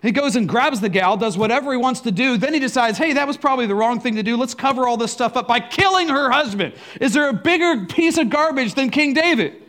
He 0.00 0.12
goes 0.12 0.36
and 0.36 0.48
grabs 0.48 0.80
the 0.80 0.88
gal, 0.88 1.16
does 1.16 1.36
whatever 1.36 1.72
he 1.72 1.76
wants 1.76 2.00
to 2.02 2.12
do. 2.12 2.36
Then 2.36 2.54
he 2.54 2.60
decides, 2.60 2.98
hey, 2.98 3.12
that 3.14 3.26
was 3.26 3.36
probably 3.36 3.66
the 3.66 3.74
wrong 3.74 4.00
thing 4.00 4.16
to 4.16 4.22
do. 4.22 4.36
Let's 4.36 4.54
cover 4.54 4.86
all 4.86 4.96
this 4.96 5.12
stuff 5.12 5.36
up 5.36 5.46
by 5.46 5.60
killing 5.60 6.08
her 6.08 6.30
husband. 6.30 6.74
Is 7.00 7.14
there 7.14 7.28
a 7.28 7.32
bigger 7.32 7.84
piece 7.86 8.18
of 8.18 8.30
garbage 8.30 8.74
than 8.74 8.90
King 8.90 9.14
David? 9.14 9.61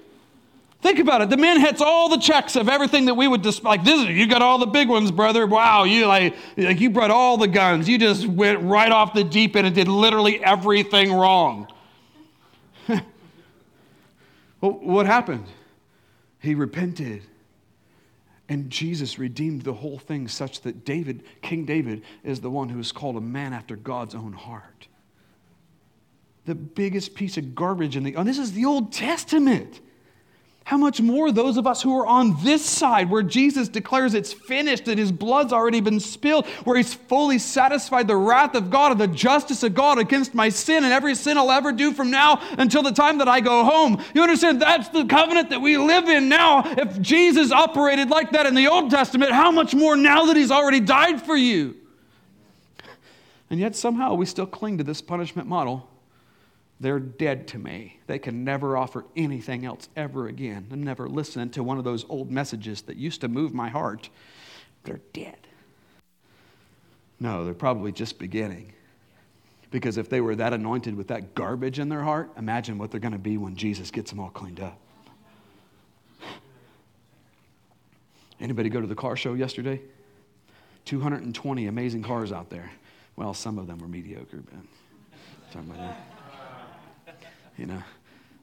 Think 0.83 0.99
about 0.99 1.21
it. 1.21 1.29
The 1.29 1.37
man 1.37 1.61
hits 1.61 1.81
all 1.81 2.09
the 2.09 2.17
checks 2.17 2.57
of 2.57 2.67
everything 2.67 3.05
that 3.05 3.13
we 3.13 3.25
would 3.25 3.41
just 3.41 3.63
like. 3.63 3.85
This, 3.85 4.05
you 4.09 4.27
got 4.27 4.41
all 4.41 4.57
the 4.57 4.65
big 4.65 4.89
ones, 4.89 5.11
brother. 5.11 5.47
Wow, 5.47 5.85
you 5.85 6.05
like, 6.07 6.35
like 6.57 6.81
you 6.81 6.89
brought 6.89 7.09
all 7.09 7.37
the 7.37 7.47
guns. 7.47 7.87
You 7.87 7.97
just 7.97 8.27
went 8.27 8.61
right 8.61 8.91
off 8.91 9.13
the 9.13 9.23
deep 9.23 9.55
end 9.55 9.65
and 9.65 9.73
did 9.73 9.87
literally 9.87 10.43
everything 10.43 11.13
wrong. 11.13 11.71
well, 12.87 13.01
what 14.61 15.05
happened? 15.05 15.45
He 16.39 16.53
repented. 16.53 17.23
And 18.49 18.69
Jesus 18.69 19.17
redeemed 19.17 19.61
the 19.61 19.73
whole 19.73 19.97
thing 19.97 20.27
such 20.27 20.61
that 20.61 20.83
David, 20.83 21.23
King 21.41 21.63
David, 21.63 22.03
is 22.25 22.41
the 22.41 22.51
one 22.51 22.67
who 22.67 22.79
is 22.79 22.91
called 22.91 23.15
a 23.15 23.21
man 23.21 23.53
after 23.53 23.77
God's 23.77 24.15
own 24.15 24.33
heart. 24.33 24.89
The 26.43 26.55
biggest 26.55 27.15
piece 27.15 27.37
of 27.37 27.55
garbage 27.55 27.95
in 27.95 28.03
the, 28.03 28.17
oh, 28.17 28.25
this 28.25 28.37
is 28.37 28.51
the 28.51 28.65
Old 28.65 28.91
Testament. 28.91 29.79
How 30.65 30.77
much 30.77 31.01
more 31.01 31.29
those 31.29 31.57
of 31.57 31.67
us 31.67 31.81
who 31.81 31.97
are 31.99 32.07
on 32.07 32.41
this 32.41 32.63
side, 32.65 33.09
where 33.09 33.21
Jesus 33.21 33.67
declares 33.67 34.13
it's 34.13 34.31
finished, 34.31 34.85
that 34.85 34.97
his 34.97 35.11
blood's 35.11 35.51
already 35.51 35.81
been 35.81 35.99
spilled, 35.99 36.47
where 36.63 36.77
he's 36.77 36.93
fully 36.93 37.37
satisfied 37.37 38.07
the 38.07 38.15
wrath 38.15 38.55
of 38.55 38.69
God 38.69 38.93
and 38.93 39.01
the 39.01 39.07
justice 39.07 39.61
of 39.63 39.75
God 39.75 39.99
against 39.99 40.33
my 40.33 40.47
sin 40.47 40.85
and 40.85 40.93
every 40.93 41.15
sin 41.15 41.37
I'll 41.37 41.51
ever 41.51 41.73
do 41.73 41.91
from 41.91 42.11
now 42.11 42.41
until 42.57 42.81
the 42.81 42.93
time 42.93 43.17
that 43.17 43.27
I 43.27 43.41
go 43.41 43.65
home. 43.65 44.01
You 44.15 44.21
understand? 44.21 44.61
That's 44.61 44.87
the 44.87 45.03
covenant 45.03 45.49
that 45.49 45.59
we 45.59 45.77
live 45.77 46.07
in 46.07 46.29
now. 46.29 46.63
If 46.65 47.01
Jesus 47.01 47.51
operated 47.51 48.09
like 48.09 48.31
that 48.31 48.45
in 48.45 48.55
the 48.55 48.67
Old 48.67 48.89
Testament, 48.89 49.33
how 49.33 49.51
much 49.51 49.75
more 49.75 49.97
now 49.97 50.25
that 50.25 50.37
he's 50.37 50.51
already 50.51 50.79
died 50.79 51.21
for 51.21 51.35
you? 51.35 51.75
And 53.49 53.59
yet 53.59 53.75
somehow 53.75 54.13
we 54.13 54.25
still 54.25 54.47
cling 54.47 54.77
to 54.77 54.83
this 54.85 55.01
punishment 55.01 55.49
model 55.49 55.89
they're 56.83 56.99
dead 56.99 57.47
to 57.47 57.57
me. 57.57 57.99
They 58.07 58.19
can 58.19 58.43
never 58.43 58.75
offer 58.75 59.05
anything 59.15 59.65
else 59.65 59.87
ever 59.95 60.27
again 60.27 60.67
I'm 60.71 60.83
never 60.83 61.07
listening 61.07 61.49
to 61.51 61.63
one 61.63 61.77
of 61.77 61.85
those 61.85 62.05
old 62.09 62.29
messages 62.29 62.81
that 62.83 62.97
used 62.97 63.21
to 63.21 63.29
move 63.29 63.53
my 63.53 63.69
heart. 63.69 64.09
They're 64.83 64.99
dead. 65.13 65.37
No, 67.19 67.45
they're 67.45 67.53
probably 67.53 67.93
just 67.93 68.19
beginning. 68.19 68.73
Because 69.71 69.97
if 69.97 70.09
they 70.09 70.19
were 70.19 70.35
that 70.35 70.51
anointed 70.51 70.95
with 70.95 71.07
that 71.07 71.33
garbage 71.33 71.79
in 71.79 71.87
their 71.87 72.03
heart, 72.03 72.29
imagine 72.37 72.77
what 72.77 72.91
they're 72.91 72.99
going 72.99 73.13
to 73.13 73.17
be 73.17 73.37
when 73.37 73.55
Jesus 73.55 73.89
gets 73.89 74.11
them 74.11 74.19
all 74.19 74.29
cleaned 74.29 74.59
up. 74.59 74.77
Anybody 78.41 78.67
go 78.67 78.81
to 78.81 78.87
the 78.87 78.95
car 78.95 79.15
show 79.15 79.35
yesterday? 79.35 79.81
220 80.83 81.67
amazing 81.67 82.03
cars 82.03 82.33
out 82.33 82.49
there. 82.49 82.69
Well, 83.15 83.33
some 83.33 83.57
of 83.57 83.67
them 83.67 83.79
were 83.79 83.87
mediocre, 83.87 84.43
but 84.43 84.59
talking 85.51 85.69
about 85.69 85.77
that. 85.77 86.22
You 87.57 87.67
know, 87.67 87.83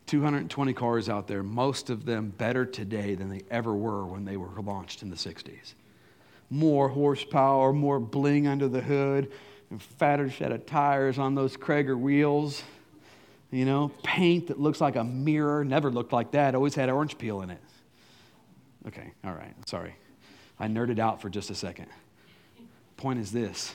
220 0.07 0.73
cars 0.73 1.09
out 1.09 1.29
there, 1.29 1.43
most 1.43 1.91
of 1.91 2.05
them 2.05 2.31
better 2.37 2.65
today 2.65 3.15
than 3.15 3.29
they 3.29 3.43
ever 3.51 3.73
were 3.73 4.05
when 4.05 4.25
they 4.25 4.37
were 4.37 4.49
launched 4.61 5.03
in 5.03 5.11
the 5.11 5.17
60s. 5.17 5.75
More 6.51 6.89
horsepower, 6.89 7.73
more 7.73 8.01
bling 8.01 8.49
under 8.49 8.69
the 8.69 8.81
hood, 8.81 9.31
and 9.71 9.81
fatter 9.81 10.29
set 10.31 10.51
of 10.51 10.67
tires 10.67 11.19
on 11.19 11.37
those 11.37 11.57
Cragar 11.57 11.97
wheels. 11.97 12.63
You 13.53 13.65
know, 13.65 13.93
paint 14.03 14.49
that 14.49 14.61
looks 14.61 14.81
like 14.81 14.97
a 14.97 15.05
mirror, 15.05 15.65
never 15.65 15.91
looked 15.91 16.13
like 16.13 16.33
that, 16.33 16.55
always 16.55 16.75
had 16.75 16.91
orange 16.91 17.19
peel 17.19 17.43
in 17.43 17.51
it. 17.51 17.61
Okay, 18.89 19.13
all 19.25 19.33
right, 19.33 19.55
sorry. 19.69 19.95
I 20.59 20.67
nerded 20.67 20.99
out 20.99 21.21
for 21.23 21.29
just 21.29 21.51
a 21.51 21.55
second. 21.55 21.87
Point 22.97 23.21
is 23.21 23.31
this 23.31 23.75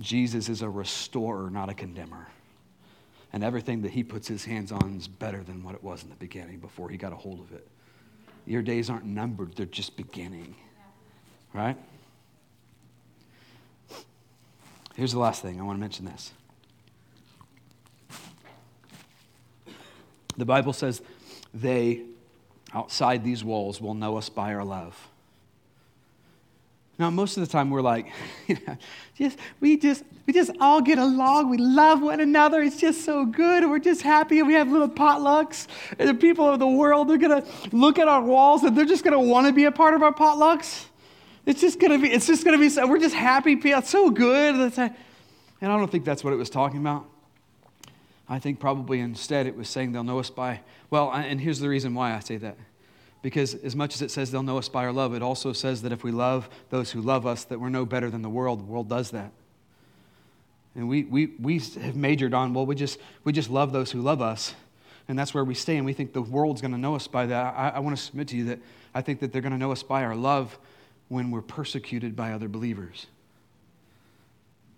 Jesus 0.00 0.48
is 0.48 0.62
a 0.62 0.68
restorer, 0.68 1.48
not 1.48 1.68
a 1.68 1.74
condemner 1.74 2.26
and 3.32 3.44
everything 3.44 3.82
that 3.82 3.92
he 3.92 4.02
puts 4.02 4.26
his 4.28 4.44
hands 4.44 4.72
on 4.72 4.96
is 4.96 5.08
better 5.08 5.42
than 5.42 5.62
what 5.62 5.74
it 5.74 5.84
was 5.84 6.02
in 6.02 6.10
the 6.10 6.16
beginning 6.16 6.58
before 6.58 6.88
he 6.88 6.96
got 6.96 7.12
a 7.12 7.16
hold 7.16 7.40
of 7.40 7.52
it. 7.52 7.66
Your 8.46 8.62
days 8.62 8.90
aren't 8.90 9.04
numbered, 9.04 9.54
they're 9.54 9.66
just 9.66 9.96
beginning. 9.96 10.56
Right? 11.52 11.76
Here's 14.96 15.12
the 15.12 15.18
last 15.18 15.42
thing 15.42 15.60
I 15.60 15.62
want 15.62 15.76
to 15.76 15.80
mention 15.80 16.04
this. 16.04 16.32
The 20.36 20.44
Bible 20.44 20.72
says 20.72 21.02
they 21.52 22.02
outside 22.72 23.24
these 23.24 23.44
walls 23.44 23.80
will 23.80 23.94
know 23.94 24.16
us 24.16 24.28
by 24.28 24.54
our 24.54 24.64
love. 24.64 25.09
Now, 27.00 27.08
most 27.08 27.38
of 27.38 27.40
the 27.40 27.50
time 27.50 27.70
we're 27.70 27.80
like, 27.80 28.12
just, 29.16 29.38
we, 29.58 29.78
just, 29.78 30.04
we 30.26 30.34
just 30.34 30.50
all 30.60 30.82
get 30.82 30.98
along. 30.98 31.48
We 31.48 31.56
love 31.56 32.02
one 32.02 32.20
another. 32.20 32.60
It's 32.60 32.78
just 32.78 33.06
so 33.06 33.24
good. 33.24 33.66
We're 33.70 33.78
just 33.78 34.02
happy. 34.02 34.42
We 34.42 34.52
have 34.52 34.70
little 34.70 34.86
potlucks. 34.86 35.66
And 35.98 36.10
the 36.10 36.14
people 36.14 36.46
of 36.46 36.58
the 36.58 36.66
world, 36.66 37.08
they're 37.08 37.16
going 37.16 37.40
to 37.40 37.48
look 37.74 37.98
at 37.98 38.06
our 38.06 38.20
walls 38.20 38.64
and 38.64 38.76
they're 38.76 38.84
just 38.84 39.02
going 39.02 39.14
to 39.14 39.18
want 39.18 39.46
to 39.46 39.52
be 39.54 39.64
a 39.64 39.72
part 39.72 39.94
of 39.94 40.02
our 40.02 40.12
potlucks. 40.12 40.84
It's 41.46 41.62
just 41.62 41.80
going 41.80 41.92
to 41.92 41.98
be, 41.98 42.12
it's 42.12 42.26
just 42.26 42.44
going 42.44 42.58
to 42.58 42.60
be, 42.60 42.68
so, 42.68 42.86
we're 42.86 42.98
just 42.98 43.14
happy. 43.14 43.54
It's 43.54 43.88
so 43.88 44.10
good. 44.10 44.56
And 44.76 44.92
I 45.62 45.78
don't 45.78 45.90
think 45.90 46.04
that's 46.04 46.22
what 46.22 46.34
it 46.34 46.36
was 46.36 46.50
talking 46.50 46.80
about. 46.80 47.06
I 48.28 48.40
think 48.40 48.60
probably 48.60 49.00
instead 49.00 49.46
it 49.46 49.56
was 49.56 49.70
saying 49.70 49.92
they'll 49.92 50.04
know 50.04 50.18
us 50.18 50.28
by, 50.28 50.60
well, 50.90 51.10
and 51.10 51.40
here's 51.40 51.60
the 51.60 51.68
reason 51.70 51.94
why 51.94 52.14
I 52.14 52.20
say 52.20 52.36
that 52.36 52.58
because 53.22 53.54
as 53.54 53.76
much 53.76 53.94
as 53.94 54.02
it 54.02 54.10
says 54.10 54.30
they'll 54.30 54.42
know 54.42 54.58
us 54.58 54.68
by 54.68 54.84
our 54.84 54.92
love, 54.92 55.14
it 55.14 55.22
also 55.22 55.52
says 55.52 55.82
that 55.82 55.92
if 55.92 56.02
we 56.02 56.10
love 56.10 56.48
those 56.70 56.90
who 56.90 57.00
love 57.00 57.26
us, 57.26 57.44
that 57.44 57.60
we're 57.60 57.68
no 57.68 57.84
better 57.84 58.10
than 58.10 58.22
the 58.22 58.30
world. 58.30 58.60
The 58.60 58.64
world 58.64 58.88
does 58.88 59.10
that. 59.10 59.32
And 60.74 60.88
we, 60.88 61.04
we, 61.04 61.34
we 61.40 61.58
have 61.58 61.96
majored 61.96 62.32
on, 62.32 62.54
well, 62.54 62.64
we 62.64 62.74
just, 62.74 62.98
we 63.24 63.32
just 63.32 63.50
love 63.50 63.72
those 63.72 63.90
who 63.90 64.00
love 64.00 64.22
us. 64.22 64.54
And 65.08 65.18
that's 65.18 65.34
where 65.34 65.44
we 65.44 65.54
stay. 65.54 65.76
And 65.76 65.84
we 65.84 65.92
think 65.92 66.12
the 66.12 66.22
world's 66.22 66.60
going 66.60 66.72
to 66.72 66.78
know 66.78 66.94
us 66.94 67.08
by 67.08 67.26
that. 67.26 67.54
I, 67.56 67.70
I 67.70 67.78
want 67.80 67.96
to 67.96 68.02
submit 68.02 68.28
to 68.28 68.36
you 68.36 68.44
that 68.46 68.60
I 68.94 69.02
think 69.02 69.20
that 69.20 69.32
they're 69.32 69.42
going 69.42 69.52
to 69.52 69.58
know 69.58 69.72
us 69.72 69.82
by 69.82 70.04
our 70.04 70.14
love 70.14 70.56
when 71.08 71.32
we're 71.32 71.42
persecuted 71.42 72.14
by 72.14 72.32
other 72.32 72.48
believers, 72.48 73.08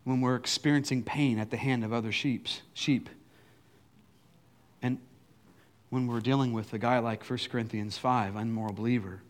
when 0.05 0.22
we're 0.22 0.36
experiencing 0.36 1.03
pain 1.03 1.38
at 1.38 1.51
the 1.51 1.59
hand 1.59 1.84
of 1.84 1.93
other 1.93 2.11
sheeps, 2.11 2.62
sheep. 2.72 3.11
And 4.80 4.99
when 5.93 6.07
we're 6.07 6.20
dealing 6.20 6.55
with 6.55 6.72
a 6.72 6.78
guy 6.78 6.99
like 7.01 7.22
1 7.22 7.38
Corinthians 7.51 7.99
5, 7.99 8.34
unmoral 8.34 8.72
believer, 8.72 9.20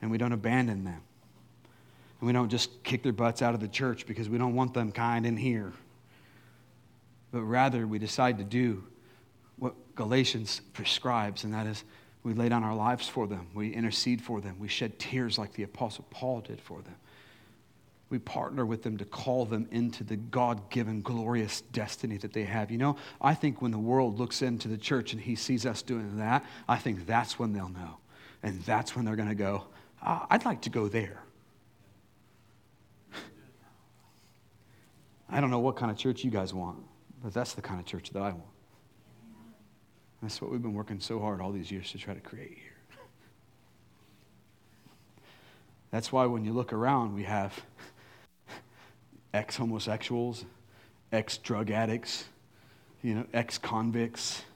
and 0.00 0.10
we 0.10 0.16
don't 0.16 0.32
abandon 0.32 0.82
them. 0.82 1.02
And 2.20 2.26
we 2.26 2.32
don't 2.32 2.48
just 2.48 2.82
kick 2.84 3.02
their 3.02 3.12
butts 3.12 3.42
out 3.42 3.52
of 3.52 3.60
the 3.60 3.68
church 3.68 4.06
because 4.06 4.26
we 4.26 4.38
don't 4.38 4.54
want 4.54 4.72
them 4.72 4.92
kind 4.92 5.26
in 5.26 5.36
here. 5.36 5.74
But 7.32 7.42
rather, 7.42 7.86
we 7.86 7.98
decide 7.98 8.38
to 8.38 8.44
do 8.44 8.82
what 9.58 9.74
Galatians 9.94 10.62
prescribes, 10.72 11.44
and 11.44 11.52
that 11.52 11.66
is 11.66 11.84
we 12.22 12.32
lay 12.32 12.48
down 12.48 12.64
our 12.64 12.74
lives 12.74 13.06
for 13.06 13.26
them, 13.26 13.48
we 13.52 13.68
intercede 13.68 14.22
for 14.22 14.40
them, 14.40 14.56
we 14.58 14.68
shed 14.68 14.98
tears 14.98 15.36
like 15.36 15.52
the 15.52 15.64
Apostle 15.64 16.06
Paul 16.08 16.40
did 16.40 16.62
for 16.62 16.80
them. 16.80 16.96
We 18.10 18.18
partner 18.18 18.64
with 18.64 18.82
them 18.82 18.96
to 18.98 19.04
call 19.04 19.44
them 19.44 19.66
into 19.70 20.04
the 20.04 20.16
God 20.16 20.70
given 20.70 21.00
glorious 21.02 21.62
destiny 21.62 22.16
that 22.18 22.32
they 22.32 22.44
have. 22.44 22.70
You 22.70 22.78
know, 22.78 22.96
I 23.20 23.34
think 23.34 23.60
when 23.62 23.70
the 23.70 23.78
world 23.78 24.18
looks 24.18 24.42
into 24.42 24.68
the 24.68 24.78
church 24.78 25.12
and 25.12 25.20
he 25.20 25.34
sees 25.34 25.66
us 25.66 25.82
doing 25.82 26.18
that, 26.18 26.44
I 26.68 26.76
think 26.76 27.06
that's 27.06 27.38
when 27.38 27.52
they'll 27.52 27.68
know. 27.68 27.98
And 28.42 28.62
that's 28.62 28.94
when 28.94 29.04
they're 29.04 29.16
going 29.16 29.30
to 29.30 29.34
go, 29.34 29.64
oh, 30.06 30.26
I'd 30.30 30.44
like 30.44 30.62
to 30.62 30.70
go 30.70 30.86
there. 30.86 31.22
I 35.28 35.40
don't 35.40 35.50
know 35.50 35.58
what 35.58 35.76
kind 35.76 35.90
of 35.90 35.96
church 35.96 36.22
you 36.22 36.30
guys 36.30 36.54
want, 36.54 36.78
but 37.22 37.34
that's 37.34 37.54
the 37.54 37.62
kind 37.62 37.80
of 37.80 37.86
church 37.86 38.10
that 38.10 38.20
I 38.20 38.30
want. 38.30 38.44
That's 40.22 40.40
what 40.40 40.50
we've 40.50 40.62
been 40.62 40.74
working 40.74 41.00
so 41.00 41.18
hard 41.18 41.40
all 41.40 41.52
these 41.52 41.70
years 41.70 41.90
to 41.92 41.98
try 41.98 42.14
to 42.14 42.20
create 42.20 42.56
here. 42.56 42.70
That's 45.90 46.12
why 46.12 46.26
when 46.26 46.44
you 46.44 46.52
look 46.52 46.72
around, 46.72 47.14
we 47.14 47.24
have 47.24 47.52
ex 49.34 49.56
homosexuals, 49.56 50.44
ex 51.12 51.36
drug 51.36 51.70
addicts, 51.70 52.24
you 53.02 53.14
know, 53.14 53.26
ex 53.34 53.58
convicts. 53.58 54.42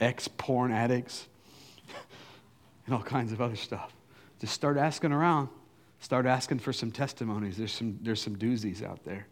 ex 0.00 0.26
porn 0.26 0.72
addicts, 0.72 1.28
and 2.86 2.94
all 2.94 3.02
kinds 3.02 3.32
of 3.32 3.40
other 3.40 3.56
stuff. 3.56 3.92
Just 4.40 4.54
start 4.54 4.76
asking 4.76 5.12
around. 5.12 5.48
Start 6.00 6.26
asking 6.26 6.58
for 6.58 6.72
some 6.72 6.90
testimonies. 6.90 7.56
There's 7.56 7.72
some, 7.72 7.98
there's 8.02 8.20
some 8.20 8.36
doozies 8.36 8.84
out 8.84 9.04
there. 9.04 9.26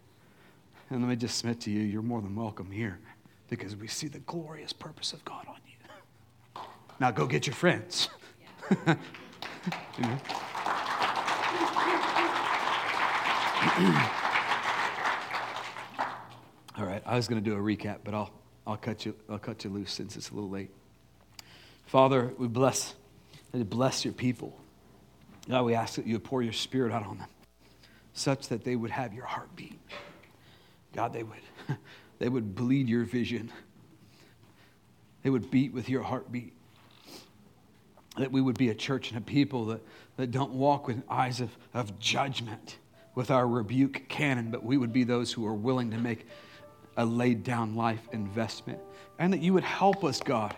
And 0.88 1.00
let 1.00 1.08
me 1.08 1.16
just 1.16 1.38
submit 1.38 1.60
to 1.62 1.70
you, 1.70 1.80
you're 1.80 2.02
more 2.02 2.22
than 2.22 2.34
welcome 2.34 2.70
here 2.70 2.98
because 3.50 3.76
we 3.76 3.88
see 3.88 4.08
the 4.08 4.20
glorious 4.20 4.72
purpose 4.72 5.12
of 5.12 5.24
God 5.24 5.46
on 5.48 5.56
you. 5.66 6.62
Now 7.00 7.10
go 7.10 7.26
get 7.26 7.46
your 7.46 7.54
friends. 7.54 8.08
you 8.86 8.94
know? 9.98 10.18
All 16.76 16.84
right, 16.84 17.00
I 17.06 17.14
was 17.14 17.28
going 17.28 17.42
to 17.42 17.48
do 17.48 17.56
a 17.56 17.60
recap, 17.60 17.98
but 18.02 18.12
I'll, 18.12 18.32
I'll, 18.66 18.76
cut 18.76 19.06
you, 19.06 19.14
I'll 19.30 19.38
cut 19.38 19.62
you 19.62 19.70
loose 19.70 19.92
since 19.92 20.16
it's 20.16 20.30
a 20.30 20.34
little 20.34 20.50
late. 20.50 20.70
Father, 21.86 22.32
we 22.38 22.48
bless, 22.48 22.94
bless 23.52 24.04
your 24.04 24.14
people. 24.14 24.58
God, 25.48 25.64
we 25.64 25.74
ask 25.76 25.94
that 25.94 26.08
you 26.08 26.18
pour 26.18 26.42
your 26.42 26.52
spirit 26.52 26.92
out 26.92 27.06
on 27.06 27.18
them 27.18 27.28
such 28.14 28.48
that 28.48 28.64
they 28.64 28.74
would 28.74 28.90
have 28.90 29.14
your 29.14 29.26
heartbeat. 29.26 29.78
God, 30.92 31.12
they 31.12 31.22
would, 31.22 31.38
they 32.18 32.28
would 32.28 32.56
bleed 32.56 32.88
your 32.88 33.04
vision. 33.04 33.52
They 35.22 35.30
would 35.30 35.52
beat 35.52 35.72
with 35.72 35.88
your 35.88 36.02
heartbeat. 36.02 36.52
That 38.18 38.32
we 38.32 38.40
would 38.40 38.58
be 38.58 38.70
a 38.70 38.74
church 38.74 39.10
and 39.10 39.18
a 39.18 39.22
people 39.22 39.66
that, 39.66 39.82
that 40.16 40.32
don't 40.32 40.54
walk 40.54 40.88
with 40.88 41.00
eyes 41.08 41.40
of, 41.40 41.56
of 41.72 42.00
judgment 42.00 42.78
with 43.14 43.30
our 43.30 43.46
rebuke 43.46 44.08
cannon, 44.08 44.50
but 44.50 44.64
we 44.64 44.76
would 44.76 44.92
be 44.92 45.04
those 45.04 45.32
who 45.32 45.46
are 45.46 45.54
willing 45.54 45.90
to 45.90 45.98
make 45.98 46.26
a 46.96 47.04
laid 47.04 47.42
down 47.44 47.74
life 47.74 48.08
investment. 48.12 48.78
And 49.18 49.32
that 49.32 49.40
you 49.40 49.52
would 49.54 49.64
help 49.64 50.04
us, 50.04 50.20
God. 50.20 50.54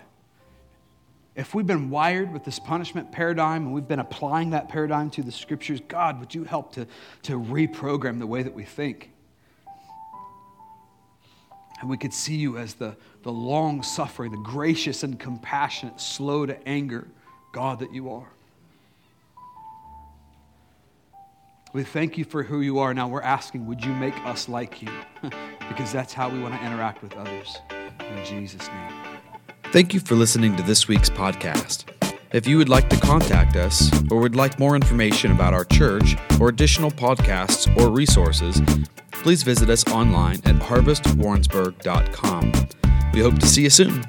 If 1.35 1.53
we've 1.53 1.67
been 1.67 1.91
wired 1.91 2.33
with 2.33 2.45
this 2.45 2.61
punishment 2.61 3.11
paradigm 3.11 3.67
and 3.67 3.75
we've 3.75 3.89
been 3.89 3.99
applying 3.99 4.51
that 4.51 4.69
paradigm 4.69 5.11
to 5.11 5.23
the 5.23 5.33
scriptures, 5.33 5.81
God, 5.89 6.21
would 6.21 6.33
you 6.33 6.45
help 6.45 6.75
to, 6.75 6.87
to 7.23 7.41
reprogram 7.41 8.21
the 8.21 8.27
way 8.27 8.45
that 8.45 8.55
we 8.55 8.63
think? 8.63 9.11
And 11.81 11.91
we 11.91 11.97
could 11.97 12.15
see 12.15 12.37
you 12.37 12.57
as 12.57 12.75
the, 12.75 12.97
the 13.25 13.33
long 13.33 13.83
suffering, 13.83 14.31
the 14.31 14.39
gracious 14.39 15.03
and 15.03 15.19
compassionate, 15.19 16.01
slow 16.01 16.47
to 16.47 16.69
anger 16.69 17.09
God 17.53 17.81
that 17.81 17.93
you 17.93 18.11
are. 18.11 18.29
We 21.75 21.83
thank 21.83 22.17
you 22.17 22.25
for 22.25 22.45
who 22.45 22.61
you 22.61 22.79
are. 22.79 22.95
Now 22.95 23.09
we're 23.09 23.21
asking, 23.21 23.67
would 23.67 23.85
you 23.85 23.93
make 23.93 24.17
us 24.25 24.49
like 24.49 24.81
you? 24.81 24.89
because 25.69 25.93
that's 25.93 26.13
how 26.13 26.29
we 26.31 26.41
want 26.41 26.55
to 26.55 26.65
interact 26.65 27.03
with 27.03 27.17
others. 27.17 27.59
In 27.99 28.25
Jesus' 28.25 28.69
name. 28.69 28.93
Thank 29.73 29.93
you 29.93 29.99
for 29.99 30.15
listening 30.15 30.55
to 30.55 30.63
this 30.63 30.87
week's 30.87 31.11
podcast. 31.11 31.87
If 32.33 32.47
you 32.47 32.59
would 32.59 32.69
like 32.69 32.89
to 32.91 32.97
contact 33.01 33.57
us 33.57 33.91
or 34.09 34.21
would 34.21 34.37
like 34.37 34.61
more 34.61 34.77
information 34.77 35.33
about 35.33 35.53
our 35.53 35.65
church 35.65 36.15
or 36.41 36.49
additional 36.49 36.93
podcasts 36.93 37.69
or 37.77 37.91
resources, 37.91 38.63
please 39.11 39.43
visit 39.43 39.69
us 39.69 39.85
online 39.89 40.37
at 40.45 40.55
harvestwarrensburg.com. 40.55 42.53
We 43.13 43.21
hope 43.21 43.41
to 43.41 43.47
see 43.47 43.63
you 43.63 43.71
soon. 43.71 44.05